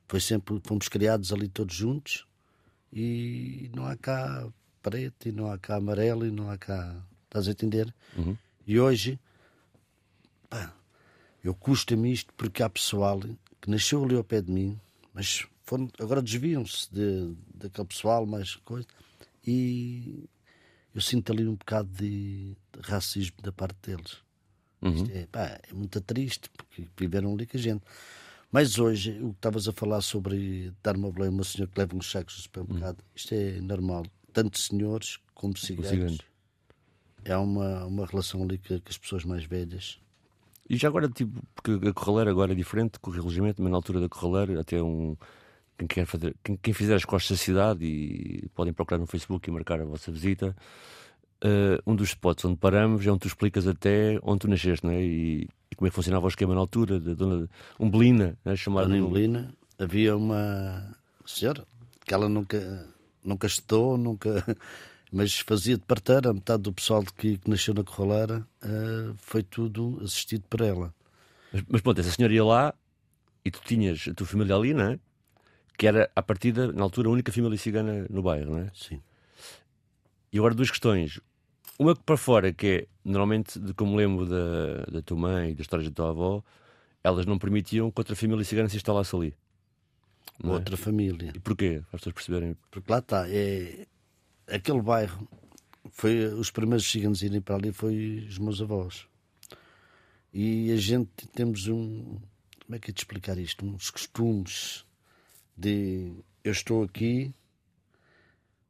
Foi 0.06 0.20
sempre, 0.20 0.60
fomos 0.66 0.86
criados 0.86 1.32
ali 1.32 1.48
todos 1.48 1.74
juntos 1.74 2.26
e 2.92 3.70
não 3.74 3.86
há 3.86 3.96
cá 3.96 4.46
preto 4.82 5.30
e 5.30 5.32
não 5.32 5.50
há 5.50 5.56
cá 5.56 5.76
amarelo 5.76 6.26
e 6.26 6.30
não 6.30 6.50
há 6.50 6.58
cá. 6.58 7.02
Estás 7.28 7.46
a 7.46 7.50
entender? 7.50 7.94
Uhum. 8.16 8.36
E 8.66 8.80
hoje, 8.80 9.18
pá, 10.48 10.74
eu 11.44 11.54
custa-me 11.54 12.12
isto 12.12 12.32
porque 12.34 12.62
há 12.62 12.70
pessoal 12.70 13.20
que 13.60 13.70
nasceu 13.70 14.02
ali 14.02 14.16
ao 14.16 14.24
pé 14.24 14.40
de 14.40 14.50
mim, 14.50 14.80
mas 15.12 15.46
foram, 15.62 15.90
agora 16.00 16.22
desviam-se 16.22 16.92
de, 16.92 17.34
daquele 17.54 17.86
pessoal, 17.86 18.24
mais 18.26 18.56
coisa, 18.56 18.86
e 19.46 20.24
eu 20.94 21.00
sinto 21.00 21.32
ali 21.32 21.46
um 21.46 21.54
bocado 21.54 21.88
de, 21.88 22.56
de 22.72 22.80
racismo 22.82 23.36
da 23.42 23.52
parte 23.52 23.76
deles. 23.82 24.16
Uhum. 24.80 24.94
Isto 24.94 25.10
é, 25.12 25.26
pá, 25.26 25.60
é 25.68 25.72
muito 25.72 26.00
triste 26.00 26.48
porque 26.50 26.88
viveram 26.96 27.34
ali 27.34 27.46
com 27.46 27.56
a 27.56 27.60
gente. 27.60 27.82
Mas 28.50 28.78
hoje, 28.78 29.12
o 29.20 29.30
que 29.30 29.36
estavas 29.36 29.68
a 29.68 29.72
falar 29.72 30.00
sobre 30.00 30.72
dar 30.82 30.96
uma 30.96 31.10
boleia 31.10 31.30
a 31.30 31.34
uma 31.34 31.44
senhora 31.44 31.70
que 31.70 31.78
leva 31.78 31.94
uns 31.94 32.10
sacos 32.10 32.36
do 32.36 32.42
supermercado, 32.42 33.04
isto 33.14 33.34
é 33.34 33.60
normal. 33.60 34.06
Tanto 34.32 34.58
senhores 34.58 35.18
como 35.34 35.52
Os 35.52 35.60
ciganos. 35.60 36.18
É 37.24 37.36
uma, 37.36 37.84
uma 37.84 38.06
relação 38.06 38.42
ali 38.42 38.58
com, 38.58 38.78
com 38.78 38.88
as 38.88 38.98
pessoas 38.98 39.24
mais 39.24 39.44
velhas. 39.44 39.98
E 40.68 40.76
já 40.76 40.88
agora, 40.88 41.08
tipo, 41.08 41.42
porque 41.54 41.88
a 41.88 41.92
Corraleira 41.92 42.30
agora 42.30 42.52
é 42.52 42.54
diferente 42.54 42.98
com 43.00 43.10
o 43.10 43.14
religimento, 43.14 43.62
mas 43.62 43.70
na 43.70 43.76
altura 43.76 44.00
da 44.00 44.08
Corraleira, 44.08 44.60
até 44.60 44.82
um. 44.82 45.16
Quem, 45.78 45.86
quer 45.86 46.06
fazer, 46.06 46.34
quem, 46.42 46.56
quem 46.56 46.74
fizer 46.74 46.96
as 46.96 47.04
costas 47.04 47.38
da 47.38 47.44
cidade, 47.44 47.84
e 47.84 48.48
podem 48.54 48.72
procurar 48.72 48.98
no 48.98 49.06
Facebook 49.06 49.48
e 49.48 49.52
marcar 49.52 49.80
a 49.80 49.84
vossa 49.84 50.10
visita, 50.10 50.54
eh, 51.40 51.80
um 51.86 51.94
dos 51.94 52.08
spots 52.08 52.44
onde 52.44 52.56
paramos 52.56 53.06
é 53.06 53.10
onde 53.10 53.20
tu 53.20 53.28
explicas 53.28 53.66
até 53.66 54.18
onde 54.22 54.40
tu 54.40 54.48
nasceste, 54.48 54.84
não 54.84 54.92
é? 54.92 55.00
E, 55.00 55.48
e 55.70 55.76
como 55.76 55.86
é 55.86 55.90
que 55.90 55.94
funcionava 55.94 56.26
o 56.26 56.28
esquema 56.28 56.52
na 56.52 56.60
altura, 56.60 56.98
da 56.98 57.14
dona 57.14 57.48
Umbelina, 57.78 58.36
né? 58.44 58.56
chamada. 58.56 58.94
Em 58.94 59.00
Molina 59.00 59.54
havia 59.78 60.16
uma 60.16 60.96
senhora 61.24 61.64
que 62.04 62.12
ela 62.12 62.28
nunca, 62.28 62.88
nunca 63.24 63.46
estudou, 63.46 63.96
nunca, 63.96 64.44
mas 65.12 65.38
fazia 65.38 65.76
de 65.76 65.84
parteira. 65.84 66.32
Metade 66.32 66.62
do 66.62 66.72
pessoal 66.72 67.02
que, 67.02 67.38
que 67.38 67.50
nasceu 67.50 67.74
na 67.74 67.82
Corraleira 67.82 68.46
eh, 68.62 69.12
foi 69.16 69.42
tudo 69.42 70.00
assistido 70.02 70.44
por 70.48 70.60
ela. 70.60 70.94
Mas, 71.52 71.62
mas 71.68 71.80
pronto, 71.80 72.00
essa 72.00 72.10
senhora 72.10 72.32
ia 72.32 72.44
lá 72.44 72.74
e 73.44 73.50
tu 73.50 73.60
tinhas 73.64 74.06
a 74.08 74.14
tua 74.14 74.26
família 74.26 74.54
ali, 74.54 74.74
não 74.74 74.84
é? 74.84 74.98
Que 75.76 75.86
era, 75.86 76.10
à 76.14 76.22
partida, 76.22 76.72
na 76.72 76.82
altura, 76.82 77.08
a 77.08 77.12
única 77.12 77.32
família 77.32 77.56
cigana 77.56 78.06
no 78.10 78.22
bairro, 78.22 78.52
não 78.52 78.58
é? 78.58 78.70
Sim. 78.74 79.00
E 80.32 80.38
agora 80.38 80.54
duas 80.54 80.70
questões. 80.70 81.20
Uma 81.78 81.94
que 81.94 82.02
para 82.02 82.16
fora, 82.16 82.52
que 82.52 82.66
é, 82.66 82.86
normalmente, 83.04 83.58
de 83.58 83.72
como 83.72 83.96
lembro 83.96 84.26
da, 84.26 84.84
da 84.90 85.02
tua 85.02 85.16
mãe 85.16 85.50
e 85.50 85.54
das 85.54 85.62
histórias 85.62 85.88
da 85.88 85.94
tua 85.94 86.10
avó, 86.10 86.42
elas 87.02 87.24
não 87.24 87.38
permitiam 87.38 87.90
que 87.90 88.00
outra 88.00 88.16
família 88.16 88.44
cigana 88.44 88.68
se 88.68 88.76
instalasse 88.76 89.14
ali. 89.14 89.34
É? 90.42 90.46
Outra 90.46 90.76
família. 90.76 91.32
E 91.34 91.38
porquê? 91.38 91.82
Para 91.88 91.96
as 91.96 92.00
pessoas 92.00 92.14
perceberem. 92.14 92.56
Porque 92.70 92.90
lá 92.90 92.98
está, 92.98 93.28
é, 93.28 93.86
aquele 94.48 94.82
bairro, 94.82 95.28
foi 95.90 96.26
os 96.26 96.50
primeiros 96.50 96.90
ciganos 96.90 97.22
irem 97.22 97.40
para 97.40 97.56
ali 97.56 97.72
foi 97.72 98.26
os 98.28 98.38
meus 98.38 98.60
avós. 98.60 99.06
E 100.32 100.70
a 100.72 100.76
gente 100.76 101.26
temos 101.28 101.66
um, 101.68 102.18
como 102.64 102.76
é 102.76 102.78
que 102.78 102.90
é 102.90 102.94
de 102.94 103.00
explicar 103.00 103.38
isto? 103.38 103.64
Uns 103.64 103.90
costumes 103.90 104.84
de 105.56 106.12
eu 106.44 106.52
estou 106.52 106.82
aqui, 106.82 107.34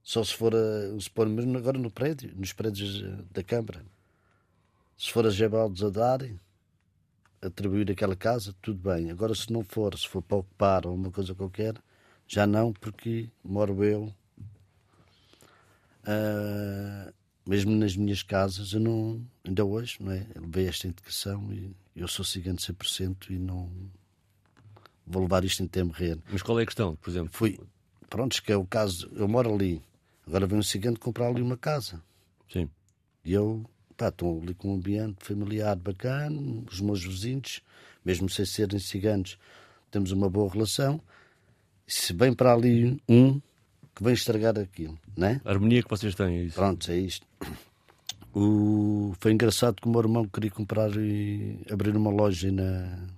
só 0.03 0.25
se 0.25 0.35
for 0.35 0.55
a, 0.55 1.01
se 1.01 1.11
for 1.11 1.29
mesmo 1.29 1.59
agora 1.59 1.79
no 1.79 1.91
prédio, 1.91 2.33
nos 2.35 2.53
prédios 2.53 3.03
eh, 3.03 3.25
da 3.31 3.43
Câmara. 3.43 3.85
Se 4.97 5.12
for 5.12 5.27
a 5.27 5.31
Gebaldos 5.31 5.85
a 5.85 5.91
dar, 5.91 6.21
atribuir 7.43 7.91
aquela 7.91 8.17
casa, 8.17 8.55
tudo 8.62 8.91
bem. 8.91 9.11
Agora, 9.11 9.35
se 9.35 9.53
não 9.53 9.62
for, 9.62 9.97
se 9.99 10.09
for 10.09 10.23
para 10.23 10.38
ocupar 10.38 10.87
ou 10.87 10.95
uma 10.95 11.11
coisa 11.11 11.35
qualquer, 11.35 11.75
já 12.27 12.47
não, 12.47 12.73
porque 12.73 13.29
moro 13.45 13.85
eu. 13.85 14.14
Ah, 16.11 17.12
mesmo 17.47 17.71
nas 17.77 17.94
minhas 17.94 18.23
casas, 18.23 18.73
eu 18.73 18.81
não, 18.81 19.23
ainda 19.47 19.62
hoje, 19.62 19.99
não 20.01 20.11
é? 20.11 20.27
Eu 20.35 20.40
levei 20.40 20.66
esta 20.66 20.87
indicação 20.87 21.53
e 21.53 21.75
eu 21.94 22.09
sou 22.09 22.25
cigano 22.25 22.59
100% 22.59 23.31
e 23.31 23.38
não 23.38 23.71
vou 25.07 25.23
levar 25.23 25.44
isto 25.44 25.62
em 25.62 25.66
tempo 25.66 25.92
real. 25.92 26.18
Mas 26.33 26.40
qual 26.40 26.59
é 26.59 26.62
a 26.62 26.66
questão, 26.66 26.97
por 26.97 27.11
exemplo? 27.11 27.31
Fui, 27.31 27.61
pronto, 28.09 28.42
que 28.42 28.51
é 28.51 28.57
o 28.57 28.64
caso, 28.64 29.11
eu 29.14 29.29
moro 29.29 29.55
ali, 29.55 29.83
agora 30.27 30.47
vem 30.47 30.59
um 30.59 30.62
cigano 30.62 30.99
comprar 30.99 31.29
ali 31.29 31.42
uma 31.42 31.59
casa. 31.59 32.03
Sim. 32.51 32.71
E 33.23 33.35
eu, 33.35 33.68
pá, 33.94 34.09
estou 34.09 34.40
ali 34.40 34.55
com 34.55 34.71
um 34.71 34.77
ambiente 34.77 35.23
familiar 35.23 35.77
bacana, 35.77 36.40
os 36.71 36.81
meus 36.81 37.05
vizinhos, 37.05 37.61
mesmo 38.03 38.31
sem 38.31 38.47
serem 38.47 38.79
ciganos, 38.79 39.38
temos 39.90 40.11
uma 40.11 40.31
boa 40.31 40.51
relação. 40.51 41.03
Se 41.87 42.14
vem 42.14 42.33
para 42.33 42.55
ali 42.55 42.99
um 43.07 43.40
que 43.99 44.05
vem 44.05 44.15
estragar 44.15 44.57
aquilo, 44.57 44.97
né? 45.17 45.41
A 45.45 45.51
harmonia 45.51 45.83
que 45.83 45.91
vocês 45.91 46.15
têm, 46.15 46.39
é 46.39 46.43
isso. 46.45 46.55
Pronto, 46.55 46.89
é 46.89 46.97
isto. 46.97 47.27
O... 48.33 49.13
Foi 49.19 49.33
engraçado 49.33 49.83
que 49.83 49.89
o 49.89 49.91
meu 49.91 50.01
irmão 50.01 50.25
queria 50.29 50.53
comprar 50.53 50.91
e 50.97 51.61
abrir 51.69 51.97
uma 51.97 52.11
loja 52.11 52.53
na, 52.53 53.09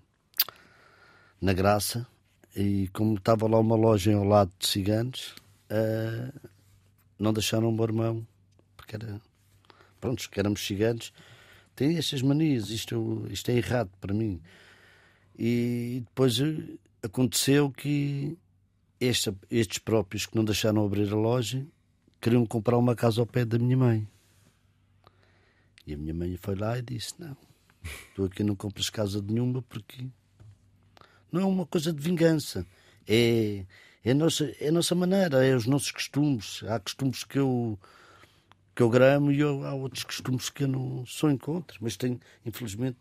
na 1.38 1.52
Graça 1.52 2.06
e 2.56 2.88
como 2.94 3.16
estava 3.16 3.46
lá 3.46 3.58
uma 3.58 3.76
loja 3.76 4.14
ao 4.14 4.24
lado 4.24 4.50
de 4.58 4.66
ciganos, 4.66 5.34
eh, 5.68 6.32
não 7.18 7.34
deixaram 7.34 7.68
o 7.68 7.72
meu 7.72 7.84
irmão, 7.84 8.26
porque 8.74 8.96
era, 8.96 9.20
pronto, 10.00 10.30
que 10.30 10.40
éramos 10.40 10.66
ciganos, 10.66 11.12
tem 11.76 11.98
estas 11.98 12.22
manias, 12.22 12.70
isto, 12.70 13.26
isto 13.28 13.50
é 13.50 13.56
errado 13.56 13.90
para 14.00 14.14
mim. 14.14 14.40
E 15.38 16.02
depois 16.06 16.40
eh, 16.40 16.78
aconteceu 17.02 17.70
que 17.70 18.38
esta- 19.00 19.34
estes 19.50 19.78
próprios 19.78 20.26
que 20.26 20.36
não 20.36 20.44
deixaram 20.44 20.84
abrir 20.84 21.10
a 21.10 21.16
loja 21.16 21.66
queriam 22.20 22.44
comprar 22.44 22.76
uma 22.76 22.94
casa 22.94 23.20
ao 23.20 23.26
pé 23.26 23.44
da 23.44 23.58
minha 23.58 23.76
mãe. 23.76 24.06
E 25.86 25.94
a 25.94 25.96
minha 25.96 26.12
mãe 26.14 26.36
foi 26.36 26.54
lá 26.54 26.78
e 26.78 26.82
disse: 26.82 27.14
Não, 27.18 27.36
tu 28.14 28.24
aqui 28.24 28.44
não 28.44 28.54
compras 28.54 28.90
casa 28.90 29.22
nenhuma 29.22 29.62
porque 29.62 30.06
não 31.32 31.40
é 31.40 31.44
uma 31.44 31.66
coisa 31.66 31.92
de 31.92 32.00
vingança. 32.00 32.66
É, 33.08 33.64
é, 34.04 34.10
a, 34.10 34.14
nossa, 34.14 34.44
é 34.60 34.68
a 34.68 34.72
nossa 34.72 34.94
maneira, 34.94 35.44
é 35.44 35.56
os 35.56 35.66
nossos 35.66 35.90
costumes. 35.90 36.62
Há 36.64 36.78
costumes 36.78 37.24
que 37.24 37.38
eu, 37.38 37.78
que 38.74 38.82
eu 38.82 38.90
gramo 38.90 39.32
e 39.32 39.40
eu- 39.40 39.64
há 39.64 39.74
outros 39.74 40.04
costumes 40.04 40.50
que 40.50 40.64
eu 40.64 40.68
não 40.68 41.04
sou 41.06 41.30
em 41.30 41.38
contra. 41.38 41.76
Mas 41.80 41.96
tenho, 41.96 42.20
infelizmente, 42.44 42.98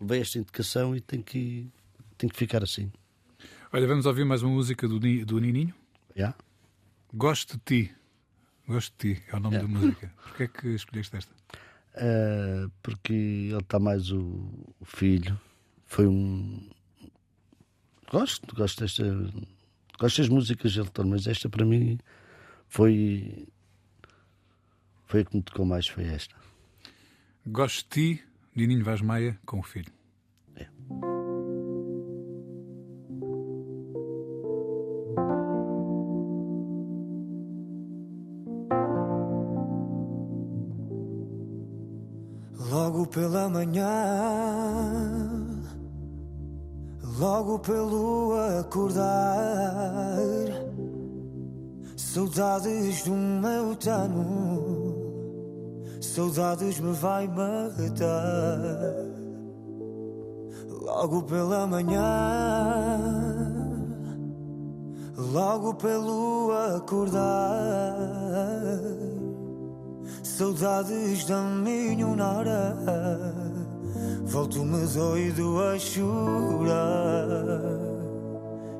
levei 0.00 0.20
esta 0.22 0.38
indicação 0.38 0.96
e 0.96 1.00
tenho 1.00 1.22
que, 1.22 1.68
tenho 2.16 2.32
que 2.32 2.38
ficar 2.38 2.62
assim. 2.62 2.90
Olha, 3.72 3.86
vamos 3.86 4.06
ouvir 4.06 4.24
mais 4.24 4.42
uma 4.42 4.52
música 4.52 4.86
do, 4.86 5.00
Ni- 5.00 5.24
do 5.24 5.38
Nininho. 5.38 5.74
Já? 6.14 6.34
Gosto 7.12 7.56
de 7.56 7.62
ti. 7.86 7.94
Gosto 8.68 8.92
de 8.98 9.14
ti 9.16 9.22
é 9.28 9.36
o 9.36 9.40
nome 9.40 9.58
da 9.58 9.66
música. 9.66 10.12
Porquê 10.22 10.42
é 10.44 10.48
que 10.48 10.68
escolheste 10.68 11.16
esta? 11.16 11.32
Eh, 11.94 12.66
porque 12.82 13.12
ele 13.12 13.58
está 13.58 13.78
mais 13.78 14.10
o, 14.10 14.74
o 14.80 14.84
filho. 14.84 15.38
Foi 15.86 16.06
um. 16.06 16.68
Gosto, 18.10 18.54
gosto 18.54 18.80
desta. 18.80 19.04
Gosto 19.98 20.18
das 20.18 20.28
músicas 20.28 20.74
dele, 20.74 20.90
todo, 20.90 21.08
mas 21.08 21.26
esta 21.26 21.48
para 21.48 21.64
mim 21.64 21.98
foi. 22.68 23.46
Foi 25.06 25.20
a 25.20 25.24
que 25.24 25.36
me 25.36 25.42
tocou 25.42 25.64
mais, 25.66 25.86
foi 25.86 26.04
esta. 26.04 26.34
Gosto 27.46 27.84
de 27.96 28.16
ti, 28.16 28.24
Nininho 28.54 28.84
Vaz 28.84 29.00
Maia, 29.02 29.38
com 29.44 29.58
o 29.58 29.62
filho. 29.62 29.92
Logo 30.88 31.21
pela 43.12 43.48
manhã, 43.48 43.84
logo 47.18 47.58
pelo 47.58 48.34
acordar, 48.58 50.16
saudades 51.94 53.04
do 53.04 53.12
meu 53.12 53.76
tano, 53.76 54.96
saudades 56.00 56.80
me 56.80 56.92
vai 56.92 57.28
matar. 57.28 59.12
Logo 60.70 61.22
pela 61.22 61.66
manhã, 61.66 62.98
logo 65.16 65.74
pelo 65.74 66.50
acordar. 66.76 67.22
Saudades 70.42 71.24
da 71.26 71.40
minha 71.40 72.04
nora 72.04 72.76
volto-me 74.24 74.84
doido 74.88 75.62
a 75.62 75.78
chorar. 75.78 77.60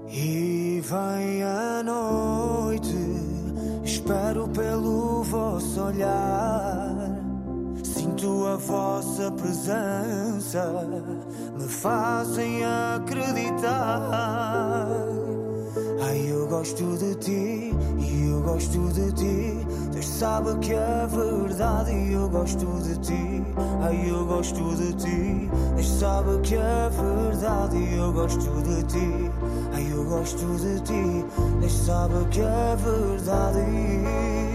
E 0.09 0.83
vem 0.83 1.44
a 1.44 1.85
noite, 1.85 2.96
espero 3.85 4.48
pelo 4.48 5.22
vosso 5.22 5.85
olhar. 5.85 6.96
Sinto 7.85 8.44
a 8.48 8.57
vossa 8.57 9.31
presença, 9.31 10.85
me 11.57 11.68
fazem 11.68 12.64
acreditar. 12.64 13.62
Ai, 16.05 16.33
eu 16.33 16.49
gosto 16.49 16.97
de 16.99 17.15
ti 17.15 17.73
e 17.99 18.29
eu 18.29 18.43
gosto 18.43 18.93
de 18.93 19.12
ti. 19.12 19.67
Deus 19.93 20.07
sabe 20.07 20.59
que 20.59 20.73
é 20.73 21.07
verdade 21.07 21.93
e 21.93 22.12
eu 22.12 22.29
gosto 22.29 22.67
de 22.83 22.99
ti. 22.99 23.45
Ai, 23.81 24.11
eu 24.11 24.27
gosto 24.27 24.75
de 24.75 24.93
ti. 24.95 25.49
Deus 25.77 25.88
sabe 25.88 26.38
que 26.43 26.57
é 26.57 26.91
verdade 26.91 27.77
e 27.77 27.97
eu 27.97 28.12
gosto 28.12 28.51
de 28.62 28.83
ti. 28.83 29.31
Ai, 29.73 29.93
eu 29.93 30.05
gosto 30.05 30.45
de 30.57 30.81
ti. 30.81 31.25
Deus 31.61 31.73
sabe 31.73 32.25
que 32.31 32.41
é 32.41 32.77
verdade. 32.77 34.52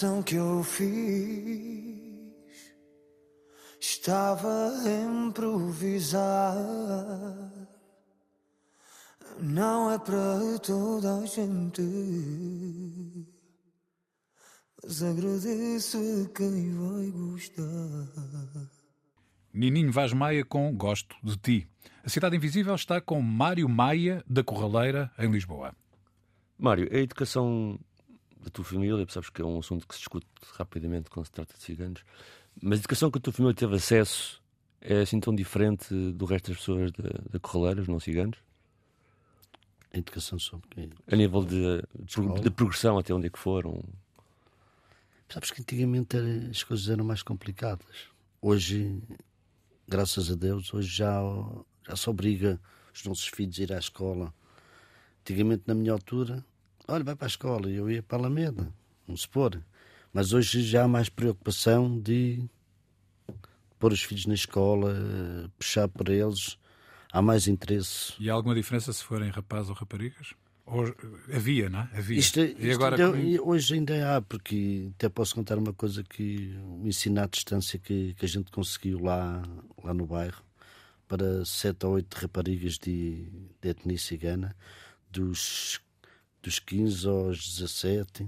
Canção 0.00 0.22
que 0.22 0.36
eu 0.36 0.64
fiz 0.64 2.00
estava 3.78 4.48
a 4.48 5.26
improvisar. 5.26 6.56
Não 9.38 9.90
é 9.90 9.98
para 9.98 10.58
toda 10.62 11.18
a 11.18 11.26
gente, 11.26 11.82
mas 14.82 15.02
agradeço 15.02 15.98
a 15.98 16.28
quem 16.34 16.72
vai 16.72 17.10
gostar. 17.10 18.70
Nininho 19.52 19.92
Vaz 19.92 20.14
Maia 20.14 20.46
com 20.46 20.74
Gosto 20.74 21.14
de 21.22 21.36
Ti. 21.36 21.68
A 22.02 22.08
Cidade 22.08 22.36
Invisível 22.36 22.74
está 22.74 23.02
com 23.02 23.20
Mário 23.20 23.68
Maia, 23.68 24.24
da 24.26 24.42
Corraleira, 24.42 25.10
em 25.18 25.30
Lisboa. 25.30 25.76
Mário, 26.58 26.88
a 26.90 26.96
educação 26.96 27.78
da 28.42 28.50
tua 28.50 28.64
família, 28.64 29.06
sabes 29.08 29.30
que 29.30 29.42
é 29.42 29.44
um 29.44 29.58
assunto 29.58 29.86
que 29.86 29.94
se 29.94 30.00
discute 30.00 30.26
rapidamente 30.54 31.10
quando 31.10 31.26
se 31.26 31.32
trata 31.32 31.54
de 31.56 31.62
ciganos, 31.62 32.02
mas 32.60 32.78
a 32.78 32.80
educação 32.82 33.10
que 33.10 33.18
a 33.18 33.20
tua 33.20 33.32
família 33.32 33.54
teve 33.54 33.76
acesso 33.76 34.42
é 34.80 35.02
assim 35.02 35.20
tão 35.20 35.34
diferente 35.34 35.94
do 36.12 36.24
resto 36.24 36.48
das 36.50 36.58
pessoas 36.58 36.90
da, 36.92 37.10
da 37.30 37.38
Corraleira, 37.38 37.82
os 37.82 37.88
não 37.88 38.00
ciganos? 38.00 38.38
A 39.92 39.98
educação 39.98 40.38
sobre 40.38 40.68
quê? 40.70 40.88
A 41.10 41.16
nível 41.16 41.44
de, 41.44 41.82
de, 41.98 42.40
de 42.42 42.50
progressão 42.50 42.96
até 42.98 43.12
onde 43.12 43.26
é 43.26 43.30
que 43.30 43.38
foram? 43.38 43.82
Sabes 45.28 45.50
que 45.50 45.60
antigamente 45.60 46.16
era- 46.16 46.48
as 46.50 46.62
coisas 46.62 46.88
eram 46.88 47.04
mais 47.04 47.22
complicadas. 47.22 48.08
Hoje, 48.40 49.00
graças 49.86 50.30
a 50.30 50.34
Deus, 50.34 50.72
hoje 50.72 50.88
já, 50.88 51.20
já 51.86 51.96
se 51.96 52.08
obriga 52.08 52.60
os 52.94 53.04
nossos 53.04 53.26
filhos 53.28 53.58
a 53.58 53.62
ir 53.62 53.72
à 53.72 53.78
escola. 53.78 54.32
Antigamente, 55.20 55.64
na 55.66 55.74
minha 55.74 55.92
altura, 55.92 56.44
olha, 56.92 57.04
vai 57.04 57.14
para 57.16 57.26
a 57.26 57.28
escola, 57.28 57.70
e 57.70 57.76
eu 57.76 57.90
ia 57.90 58.02
para 58.02 58.18
a 58.18 58.20
Alameda, 58.20 58.72
vamos 59.06 59.22
supor. 59.22 59.60
Mas 60.12 60.32
hoje 60.32 60.62
já 60.62 60.84
há 60.84 60.88
mais 60.88 61.08
preocupação 61.08 61.98
de 62.00 62.44
pôr 63.78 63.92
os 63.92 64.02
filhos 64.02 64.26
na 64.26 64.34
escola, 64.34 64.94
puxar 65.58 65.88
para 65.88 66.12
eles, 66.12 66.58
há 67.12 67.22
mais 67.22 67.46
interesse. 67.48 68.12
E 68.18 68.28
há 68.28 68.34
alguma 68.34 68.54
diferença 68.54 68.92
se 68.92 69.02
forem 69.02 69.30
rapazes 69.30 69.68
ou 69.70 69.74
raparigas? 69.74 70.34
Ou- 70.66 70.94
havia, 71.34 71.68
não 71.68 71.80
é? 71.80 71.90
Havia. 71.94 72.18
Isto, 72.18 72.40
e 72.40 72.52
isto 72.52 72.72
agora 72.74 72.96
ainda- 73.06 73.18
e 73.18 73.40
hoje 73.40 73.74
ainda 73.74 74.16
há, 74.16 74.20
porque 74.22 74.90
até 74.94 75.08
posso 75.08 75.34
contar 75.34 75.58
uma 75.58 75.72
coisa 75.72 76.04
que 76.04 76.54
o 76.80 76.86
ensino 76.86 77.20
à 77.20 77.26
distância 77.26 77.78
que, 77.78 78.14
que 78.14 78.24
a 78.24 78.28
gente 78.28 78.50
conseguiu 78.52 79.00
lá, 79.02 79.42
lá 79.82 79.92
no 79.94 80.06
bairro 80.06 80.42
para 81.08 81.44
sete 81.44 81.86
ou 81.86 81.94
oito 81.94 82.14
raparigas 82.14 82.78
de, 82.78 83.24
de 83.60 83.68
etnia 83.68 83.98
cigana, 83.98 84.54
dos, 85.10 85.80
dos 86.42 86.58
15 86.58 87.08
aos 87.08 87.56
17. 87.56 88.26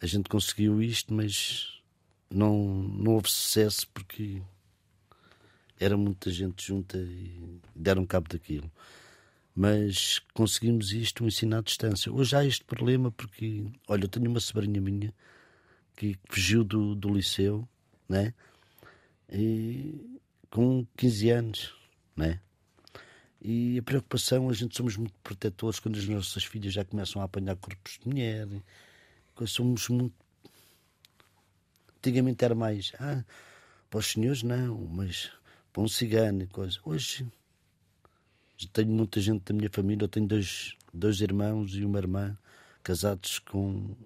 A 0.00 0.06
gente 0.06 0.28
conseguiu 0.28 0.82
isto, 0.82 1.12
mas 1.14 1.80
não, 2.30 2.56
não 2.64 3.12
houve 3.14 3.30
sucesso 3.30 3.86
porque 3.88 4.42
era 5.78 5.96
muita 5.96 6.30
gente 6.30 6.66
junta 6.66 6.98
e 6.98 7.60
deram 7.74 8.06
cabo 8.06 8.28
daquilo 8.28 8.70
mas 9.54 10.18
conseguimos 10.32 10.92
isto, 10.92 11.24
um 11.24 11.26
ensino 11.28 11.56
à 11.56 11.60
distância. 11.60 12.12
Hoje 12.12 12.34
há 12.34 12.44
este 12.44 12.64
problema 12.64 13.10
porque, 13.10 13.64
olha, 13.86 14.04
eu 14.04 14.08
tenho 14.08 14.28
uma 14.30 14.40
sobrinha 14.40 14.80
minha 14.80 15.12
que 15.94 16.18
fugiu 16.28 16.64
do, 16.64 16.94
do 16.94 17.12
liceu, 17.12 17.68
né? 18.08 18.32
E 19.30 20.18
com 20.50 20.86
15 20.96 21.30
anos, 21.30 21.74
né? 22.16 22.40
E 23.44 23.76
a 23.78 23.82
preocupação, 23.82 24.48
a 24.48 24.52
gente 24.52 24.76
somos 24.76 24.96
muito 24.96 25.14
protetores 25.22 25.80
quando 25.80 25.98
as 25.98 26.06
nossas 26.06 26.44
filhas 26.44 26.72
já 26.72 26.84
começam 26.84 27.20
a 27.20 27.24
apanhar 27.24 27.56
corpos 27.56 27.98
de 28.00 28.08
mulher. 28.08 28.46
Somos 29.46 29.88
muito. 29.88 30.14
Antigamente 31.98 32.44
era 32.44 32.54
mais. 32.54 32.92
Ah, 33.00 33.24
para 33.90 33.98
os 33.98 34.06
senhores 34.06 34.44
não, 34.44 34.78
mas 34.86 35.32
para 35.72 35.82
um 35.82 35.88
cigano 35.88 36.44
e 36.44 36.46
coisa. 36.46 36.78
Hoje 36.84 37.26
tenho 38.72 38.88
muita 38.88 39.20
gente 39.20 39.42
da 39.42 39.52
minha 39.52 39.70
família. 39.70 40.04
Eu 40.04 40.08
tenho 40.08 40.28
dois, 40.28 40.76
dois 40.94 41.20
irmãos 41.20 41.74
e 41.74 41.84
uma 41.84 41.98
irmã 41.98 42.38
casados 42.84 43.40
com 43.40 43.96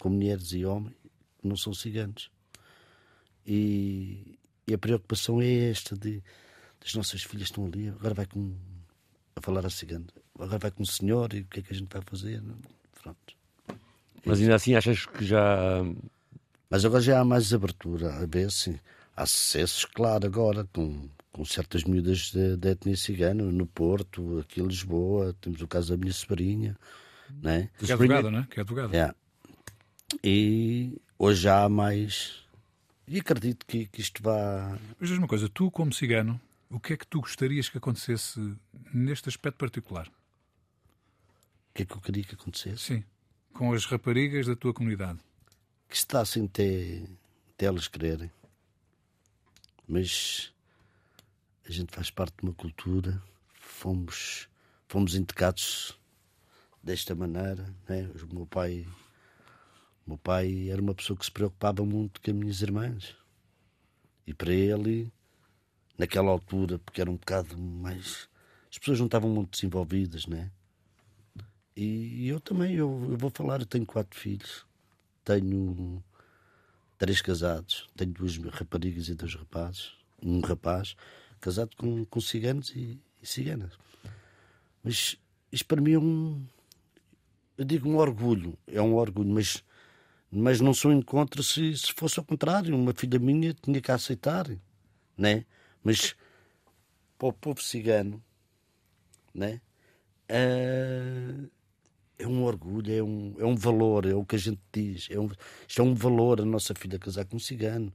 com 0.00 0.08
mulheres 0.08 0.52
e 0.52 0.64
homens 0.64 0.96
que 1.38 1.46
não 1.46 1.56
são 1.56 1.72
ciganos. 1.72 2.30
E, 3.46 4.38
e 4.66 4.74
a 4.74 4.78
preocupação 4.78 5.40
é 5.40 5.70
esta 5.70 5.96
de 5.96 6.22
as 6.84 6.94
nossas 6.94 7.22
filhas 7.22 7.48
estão 7.48 7.66
ali, 7.66 7.88
agora 7.88 8.14
vai 8.14 8.26
com 8.26 8.54
a 9.36 9.40
falar 9.40 9.64
a 9.66 9.70
cigano, 9.70 10.06
agora 10.38 10.58
vai 10.58 10.70
com 10.70 10.82
o 10.82 10.86
senhor 10.86 11.32
e 11.34 11.40
o 11.40 11.44
que 11.44 11.60
é 11.60 11.62
que 11.62 11.72
a 11.72 11.76
gente 11.76 11.92
vai 11.92 12.02
fazer? 12.04 12.42
Pronto. 13.02 13.34
Mas 14.24 14.40
ainda 14.40 14.54
assim 14.54 14.74
achas 14.74 15.06
que 15.06 15.24
já. 15.24 15.82
Mas 16.68 16.84
agora 16.84 17.02
já 17.02 17.20
há 17.20 17.24
mais 17.24 17.52
abertura, 17.52 18.14
a 18.14 18.26
ver 18.26 18.50
se 18.50 18.78
há 19.16 19.26
sucessos, 19.26 19.84
claro, 19.84 20.26
agora 20.26 20.66
com, 20.72 21.08
com 21.32 21.44
certas 21.44 21.84
miúdas 21.84 22.32
da 22.58 22.70
etnia 22.70 22.96
cigana, 22.96 23.42
no 23.42 23.66
Porto, 23.66 24.38
aqui 24.38 24.60
em 24.60 24.66
Lisboa, 24.66 25.34
temos 25.40 25.60
o 25.60 25.66
caso 25.66 25.90
da 25.90 25.96
minha 25.96 26.12
sobrinha, 26.12 26.76
né? 27.42 27.70
Que 27.78 27.90
é 27.90 27.94
advogada, 27.94 28.30
não 28.30 28.38
é? 28.40 28.46
Que 28.48 28.60
é 28.60 28.62
advogada. 28.62 28.96
É. 28.96 29.14
E 30.22 30.96
hoje 31.18 31.42
já 31.42 31.64
há 31.64 31.68
mais. 31.68 32.44
E 33.06 33.18
acredito 33.18 33.66
que, 33.66 33.86
que 33.86 34.00
isto 34.00 34.22
vá. 34.22 34.78
Mas 34.98 35.08
diz 35.08 35.18
uma 35.18 35.26
coisa, 35.28 35.48
tu 35.48 35.70
como 35.70 35.92
cigano, 35.92 36.40
o 36.70 36.78
que 36.78 36.92
é 36.92 36.96
que 36.96 37.06
tu 37.06 37.20
gostarias 37.20 37.68
que 37.68 37.78
acontecesse 37.78 38.56
neste 38.94 39.28
aspecto 39.28 39.58
particular? 39.58 40.06
O 40.06 41.74
que 41.74 41.82
é 41.82 41.84
que 41.84 41.92
eu 41.92 42.00
queria 42.00 42.22
que 42.22 42.34
acontecesse? 42.34 42.84
Sim. 42.84 43.04
Com 43.52 43.72
as 43.72 43.84
raparigas 43.84 44.46
da 44.46 44.54
tua 44.54 44.72
comunidade. 44.72 45.18
Que 45.88 45.96
está 45.96 46.20
assim 46.20 46.44
até, 46.44 47.02
até 47.54 47.66
elas 47.66 47.88
quererem. 47.88 48.30
Mas 49.86 50.52
a 51.66 51.72
gente 51.72 51.92
faz 51.92 52.08
parte 52.08 52.36
de 52.36 52.44
uma 52.44 52.54
cultura, 52.54 53.20
fomos, 53.54 54.48
fomos 54.86 55.16
indicados 55.16 55.98
desta 56.80 57.16
maneira. 57.16 57.74
Né? 57.88 58.08
O 58.30 58.34
meu 58.34 58.46
pai. 58.46 58.86
O 60.06 60.10
meu 60.10 60.18
pai 60.18 60.68
era 60.70 60.80
uma 60.80 60.94
pessoa 60.94 61.18
que 61.18 61.24
se 61.24 61.30
preocupava 61.32 61.84
muito 61.84 62.20
com 62.20 62.30
as 62.30 62.36
minhas 62.36 62.62
irmãs. 62.62 63.16
E 64.24 64.32
para 64.32 64.52
ele, 64.52 65.12
naquela 65.96 66.30
altura, 66.30 66.78
porque 66.78 67.00
era 67.00 67.10
um 67.10 67.16
bocado 67.16 67.56
mais. 67.58 68.28
As 68.70 68.78
pessoas 68.78 68.98
não 68.98 69.06
estavam 69.06 69.30
muito 69.30 69.50
desenvolvidas, 69.50 70.26
né? 70.26 70.50
E 71.76 72.28
eu 72.28 72.40
também, 72.40 72.74
eu, 72.74 73.06
eu 73.10 73.16
vou 73.16 73.30
falar, 73.30 73.60
eu 73.60 73.66
tenho 73.66 73.86
quatro 73.86 74.18
filhos, 74.18 74.66
tenho 75.24 76.02
três 76.98 77.22
casados, 77.22 77.88
tenho 77.96 78.12
duas 78.12 78.36
raparigas 78.36 79.08
e 79.08 79.14
dois 79.14 79.34
rapazes, 79.34 79.92
um 80.22 80.40
rapaz, 80.40 80.94
casado 81.40 81.74
com, 81.76 82.04
com 82.04 82.20
ciganos 82.20 82.70
e, 82.76 83.00
e 83.22 83.26
ciganas. 83.26 83.72
Mas 84.84 85.16
isto 85.50 85.66
para 85.66 85.80
mim 85.80 85.92
é 85.92 85.98
um. 85.98 86.44
Eu 87.56 87.64
digo 87.64 87.88
um 87.88 87.96
orgulho, 87.96 88.56
é 88.66 88.80
um 88.80 88.94
orgulho, 88.94 89.30
mas, 89.30 89.64
mas 90.30 90.60
não 90.60 90.72
sou 90.72 90.92
em 90.92 91.02
contra 91.02 91.42
se, 91.42 91.76
se 91.76 91.92
fosse 91.94 92.18
ao 92.18 92.24
contrário. 92.24 92.74
Uma 92.74 92.92
filha 92.94 93.18
minha 93.18 93.54
tinha 93.54 93.80
que 93.80 93.90
aceitar, 93.90 94.46
né? 95.16 95.44
Mas 95.82 96.14
para 97.18 97.28
o 97.28 97.32
povo 97.32 97.62
cigano, 97.62 98.22
né? 99.34 99.60
Ah, 100.28 101.48
é 102.18 102.26
um 102.26 102.44
orgulho, 102.44 102.92
é 102.92 103.02
um, 103.02 103.34
é 103.38 103.44
um 103.44 103.56
valor, 103.56 104.06
é 104.06 104.14
o 104.14 104.24
que 104.24 104.36
a 104.36 104.38
gente 104.38 104.60
diz. 104.72 105.08
É 105.10 105.18
um, 105.18 105.28
isto 105.66 105.80
é 105.80 105.84
um 105.84 105.94
valor 105.94 106.40
a 106.40 106.44
nossa 106.44 106.74
filha 106.74 106.98
casar 106.98 107.24
com 107.24 107.36
um 107.36 107.40
cigano. 107.40 107.92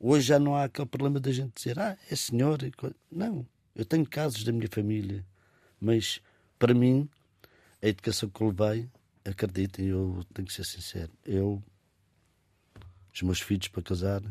Hoje 0.00 0.26
já 0.28 0.38
não 0.38 0.54
há 0.54 0.64
aquele 0.64 0.86
problema 0.86 1.20
da 1.20 1.32
gente 1.32 1.52
dizer, 1.54 1.78
ah, 1.78 1.96
é 2.10 2.16
senhor. 2.16 2.62
e 2.62 2.70
co-". 2.72 2.94
Não, 3.10 3.46
eu 3.74 3.84
tenho 3.84 4.06
casos 4.08 4.44
da 4.44 4.52
minha 4.52 4.68
família, 4.70 5.24
mas 5.80 6.20
para 6.58 6.74
mim, 6.74 7.08
a 7.80 7.86
educação 7.88 8.28
que 8.28 8.40
eu 8.40 8.48
levei, 8.48 8.88
acreditem, 9.24 9.86
eu 9.86 10.24
tenho 10.34 10.46
que 10.46 10.52
ser 10.54 10.64
sincero, 10.64 11.12
eu, 11.24 11.62
os 13.14 13.22
meus 13.22 13.40
filhos 13.40 13.68
para 13.68 13.82
casar, 13.82 14.22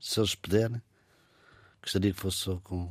se 0.00 0.18
eles 0.18 0.34
puderem, 0.34 0.82
gostaria 1.86 2.12
que 2.12 2.20
fosse 2.20 2.38
só 2.38 2.56
com, 2.56 2.90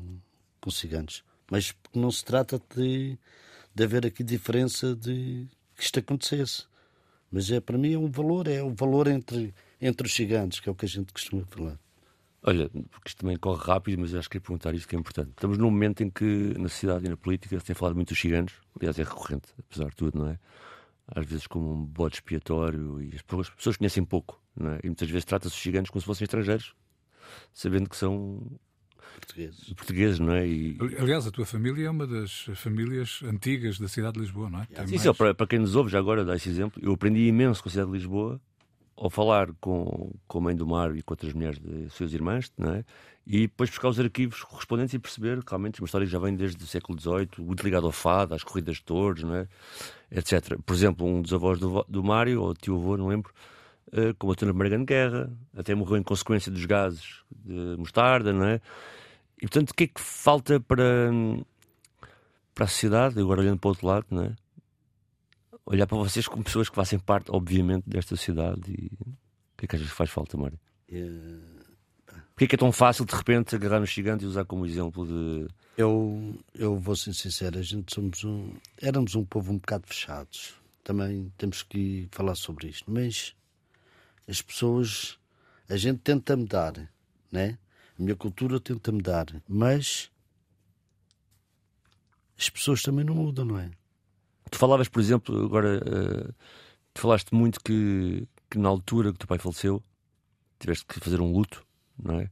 com 0.61 0.71
ciganos. 0.71 1.23
Mas 1.51 1.75
não 1.93 2.09
se 2.09 2.23
trata 2.23 2.61
de, 2.75 3.19
de 3.73 3.83
haver 3.83 4.05
aqui 4.05 4.23
diferença 4.23 4.95
de 4.95 5.47
que 5.75 5.83
isto 5.83 5.99
acontecesse. 5.99 6.65
Mas 7.29 7.51
é, 7.51 7.59
para 7.59 7.77
mim 7.77 7.93
é 7.93 7.97
um 7.97 8.09
valor, 8.09 8.47
é 8.47 8.63
o 8.63 8.73
valor 8.73 9.07
entre, 9.07 9.53
entre 9.81 10.07
os 10.07 10.13
ciganos, 10.13 10.59
que 10.59 10.69
é 10.69 10.71
o 10.71 10.75
que 10.75 10.85
a 10.85 10.89
gente 10.89 11.11
costuma 11.11 11.45
falar. 11.45 11.77
Olha, 12.41 12.69
porque 12.69 13.09
isto 13.09 13.19
também 13.19 13.35
corre 13.37 13.61
rápido, 13.63 13.99
mas 13.99 14.13
acho 14.15 14.29
que 14.29 14.37
é 14.37 14.39
perguntar 14.39 14.73
isto 14.73 14.87
que 14.87 14.95
é 14.95 14.99
importante. 14.99 15.29
Estamos 15.31 15.57
num 15.57 15.69
momento 15.69 16.01
em 16.01 16.09
que 16.09 16.53
na 16.57 16.69
sociedade 16.69 17.05
e 17.05 17.09
na 17.09 17.17
política 17.17 17.59
se 17.59 17.65
tem 17.65 17.75
falado 17.75 17.95
muito 17.95 18.09
dos 18.09 18.19
ciganos, 18.19 18.53
aliás 18.79 18.97
é 18.97 19.03
recorrente, 19.03 19.49
apesar 19.59 19.89
de 19.89 19.95
tudo, 19.95 20.19
não 20.19 20.29
é? 20.29 20.39
Às 21.07 21.25
vezes 21.25 21.47
como 21.47 21.73
um 21.73 21.85
bode 21.85 22.15
expiatório 22.15 23.01
e 23.01 23.15
as 23.15 23.21
pessoas, 23.23 23.47
as 23.47 23.55
pessoas 23.55 23.77
conhecem 23.77 24.05
pouco, 24.05 24.41
não 24.55 24.71
é? 24.71 24.79
E 24.83 24.87
muitas 24.87 25.09
vezes 25.09 25.25
trata-se 25.25 25.55
os 25.55 25.61
ciganos 25.61 25.89
como 25.89 26.01
se 26.01 26.05
fossem 26.05 26.23
estrangeiros, 26.25 26.75
sabendo 27.51 27.89
que 27.89 27.97
são 27.97 28.39
Portugueses. 29.19 29.73
portugueses, 29.73 30.19
não 30.19 30.33
é? 30.33 30.47
E, 30.47 30.77
Aliás, 30.99 31.25
a 31.27 31.31
tua 31.31 31.45
família 31.45 31.87
é 31.87 31.89
uma 31.89 32.05
das 32.07 32.47
famílias 32.55 33.19
antigas 33.23 33.79
da 33.79 33.87
cidade 33.87 34.13
de 34.13 34.19
Lisboa, 34.21 34.49
não 34.49 34.61
é? 34.61 34.65
Tem 34.65 34.85
Sim, 34.87 34.91
mais- 34.95 35.01
só 35.03 35.13
para, 35.13 35.33
para 35.33 35.47
quem 35.47 35.59
nos 35.59 35.75
ouve, 35.75 35.89
já 35.89 35.99
agora 35.99 36.23
dá 36.23 36.35
esse 36.35 36.49
exemplo. 36.49 36.81
Eu 36.83 36.93
aprendi 36.93 37.27
imenso 37.27 37.61
com 37.63 37.69
a 37.69 37.71
cidade 37.71 37.89
de 37.91 37.97
Lisboa 37.97 38.39
ao 38.95 39.09
falar 39.09 39.51
com, 39.59 40.11
com 40.27 40.37
a 40.37 40.41
mãe 40.41 40.55
do 40.55 40.65
Mário 40.65 40.95
e 40.95 41.01
com 41.01 41.13
outras 41.13 41.33
mulheres 41.33 41.59
de 41.59 41.89
suas 41.89 42.13
irmãs, 42.13 42.51
não 42.57 42.71
é? 42.73 42.85
E 43.27 43.41
depois 43.41 43.69
buscar 43.71 43.89
os 43.89 43.99
arquivos 43.99 44.43
correspondentes 44.43 44.93
e 44.93 44.99
perceber 44.99 45.43
que 45.43 45.49
realmente 45.49 45.81
uma 45.81 45.85
história 45.85 46.05
que 46.05 46.11
já 46.13 46.19
vem 46.19 46.35
desde 46.35 46.63
o 46.63 46.67
século 46.67 46.99
XVIII, 46.99 47.29
muito 47.39 47.63
ligada 47.63 47.85
ao 47.85 47.91
fado, 47.91 48.35
às 48.35 48.43
corridas 48.43 48.75
de 48.77 48.83
touros, 48.83 49.23
não 49.23 49.33
é? 49.35 49.47
Etc. 50.11 50.57
Por 50.63 50.73
exemplo, 50.75 51.07
um 51.07 51.21
dos 51.23 51.33
avós 51.33 51.59
do, 51.59 51.83
do 51.89 52.03
Mário, 52.03 52.41
ou 52.43 52.53
tio-avô, 52.53 52.95
não 52.95 53.07
lembro, 53.07 53.33
eh, 53.91 54.13
combateu 54.19 54.45
na 54.45 54.53
Primeira 54.53 54.75
Grande 54.77 54.85
Guerra, 54.85 55.33
até 55.57 55.73
morreu 55.73 55.97
em 55.97 56.03
consequência 56.03 56.51
dos 56.51 56.63
gases 56.65 57.23
de 57.43 57.75
mostarda, 57.79 58.31
não 58.31 58.45
é? 58.45 58.61
E 59.45 59.47
portanto, 59.47 59.69
o 59.69 59.73
que 59.75 59.83
é 59.83 59.87
que 59.87 60.01
falta 60.01 60.59
para, 60.59 61.11
para 62.55 62.65
a 62.65 62.67
sociedade, 62.67 63.19
agora 63.19 63.41
olhando 63.41 63.59
para 63.59 63.67
o 63.67 63.69
outro 63.69 63.85
lado, 63.85 64.07
não 64.09 64.23
é? 64.23 64.35
olhar 65.67 65.85
para 65.85 65.99
vocês 65.99 66.27
como 66.27 66.43
pessoas 66.43 66.67
que 66.67 66.75
fazem 66.75 66.97
parte, 66.97 67.29
obviamente, 67.29 67.87
desta 67.87 68.15
sociedade 68.15 68.71
e 68.71 68.85
o 69.03 69.57
que 69.57 69.65
é 69.65 69.67
que 69.67 69.75
às 69.75 69.81
vezes 69.83 69.95
faz 69.95 70.09
falta, 70.09 70.35
Mário? 70.35 70.59
É, 70.91 70.97
Porquê 72.29 72.45
é 72.45 72.47
que 72.47 72.55
é 72.55 72.57
tão 72.57 72.71
fácil 72.71 73.05
de 73.05 73.15
repente 73.15 73.55
agarrar 73.55 73.79
nos 73.79 73.91
gigantes 73.91 74.25
e 74.25 74.27
usar 74.27 74.45
como 74.45 74.65
exemplo 74.65 75.05
de. 75.05 75.47
Eu, 75.77 76.35
eu 76.55 76.79
vou 76.79 76.95
ser 76.95 77.13
sincero, 77.13 77.59
a 77.59 77.61
gente 77.61 77.93
somos 77.93 78.23
um, 78.23 78.51
éramos 78.81 79.13
um 79.13 79.23
povo 79.23 79.53
um 79.53 79.57
bocado 79.57 79.85
fechados. 79.85 80.55
Também 80.83 81.31
temos 81.37 81.61
que 81.61 82.07
falar 82.09 82.33
sobre 82.33 82.67
isto. 82.67 82.91
Mas 82.91 83.35
as 84.27 84.41
pessoas, 84.41 85.19
a 85.69 85.77
gente 85.77 85.99
tenta 85.99 86.35
mudar, 86.35 86.73
né? 87.31 87.59
A 87.97 88.03
minha 88.03 88.15
cultura 88.15 88.59
tenta 88.59 88.91
mudar, 88.91 89.27
mas 89.47 90.11
as 92.37 92.49
pessoas 92.49 92.81
também 92.81 93.05
não 93.05 93.15
mudam, 93.15 93.45
não 93.45 93.57
é? 93.59 93.71
Tu 94.51 94.57
falavas, 94.57 94.87
por 94.87 94.99
exemplo, 94.99 95.45
agora, 95.45 95.77
eh, 95.77 96.31
tu 96.93 97.01
falaste 97.01 97.33
muito 97.33 97.59
que, 97.61 98.27
que 98.49 98.57
na 98.57 98.69
altura 98.69 99.09
que 99.09 99.15
o 99.15 99.19
teu 99.19 99.27
pai 99.27 99.37
faleceu 99.37 99.81
tiveste 100.59 100.85
que 100.85 100.99
fazer 100.99 101.21
um 101.21 101.31
luto, 101.31 101.65
não 102.01 102.19
é? 102.19 102.29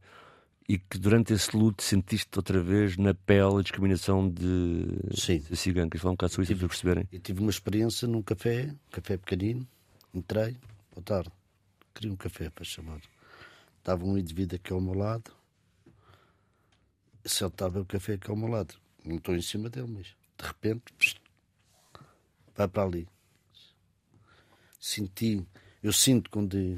E 0.67 0.78
que 0.78 0.97
durante 0.97 1.34
esse 1.34 1.56
luto 1.56 1.84
sentiste 1.84 2.30
outra 2.38 2.62
vez 2.62 2.97
na 2.97 3.13
pele 3.13 3.60
a 3.60 3.62
discriminação 3.62 4.30
de, 4.30 4.86
Sim. 5.13 5.39
de 5.39 5.56
cigano. 5.58 5.89
Queres 5.89 6.02
falar 6.02 6.13
um 6.13 6.15
bocado 6.15 6.34
sobre 6.34 6.43
isso 6.45 6.58
para 6.58 6.67
perceberem? 6.67 7.08
Eu 7.12 7.19
tive 7.19 7.41
uma 7.41 7.49
experiência 7.49 8.08
num 8.08 8.21
café, 8.21 8.67
um 8.67 8.91
café 8.91 9.17
pequenino, 9.17 9.67
entrei, 10.13 10.58
boa 10.93 11.04
tarde, 11.04 11.32
queria 11.93 12.12
um 12.12 12.15
café 12.15 12.49
para 12.49 12.63
chamar. 12.63 13.02
Estava 13.80 14.06
um 14.06 14.17
indivíduo 14.17 14.56
aqui 14.56 14.71
ao 14.71 14.79
meu 14.79 14.94
lado, 14.94 15.31
se 17.26 17.44
ele 17.44 17.52
estava 17.52 17.80
o 17.80 17.86
café 17.86 18.13
aqui 18.13 18.30
ao 18.30 18.36
meu 18.36 18.48
lado, 18.48 18.76
não 19.04 19.17
estou 19.17 19.36
em 19.36 19.42
cima 19.42 19.69
dele, 19.69 19.88
mas 19.88 20.08
de 20.38 20.48
repente 20.48 20.94
pss, 20.98 21.15
vai 22.56 22.67
para 22.67 22.84
ali. 22.84 23.08
Senti, 24.80 25.46
eu 25.82 25.94
sinto 25.94 26.30
quando 26.30 26.58
é, 26.58 26.78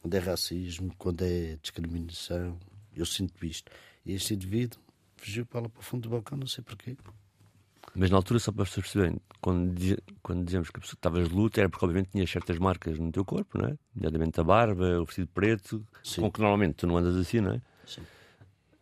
quando 0.00 0.14
é 0.14 0.18
racismo, 0.18 0.94
quando 0.96 1.22
é 1.22 1.56
discriminação, 1.60 2.58
eu 2.94 3.04
sinto 3.04 3.44
isto. 3.44 3.70
E 4.04 4.12
este 4.12 4.34
indivíduo 4.34 4.80
fugiu 5.16 5.44
para 5.44 5.60
lá 5.60 5.68
para 5.68 5.80
o 5.80 5.82
fundo 5.82 6.02
do 6.02 6.10
balcão, 6.10 6.38
não 6.38 6.46
sei 6.46 6.64
porquê. 6.64 6.96
Mas 7.94 8.10
na 8.10 8.16
altura, 8.16 8.38
só 8.38 8.52
para 8.52 8.64
vocês 8.64 8.84
perceberem, 8.86 9.18
quando, 9.40 9.74
quando 10.22 10.44
dizemos 10.44 10.70
que 10.70 10.78
a 10.78 10.82
estavas 10.82 11.28
de 11.28 11.34
luto 11.34 11.58
era 11.58 11.68
porque, 11.68 11.84
obviamente, 11.84 12.10
tinhas 12.10 12.30
certas 12.30 12.58
marcas 12.58 12.98
no 12.98 13.10
teu 13.10 13.24
corpo, 13.24 13.58
não 13.58 13.68
é? 13.68 13.78
Nomeadamente 13.94 14.38
a 14.40 14.44
barba, 14.44 15.00
o 15.00 15.04
vestido 15.04 15.28
preto, 15.28 15.86
Sim. 16.02 16.20
com 16.22 16.30
que 16.30 16.40
normalmente 16.40 16.74
tu 16.74 16.86
não 16.86 16.96
andas 16.96 17.16
assim, 17.16 17.40
não 17.40 17.52
é? 17.52 17.62
Sim. 17.86 18.02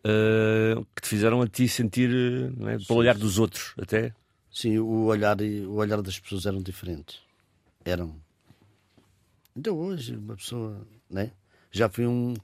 Ah, 0.04 0.84
que 0.94 1.02
te 1.02 1.08
fizeram 1.08 1.40
a 1.40 1.48
ti 1.48 1.66
sentir, 1.66 2.10
eh, 2.10 2.52
não 2.56 2.68
é? 2.68 2.78
Pelo 2.78 2.98
olhar 2.98 3.16
dos 3.16 3.38
outros, 3.38 3.72
até. 3.80 4.14
Sim, 4.52 4.78
o 4.78 5.04
olhar, 5.06 5.40
o 5.40 5.74
olhar 5.74 6.00
das 6.02 6.18
pessoas 6.18 6.46
eram 6.46 6.62
diferentes. 6.62 7.20
Eram. 7.84 8.14
Então 9.56 9.76
hoje, 9.76 10.14
uma 10.16 10.36
pessoa, 10.36 10.86
né? 11.10 11.32
Já 11.72 11.88
fui 11.88 12.06
um, 12.06 12.34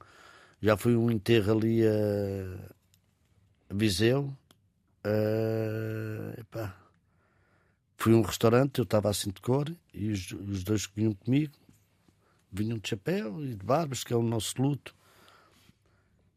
já 0.61 0.75
fui 0.75 0.95
um 0.95 1.09
enterro 1.11 1.57
ali 1.57 1.85
a, 1.85 2.69
Viseu. 3.69 4.35
epá. 6.37 6.75
Fui 7.95 8.13
a 8.13 8.17
um 8.17 8.21
restaurante, 8.23 8.79
eu 8.79 8.83
estava 8.83 9.09
assim 9.09 9.29
de 9.29 9.39
cor, 9.39 9.71
e 9.93 10.09
os, 10.09 10.31
os 10.31 10.63
dois 10.63 10.87
que 10.87 10.95
vinham 10.95 11.13
comigo 11.13 11.53
vinham 12.51 12.77
de 12.77 12.89
chapéu 12.89 13.45
e 13.45 13.55
de 13.55 13.65
barbas, 13.65 14.03
que 14.03 14.11
é 14.11 14.17
o 14.17 14.23
nosso 14.23 14.61
luto. 14.61 14.93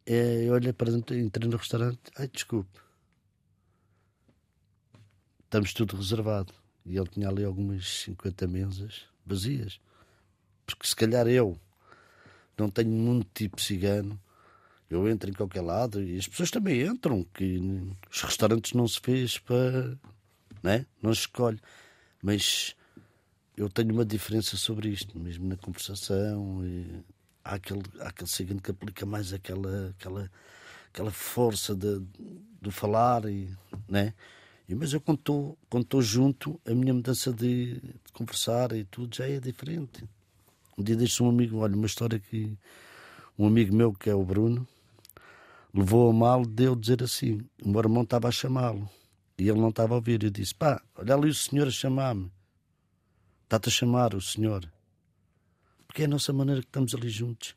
É, 0.06 0.44
eu 0.44 0.52
olhei 0.52 0.72
para 0.72 0.90
dentro, 0.90 1.16
entrei 1.18 1.48
no 1.48 1.56
restaurante, 1.56 1.98
ai 2.16 2.28
desculpe, 2.28 2.78
estamos 5.44 5.72
tudo 5.72 5.96
reservado. 5.96 6.52
E 6.84 6.96
ele 6.96 7.08
tinha 7.08 7.28
ali 7.28 7.44
algumas 7.44 8.02
50 8.02 8.46
mesas 8.46 9.06
vazias. 9.24 9.80
Porque 10.66 10.86
se 10.86 10.94
calhar 10.94 11.26
eu 11.26 11.58
não 12.58 12.68
tenho 12.68 12.90
muito 12.90 13.28
tipo 13.32 13.60
cigano, 13.60 14.20
eu 14.90 15.08
entro 15.08 15.30
em 15.30 15.32
qualquer 15.32 15.62
lado 15.62 16.02
e 16.02 16.18
as 16.18 16.28
pessoas 16.28 16.50
também 16.50 16.82
entram, 16.82 17.24
que 17.24 17.58
os 18.10 18.22
restaurantes 18.22 18.72
não 18.72 18.86
se 18.86 19.00
fez 19.00 19.38
para. 19.38 19.96
Né? 20.62 20.86
Não 21.02 21.14
se 21.14 21.20
escolhe. 21.20 21.60
Mas 22.22 22.76
eu 23.56 23.68
tenho 23.68 23.92
uma 23.92 24.04
diferença 24.04 24.56
sobre 24.56 24.88
isto, 24.88 25.18
mesmo 25.18 25.46
na 25.46 25.56
conversação. 25.56 26.64
E 26.66 27.04
há, 27.44 27.54
aquele, 27.54 27.82
aquele 28.00 28.28
cigano 28.28 28.60
que 28.60 28.70
aplica 28.70 29.04
mais 29.04 29.32
aquela, 29.32 29.90
aquela, 29.90 30.30
aquela 30.92 31.10
força 31.10 31.74
de, 31.74 32.00
de 32.60 32.70
falar, 32.70 33.26
e, 33.26 33.48
né? 33.88 34.14
E, 34.68 34.74
mas 34.74 34.92
eu, 34.92 35.02
estou 35.06 35.58
quando 35.68 35.84
estou 35.84 36.00
junto, 36.00 36.60
a 36.66 36.74
minha 36.74 36.94
mudança 36.94 37.32
de, 37.32 37.74
de 37.80 38.12
conversar 38.12 38.72
e 38.72 38.84
tudo 38.84 39.14
já 39.14 39.28
é 39.28 39.38
diferente. 39.38 40.04
Um 40.76 40.82
dia 40.82 40.96
disse 40.96 41.22
um 41.22 41.28
amigo, 41.28 41.58
olha, 41.58 41.76
uma 41.76 41.86
história 41.86 42.18
que 42.18 42.56
um 43.38 43.46
amigo 43.46 43.74
meu, 43.74 43.92
que 43.92 44.08
é 44.08 44.14
o 44.14 44.24
Bruno, 44.24 44.66
levou 45.72 46.08
a 46.08 46.12
mal 46.12 46.46
de 46.46 46.64
eu 46.64 46.76
dizer 46.76 47.02
assim: 47.02 47.40
o 47.62 47.68
meu 47.68 47.80
irmão 47.80 48.04
estava 48.04 48.28
a 48.28 48.32
chamá-lo 48.32 48.88
e 49.36 49.48
ele 49.48 49.60
não 49.60 49.70
estava 49.70 49.94
a 49.94 49.96
ouvir. 49.96 50.22
Eu 50.22 50.30
disse: 50.30 50.54
pá, 50.54 50.80
olha 50.96 51.14
ali 51.14 51.28
o 51.28 51.34
senhor 51.34 51.66
a 51.66 51.70
chamar-me, 51.70 52.30
está-te 53.42 53.68
a 53.68 53.72
chamar 53.72 54.14
o 54.14 54.20
senhor, 54.20 54.70
porque 55.94 56.02
é 56.02 56.06
a 56.06 56.08
nossa 56.08 56.32
maneira 56.32 56.60
que 56.60 56.66
estamos 56.66 56.92
ali 56.92 57.08
juntos. 57.08 57.54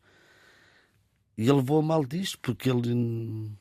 E 1.35 1.41
ele 1.41 1.53
levou 1.53 1.81
mal 1.81 2.05
disto, 2.05 2.37
porque 2.37 2.69
ele 2.69 3.51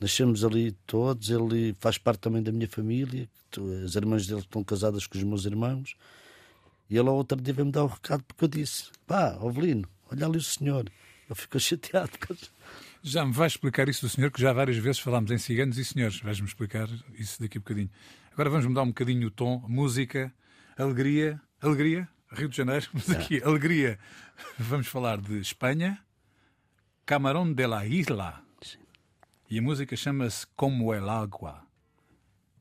nascemos 0.00 0.42
ali 0.42 0.72
todos, 0.86 1.28
ele 1.28 1.76
faz 1.78 1.98
parte 1.98 2.20
também 2.20 2.42
da 2.42 2.50
minha 2.50 2.66
família, 2.66 3.28
as 3.84 3.94
irmãs 3.94 4.26
dele 4.26 4.40
estão 4.40 4.64
casadas 4.64 5.06
com 5.06 5.18
os 5.18 5.24
meus 5.24 5.44
irmãos. 5.44 5.96
E 6.88 6.96
ele 6.96 7.10
ao 7.10 7.14
outro 7.14 7.38
dia 7.38 7.52
veio-me 7.52 7.70
dar 7.70 7.84
o 7.84 7.88
recado 7.88 8.24
porque 8.24 8.42
eu 8.42 8.48
disse: 8.48 8.84
pá, 9.06 9.36
Ovelino, 9.38 9.86
olha 10.10 10.24
ali 10.24 10.38
o 10.38 10.42
senhor. 10.42 10.90
Ele 11.26 11.34
ficou 11.34 11.60
chateado. 11.60 12.10
Já 13.02 13.26
me 13.26 13.34
vais 13.34 13.52
explicar 13.52 13.86
isso 13.86 14.06
do 14.06 14.08
senhor, 14.08 14.30
que 14.30 14.40
já 14.40 14.50
várias 14.54 14.78
vezes 14.78 14.98
falámos 14.98 15.30
em 15.30 15.36
ciganos 15.36 15.76
e 15.76 15.84
senhores. 15.84 16.20
Vais-me 16.20 16.46
explicar 16.46 16.88
isso 17.18 17.38
daqui 17.38 17.58
a 17.58 17.60
bocadinho. 17.60 17.90
Agora 18.32 18.48
vamos 18.48 18.64
mudar 18.64 18.82
um 18.82 18.88
bocadinho 18.88 19.28
o 19.28 19.30
tom. 19.30 19.62
Música, 19.68 20.32
alegria. 20.78 21.38
Alegria? 21.60 22.08
Rio 22.32 22.48
de 22.48 22.56
Janeiro. 22.56 22.86
Mas 22.94 23.10
aqui, 23.10 23.42
alegria. 23.42 23.98
Vamos 24.58 24.86
falar 24.86 25.20
de 25.20 25.40
Espanha. 25.40 26.04
Camarón 27.04 27.54
de 27.54 27.66
la 27.66 27.86
Isla. 27.86 28.42
E 29.50 29.58
a 29.58 29.62
música 29.62 29.96
chama-se 29.96 30.46
Como 30.54 30.94
el 30.94 31.08
Agua. 31.08 31.66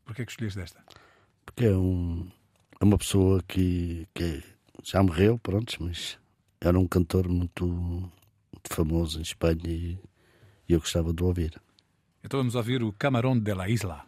Porquê 0.04 0.24
é 0.24 0.26
que 0.26 0.32
escolheste 0.32 0.60
esta? 0.60 0.84
Porque 1.46 1.66
é, 1.66 1.72
um, 1.72 2.28
é 2.80 2.84
uma 2.84 2.98
pessoa 2.98 3.44
que, 3.48 4.08
que 4.12 4.44
já 4.84 5.04
morreu, 5.04 5.38
pronto, 5.38 5.78
mas 5.82 6.18
era 6.60 6.80
um 6.80 6.88
cantor 6.88 7.28
muito, 7.28 8.12
famoso 8.68 9.20
em 9.20 9.22
Espanha 9.22 9.68
e, 9.68 10.00
e 10.68 10.74
eu 10.74 10.80
gostava 10.80 11.14
de 11.14 11.22
o 11.22 11.28
ouvir. 11.28 11.62
Então 12.24 12.40
vamos 12.40 12.56
ouvir 12.56 12.82
o 12.82 12.92
Camarón 12.94 13.40
de 13.40 13.54
la 13.54 13.70
Isla. 13.70 14.06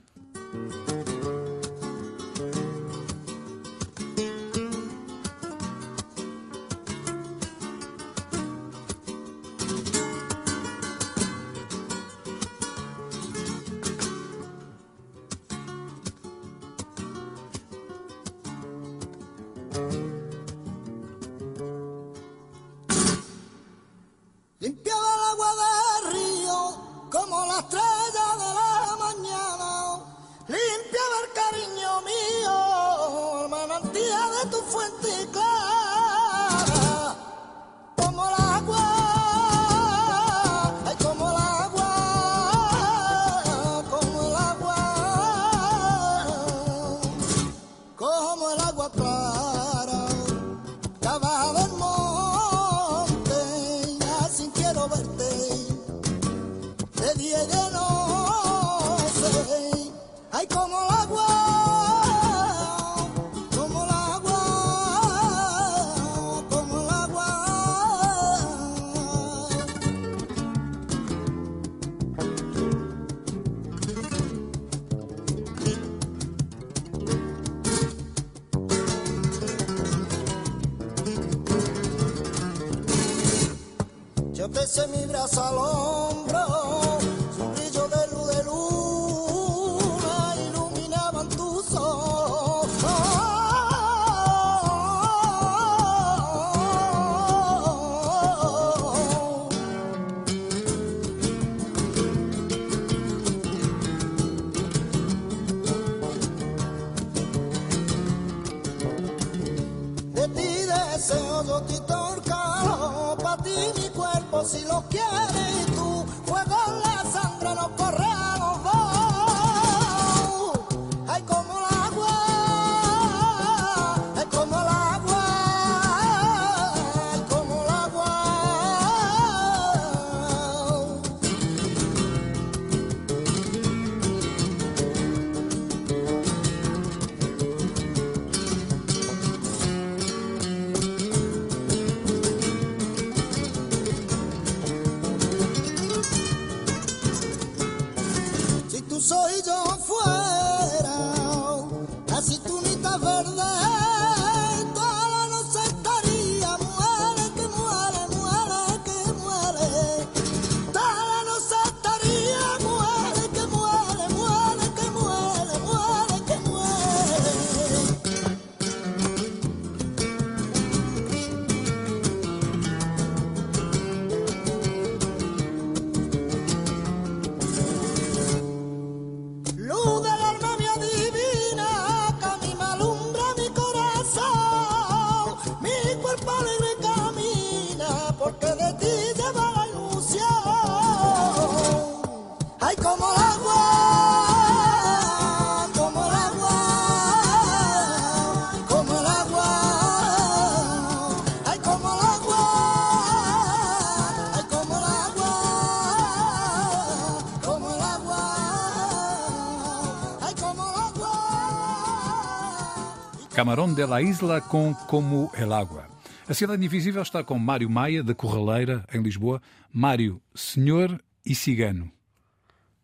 Camarón 213.42 213.74
de 213.74 213.88
la 213.88 214.04
Isla 214.04 214.40
com 214.40 214.76
Como 214.88 215.32
el 215.34 215.52
Agua. 215.52 215.90
A 216.28 216.34
Cidade 216.36 216.64
Invisível 216.64 217.02
está 217.02 217.24
com 217.24 217.40
Mário 217.40 217.68
Maia, 217.72 218.04
da 218.04 218.14
Corraleira, 218.14 218.86
em 218.94 219.02
Lisboa. 219.02 219.42
Mário, 219.74 220.22
senhor 220.36 221.04
e 221.26 221.34
cigano. 221.34 221.92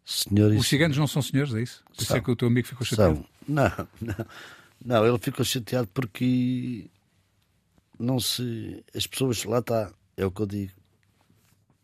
Senhor 0.03 0.51
e 0.51 0.58
Os 0.58 0.68
ciganos 0.68 0.97
não 0.97 1.05
são 1.05 1.22
senhores, 1.22 1.53
é 1.53 1.62
isso? 1.62 1.84
Por 1.95 2.01
isso 2.01 2.16
é 2.16 2.20
que 2.20 2.32
o 2.32 2.36
teu 2.36 2.47
amigo 2.47 2.68
ficou 2.68 2.84
chateado. 2.84 3.18
São. 3.18 3.26
Não, 3.47 3.72
não, 4.01 4.26
não, 4.84 5.05
ele 5.08 5.20
ficou 5.20 5.45
chateado 5.45 5.88
porque 5.93 6.88
não 7.99 8.20
se. 8.20 8.84
As 8.95 9.05
pessoas, 9.05 9.43
lá 9.45 9.60
está, 9.60 9.91
é 10.18 10.26
o 10.26 10.32
que 10.32 10.41
eu 10.41 10.47
digo. 10.47 10.72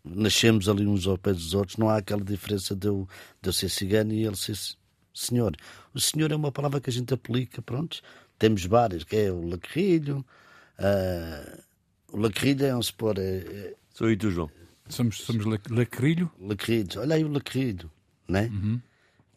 Nascemos 0.04 0.68
ali 0.68 0.88
uns 0.88 1.06
ao 1.06 1.16
pé 1.20 1.32
dos 1.32 1.54
outros, 1.54 1.78
não 1.78 1.90
há 1.90 1.98
aquela 1.98 2.24
diferença 2.24 2.76
de 2.76 2.88
eu, 2.88 3.08
de 3.40 3.50
eu 3.50 3.54
ser 3.54 3.70
cigano 3.70 4.14
e 4.14 4.26
ele 4.26 4.36
ser 4.36 4.56
se- 4.56 4.76
senhor. 5.14 5.56
O 5.94 6.00
senhor 6.00 6.32
é 6.32 6.36
uma 6.36 6.52
palavra 6.52 6.82
que 6.82 6.90
a 6.90 6.94
gente 6.94 7.14
aplica, 7.14 7.62
pronto. 7.62 8.02
Temos 8.40 8.66
várias, 8.66 9.04
que 9.04 9.16
é 9.16 9.32
o 9.32 9.48
lacrilho. 9.48 10.26
ah, 10.80 11.60
o 12.12 12.18
lacrilho 12.18 12.66
é 12.66 12.76
um 12.76 12.82
supor, 12.82 13.18
é, 13.18 13.38
é, 13.38 13.76
Sou 13.94 14.08
eu 14.08 14.14
e 14.14 14.18
tu, 14.18 14.30
João. 14.30 14.50
Somos, 14.90 15.18
somos 15.22 15.46
lacrilho. 15.46 16.32
lacrilho. 16.40 17.02
Olha 17.02 17.16
aí 17.16 17.24
o 17.24 17.32
lacrilho, 17.32 17.90
né? 18.28 18.52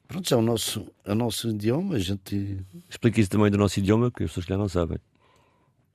Pronto, 0.08 0.32
é 0.32 0.36
o 0.36 0.42
nosso, 0.42 0.86
é 1.04 1.12
o 1.12 1.14
nosso 1.14 1.48
idioma, 1.50 1.96
a 1.96 1.98
gente 1.98 2.64
Explica 2.88 3.20
isso 3.20 3.30
também 3.30 3.50
do 3.50 3.58
nosso 3.58 3.78
idioma, 3.78 4.10
que 4.10 4.22
as 4.24 4.30
pessoas 4.30 4.46
que 4.46 4.52
já 4.52 4.58
não 4.58 4.68
sabem. 4.68 4.98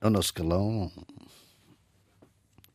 É 0.00 0.06
o 0.06 0.10
nosso 0.10 0.34
calão. 0.34 0.90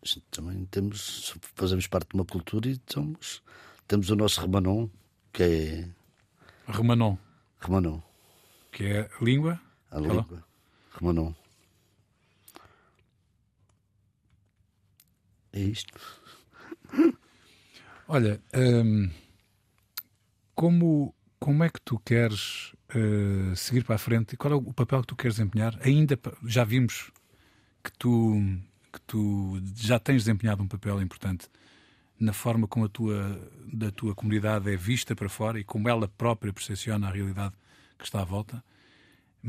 A 0.01 0.05
gente 0.05 0.23
também 0.32 0.65
temos, 0.65 1.36
fazemos 1.55 1.86
parte 1.88 2.09
de 2.09 2.15
uma 2.15 2.25
cultura 2.25 2.69
e 2.69 2.80
somos, 2.88 3.43
temos 3.88 4.09
o 4.09 4.15
nosso 4.15 4.39
Remanon, 4.41 4.88
que 5.34 5.43
é 5.43 5.89
Remanon, 6.67 7.17
Remanon, 7.59 7.99
que 8.71 8.86
é 8.86 9.09
língua. 9.21 9.59
A 9.97 10.01
língua. 10.01 10.43
Remanon. 10.99 11.33
É 15.53 15.59
isto. 15.59 15.93
Olha, 18.07 18.41
hum, 18.55 19.09
como, 20.55 21.13
como 21.39 21.63
é 21.63 21.69
que 21.69 21.81
tu 21.81 21.99
queres 21.99 22.73
eh, 22.89 23.53
seguir 23.55 23.83
para 23.83 23.95
a 23.95 23.99
frente? 23.99 24.33
E 24.33 24.37
Qual 24.37 24.53
é 24.53 24.55
o 24.55 24.73
papel 24.73 25.01
que 25.01 25.07
tu 25.07 25.15
queres 25.15 25.37
desempenhar? 25.37 25.77
Ainda 25.81 26.17
já 26.45 26.63
vimos 26.63 27.11
que 27.83 27.91
tu, 27.97 28.35
que 28.93 29.01
tu 29.01 29.61
já 29.75 29.99
tens 29.99 30.23
desempenhado 30.23 30.63
um 30.63 30.67
papel 30.67 31.01
importante 31.01 31.49
na 32.19 32.33
forma 32.33 32.67
como 32.67 32.85
a 32.85 32.89
tua, 32.89 33.39
da 33.71 33.91
tua 33.91 34.15
comunidade 34.15 34.71
é 34.71 34.75
vista 34.75 35.15
para 35.15 35.29
fora 35.29 35.59
e 35.59 35.63
como 35.63 35.87
ela 35.87 36.07
própria 36.07 36.51
percepciona 36.51 37.07
a 37.07 37.11
realidade 37.11 37.53
que 37.97 38.05
está 38.05 38.21
à 38.21 38.25
volta. 38.25 38.63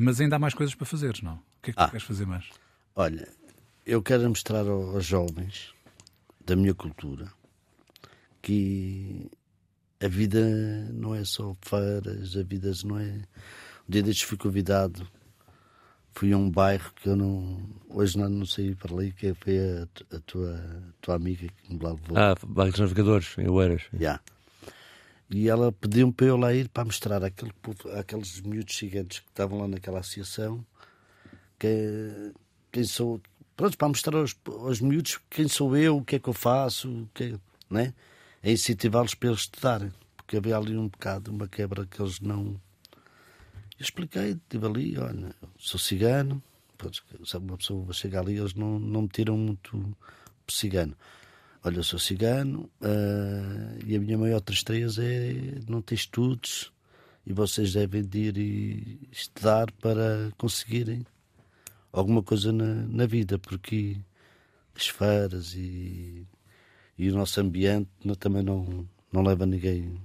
Mas 0.01 0.21
ainda 0.21 0.37
há 0.37 0.39
mais 0.39 0.55
coisas 0.55 0.75
para 0.77 0.87
fazeres, 0.87 1.23
não? 1.23 1.35
O 1.35 1.41
que 1.63 1.71
é 1.71 1.73
que 1.73 1.79
tu 1.79 1.83
Ah. 1.83 1.89
queres 1.91 2.07
fazer 2.07 2.25
mais? 2.27 2.49
Olha, 2.95 3.29
eu 3.85 4.01
quero 4.03 4.29
mostrar 4.29 4.61
ao- 4.67 4.95
aos 4.95 5.05
jovens 5.05 5.73
da 6.47 6.55
minha 6.55 6.73
cultura 6.75 7.27
que 8.41 9.29
a 10.01 10.09
vida 10.09 10.41
não 10.93 11.15
é 11.15 11.25
só 11.25 11.55
feiras, 11.63 12.37
a 12.37 12.43
vida 12.43 12.71
não 12.85 12.99
é. 12.99 13.11
Um 13.89 13.91
dia 13.91 14.03
destes 14.03 14.23
fui 14.29 14.37
convidado, 14.39 15.07
fui 16.13 16.33
a 16.33 16.37
um 16.37 16.51
bairro 16.51 16.93
que 16.95 17.09
eu 17.09 17.17
não. 17.17 17.61
Hoje 17.89 18.17
não, 18.19 18.29
não 18.29 18.47
saí 18.47 18.75
para 18.75 18.95
ali, 18.95 19.13
que 19.13 19.35
foi 19.35 19.59
a, 19.59 20.17
a 20.17 20.21
tua, 20.21 20.55
a 20.57 20.93
tua 21.01 21.15
amiga 21.17 21.49
que 21.49 21.75
me 21.75 21.83
lá 21.83 21.91
levou. 21.91 22.17
Ah, 22.17 22.35
Barcos 22.47 22.79
Navegadores, 22.81 23.37
em 23.39 23.49
Oeiras. 23.49 23.83
Já. 23.95 24.21
E 25.31 25.49
ela 25.49 25.71
pediu-me 25.71 26.13
para 26.13 26.27
eu 26.27 26.37
lá 26.37 26.55
ir 26.55 26.69
para 26.69 26.85
mostrar 26.85 27.23
àquele 27.23 27.53
povo, 27.55 27.91
àqueles 27.93 28.41
miúdos 28.41 28.75
gigantes 28.75 29.21
que 29.21 29.29
estavam 29.29 29.59
lá 29.59 29.69
naquela 29.69 30.01
associação 30.01 30.65
que, 31.59 32.33
quem 32.71 32.85
sou. 32.85 33.21
Pronto, 33.57 33.77
para 33.77 33.89
mostrar 33.89 34.17
aos, 34.17 34.37
aos 34.47 34.81
miúdos 34.81 35.19
quem 35.29 35.49
sou 35.49 35.77
eu, 35.77 35.99
o 35.99 36.05
que 36.05 36.17
é 36.17 36.19
que 36.19 36.29
eu 36.29 36.33
faço, 36.33 37.09
que 37.13 37.25
é, 37.25 37.39
né? 37.69 37.93
É 38.43 38.53
incentivá-los 38.53 39.15
para 39.15 39.31
eles 39.31 39.41
estudarem. 39.41 39.93
Porque 40.17 40.37
havia 40.37 40.57
ali 40.57 40.77
um 40.77 40.89
bocado, 40.89 41.31
uma 41.31 41.49
quebra 41.49 41.85
que 41.85 42.01
eles 42.01 42.21
não. 42.21 42.61
Eu 42.95 43.83
expliquei, 43.83 44.31
estive 44.31 44.67
ali, 44.67 44.99
olha, 44.99 45.35
sou 45.59 45.79
cigano, 45.79 46.43
pronto, 46.77 47.03
sabe, 47.25 47.47
uma 47.47 47.57
pessoa 47.57 47.93
chega 47.93 48.21
ali, 48.21 48.37
eles 48.37 48.55
não, 48.55 48.79
não 48.79 49.03
me 49.03 49.09
tiram 49.09 49.37
muito 49.37 49.97
cigano. 50.49 50.97
Olha, 51.65 51.79
eu 51.79 51.85
sou 51.85 51.99
cigano 51.99 52.71
ah, 52.81 53.77
e 53.85 53.97
a 53.97 54.01
minha 54.01 54.17
maior 54.17 54.41
tristeza 54.41 55.03
é 55.05 55.59
não 55.69 55.83
ter 55.83 55.97
estudos 55.97 56.73
e 57.27 57.33
vocês 57.33 57.73
devem 57.73 58.03
de 58.03 58.19
ir 58.19 58.39
e 58.39 59.09
estudar 59.11 59.71
para 59.73 60.31
conseguirem 60.39 61.05
alguma 61.93 62.23
coisa 62.23 62.53
na, 62.53 62.65
na 62.87 63.07
vida, 63.07 63.39
porque 63.39 63.97
as 64.75 64.87
feiras 64.87 65.55
e, 65.55 66.27
e 66.97 67.11
o 67.11 67.15
nosso 67.15 67.41
ambiente 67.41 67.91
não- 68.05 68.15
também 68.15 68.43
não, 68.43 68.89
não 69.13 69.23
leva 69.23 69.45
ninguém. 69.45 70.01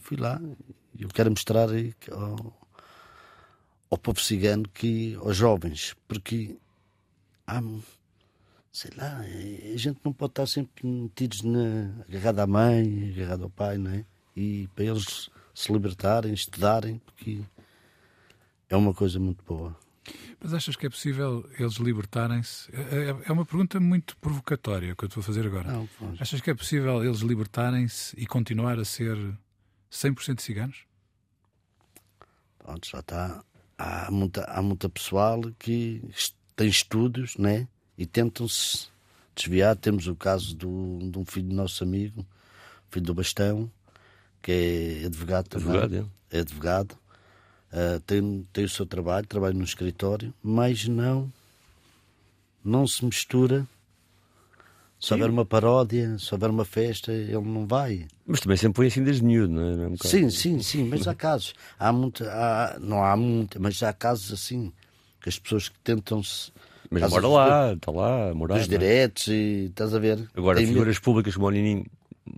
Fui 0.00 0.16
lá 0.16 0.40
e 0.98 1.02
eu 1.02 1.08
quero 1.08 1.30
mostrar 1.30 1.68
ao, 2.12 2.58
ao 3.90 3.98
povo 3.98 4.20
cigano, 4.20 4.68
que, 4.68 5.14
aos 5.14 5.36
jovens, 5.36 5.96
porque 6.06 6.56
há 7.46 7.60
sei 8.76 8.90
lá, 8.94 9.26
eh, 9.26 9.72
a 9.72 9.78
gente 9.78 9.98
não 10.04 10.12
pode 10.12 10.32
estar 10.32 10.46
sempre 10.46 10.86
metidos 10.86 11.40
na, 11.40 12.04
agarrado 12.06 12.40
à 12.40 12.46
mãe, 12.46 13.10
agarrado 13.16 13.44
ao 13.44 13.48
pai, 13.50 13.78
não 13.78 13.90
é? 13.90 14.04
E 14.36 14.68
para 14.74 14.84
eles 14.84 15.30
se 15.54 15.72
libertarem, 15.72 16.34
estudarem, 16.34 16.98
porque 17.06 17.40
é 18.68 18.76
uma 18.76 18.92
coisa 18.92 19.18
muito 19.18 19.42
boa. 19.44 19.74
Mas 20.38 20.52
achas 20.52 20.76
que 20.76 20.84
é 20.84 20.90
possível 20.90 21.48
eles 21.58 21.76
libertarem-se? 21.76 22.70
É, 22.70 22.80
é- 23.08 23.22
é 23.30 23.32
uma 23.32 23.46
pergunta 23.46 23.80
muito 23.80 24.14
provocatória 24.18 24.94
que 24.94 25.04
eu 25.04 25.06
estou 25.06 25.22
a 25.22 25.24
fazer 25.24 25.46
agora. 25.46 25.72
Não. 25.72 25.88
Achas 26.20 26.42
que 26.42 26.50
é 26.50 26.54
possível 26.54 27.02
eles 27.02 27.20
libertarem-se 27.20 28.14
e 28.20 28.26
continuar 28.26 28.78
a 28.78 28.84
ser 28.84 29.16
100% 29.90 30.42
ciganos? 30.42 30.84
Pronto, 32.58 32.86
já 32.86 32.98
está. 33.00 33.42
Há 33.78 34.10
muita, 34.10 34.44
há 34.44 34.60
muita 34.60 34.90
pessoal 34.90 35.40
que 35.58 36.02
tem 36.54 36.68
estudos, 36.68 37.38
né? 37.38 37.66
E 37.96 38.04
tentam-se 38.06 38.88
desviar. 39.34 39.76
Temos 39.76 40.06
o 40.06 40.14
caso 40.14 40.54
do, 40.54 40.98
de 41.10 41.18
um 41.18 41.24
filho 41.24 41.48
do 41.48 41.54
nosso 41.54 41.82
amigo, 41.82 42.24
filho 42.90 43.06
do 43.06 43.14
Bastão, 43.14 43.70
que 44.42 45.00
é 45.02 45.06
advogado 45.06 45.48
também. 45.48 45.68
Advogado, 45.68 46.10
é 46.30 46.40
advogado, 46.40 46.98
ah, 47.72 48.00
tem, 48.06 48.46
tem 48.52 48.64
o 48.64 48.68
seu 48.68 48.86
trabalho, 48.86 49.26
trabalha 49.26 49.54
no 49.54 49.64
escritório, 49.64 50.32
mas 50.42 50.86
não, 50.88 51.30
não 52.64 52.86
se 52.86 53.04
mistura. 53.04 53.66
Se 54.98 55.12
houver 55.12 55.28
uma 55.28 55.44
paródia, 55.44 56.18
se 56.18 56.32
houver 56.32 56.48
uma 56.48 56.64
festa, 56.64 57.12
ele 57.12 57.42
não 57.42 57.66
vai. 57.66 58.06
Mas 58.26 58.40
também 58.40 58.56
sempre 58.56 58.76
foi 58.76 58.86
assim 58.86 59.04
desde 59.04 59.22
miúdo, 59.22 59.52
não 59.52 59.62
é? 59.62 59.76
Não 59.76 59.84
é 59.84 59.88
um 59.88 59.96
Sim, 59.98 60.30
sim, 60.30 60.62
sim, 60.62 60.84
mas 60.84 61.06
há 61.06 61.14
casos. 61.14 61.54
Há 61.78 61.92
muita, 61.92 62.24
há, 62.32 62.78
não 62.80 63.04
há 63.04 63.14
muita, 63.14 63.58
mas 63.58 63.82
há 63.82 63.92
casos 63.92 64.32
assim 64.32 64.72
que 65.20 65.28
as 65.28 65.38
pessoas 65.38 65.68
que 65.68 65.78
tentam-se. 65.80 66.50
Mas 66.90 67.00
casos 67.02 67.14
mora 67.22 67.28
lá, 67.28 67.72
está 67.72 67.90
lá, 67.90 68.30
a 68.30 68.34
morar. 68.34 68.58
Dos 68.58 68.68
não 68.68 68.74
é? 68.74 68.78
diretos 68.78 69.26
e 69.28 69.66
estás 69.70 69.94
a 69.94 69.98
ver? 69.98 70.28
Agora, 70.34 70.58
Tem 70.58 70.66
figuras 70.66 70.98
públicas 70.98 71.34
como 71.34 71.46
o 71.46 71.50
Nininho 71.50 71.84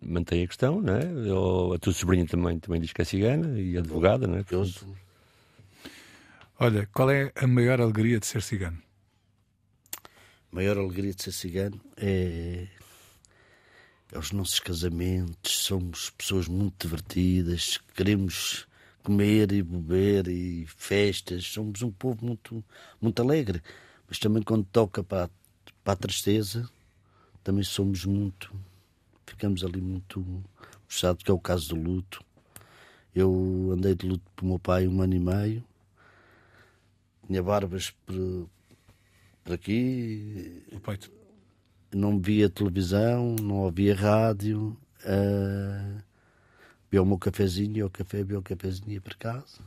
mantém 0.03 0.42
a 0.42 0.46
questão, 0.46 0.80
não 0.80 0.94
é? 0.94 1.32
Ou 1.32 1.74
a 1.74 1.78
tua 1.78 1.92
sobrinha 1.92 2.26
também, 2.26 2.59
também 2.59 2.80
diz 2.80 2.92
que 2.92 3.03
é 3.03 3.05
cigana 3.05 3.59
e 3.59 3.76
advogada, 3.76 4.26
não 4.26 4.36
é? 4.36 4.40
eu- 4.40 4.44
Portanto, 4.44 4.86
Olha, 6.61 6.88
qual 6.92 7.09
é 7.11 7.30
a 7.36 7.46
maior 7.46 7.80
alegria 7.80 8.18
de 8.18 8.26
ser 8.26 8.42
cigano? 8.42 8.78
A 10.53 10.57
maior 10.57 10.76
alegria 10.76 11.14
de 11.14 11.22
ser 11.22 11.30
cigano 11.32 11.80
é, 11.96 12.66
é 14.12 14.18
os 14.18 14.32
nossos 14.32 14.59
casamentos. 14.59 15.59
Somos 15.61 16.11
pessoas 16.11 16.49
muito 16.49 16.86
divertidas, 16.86 17.78
queremos 17.94 18.66
comer 19.05 19.53
e 19.53 19.62
beber 19.62 20.26
e 20.28 20.66
festas. 20.76 21.44
Somos 21.46 21.80
um 21.82 21.92
povo 21.92 22.26
muito, 22.26 22.64
muito 23.01 23.22
alegre, 23.22 23.62
mas 24.09 24.18
também 24.18 24.42
quando 24.42 24.64
toca 24.64 25.02
para, 25.04 25.26
a- 25.26 25.30
para 25.84 25.92
a 25.92 25.96
tristeza, 25.96 26.68
também 27.44 27.62
somos 27.64 28.04
muito. 28.04 28.52
Ficamos 29.26 29.62
ali 29.64 29.80
muito 29.80 30.24
puxados, 30.86 31.22
que 31.22 31.30
é 31.30 31.34
o 31.34 31.38
caso 31.38 31.68
do 31.70 31.76
luto. 31.76 32.24
Eu 33.14 33.70
andei 33.72 33.94
de 33.94 34.06
luto 34.06 34.24
pelo 34.36 34.48
meu 34.48 34.59
pai 34.59 34.86
um 34.86 35.00
ano 35.02 35.14
e 35.14 35.20
meio, 35.20 35.64
tinha 37.26 37.42
barbas 37.42 37.90
por, 38.06 38.48
por 39.44 39.52
aqui, 39.52 40.62
O 40.72 40.80
peito. 40.80 41.11
não 41.92 42.18
via 42.20 42.48
televisão, 42.48 43.34
não 43.40 43.56
ouvia 43.56 43.94
rádio, 43.94 44.76
uh, 45.04 46.02
bebia 46.84 47.02
o 47.02 47.06
meu 47.06 47.18
cafezinho, 47.18 47.76
ia 47.78 47.84
ao 47.84 47.90
café, 47.90 48.18
bebia 48.18 48.38
o 48.38 48.42
cafezinho 48.42 48.92
ia 48.92 49.00
para 49.00 49.14
casa. 49.16 49.61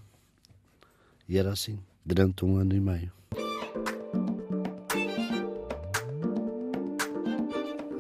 E 1.28 1.38
era 1.38 1.52
assim, 1.52 1.80
durante 2.06 2.44
um 2.46 2.58
ano 2.58 2.74
e 2.76 2.80
meio. 2.80 3.12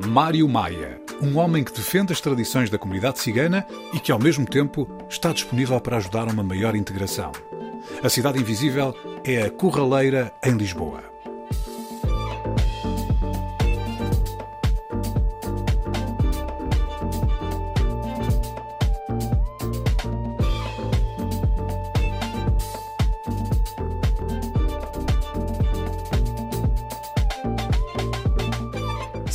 Mário 0.07 0.47
Maia, 0.47 0.99
um 1.21 1.37
homem 1.37 1.63
que 1.63 1.71
defende 1.71 2.11
as 2.11 2.21
tradições 2.21 2.69
da 2.69 2.77
comunidade 2.77 3.19
cigana 3.19 3.65
e 3.93 3.99
que, 3.99 4.11
ao 4.11 4.19
mesmo 4.19 4.45
tempo, 4.45 4.87
está 5.09 5.31
disponível 5.31 5.79
para 5.79 5.97
ajudar 5.97 6.27
a 6.27 6.31
uma 6.31 6.43
maior 6.43 6.75
integração. 6.75 7.31
A 8.03 8.09
Cidade 8.09 8.39
Invisível 8.39 8.95
é 9.23 9.43
a 9.43 9.51
Corraleira 9.51 10.33
em 10.43 10.51
Lisboa. 10.51 11.10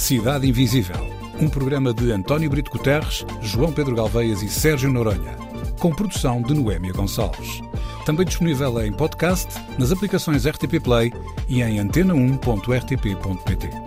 Cidade 0.06 0.48
Invisível, 0.48 1.04
um 1.40 1.48
programa 1.48 1.92
de 1.92 2.12
António 2.12 2.48
Brito 2.48 2.70
Guterres, 2.70 3.26
João 3.42 3.72
Pedro 3.72 3.96
Galveias 3.96 4.40
e 4.40 4.48
Sérgio 4.48 4.88
Noronha, 4.88 5.36
com 5.80 5.92
produção 5.92 6.40
de 6.40 6.54
Noémia 6.54 6.92
Gonçalves. 6.92 7.60
Também 8.04 8.24
disponível 8.24 8.86
em 8.86 8.92
podcast, 8.92 9.48
nas 9.76 9.90
aplicações 9.90 10.46
RTP 10.46 10.78
Play 10.80 11.12
e 11.48 11.60
em 11.60 11.84
antena1.rtp.pt. 11.84 13.85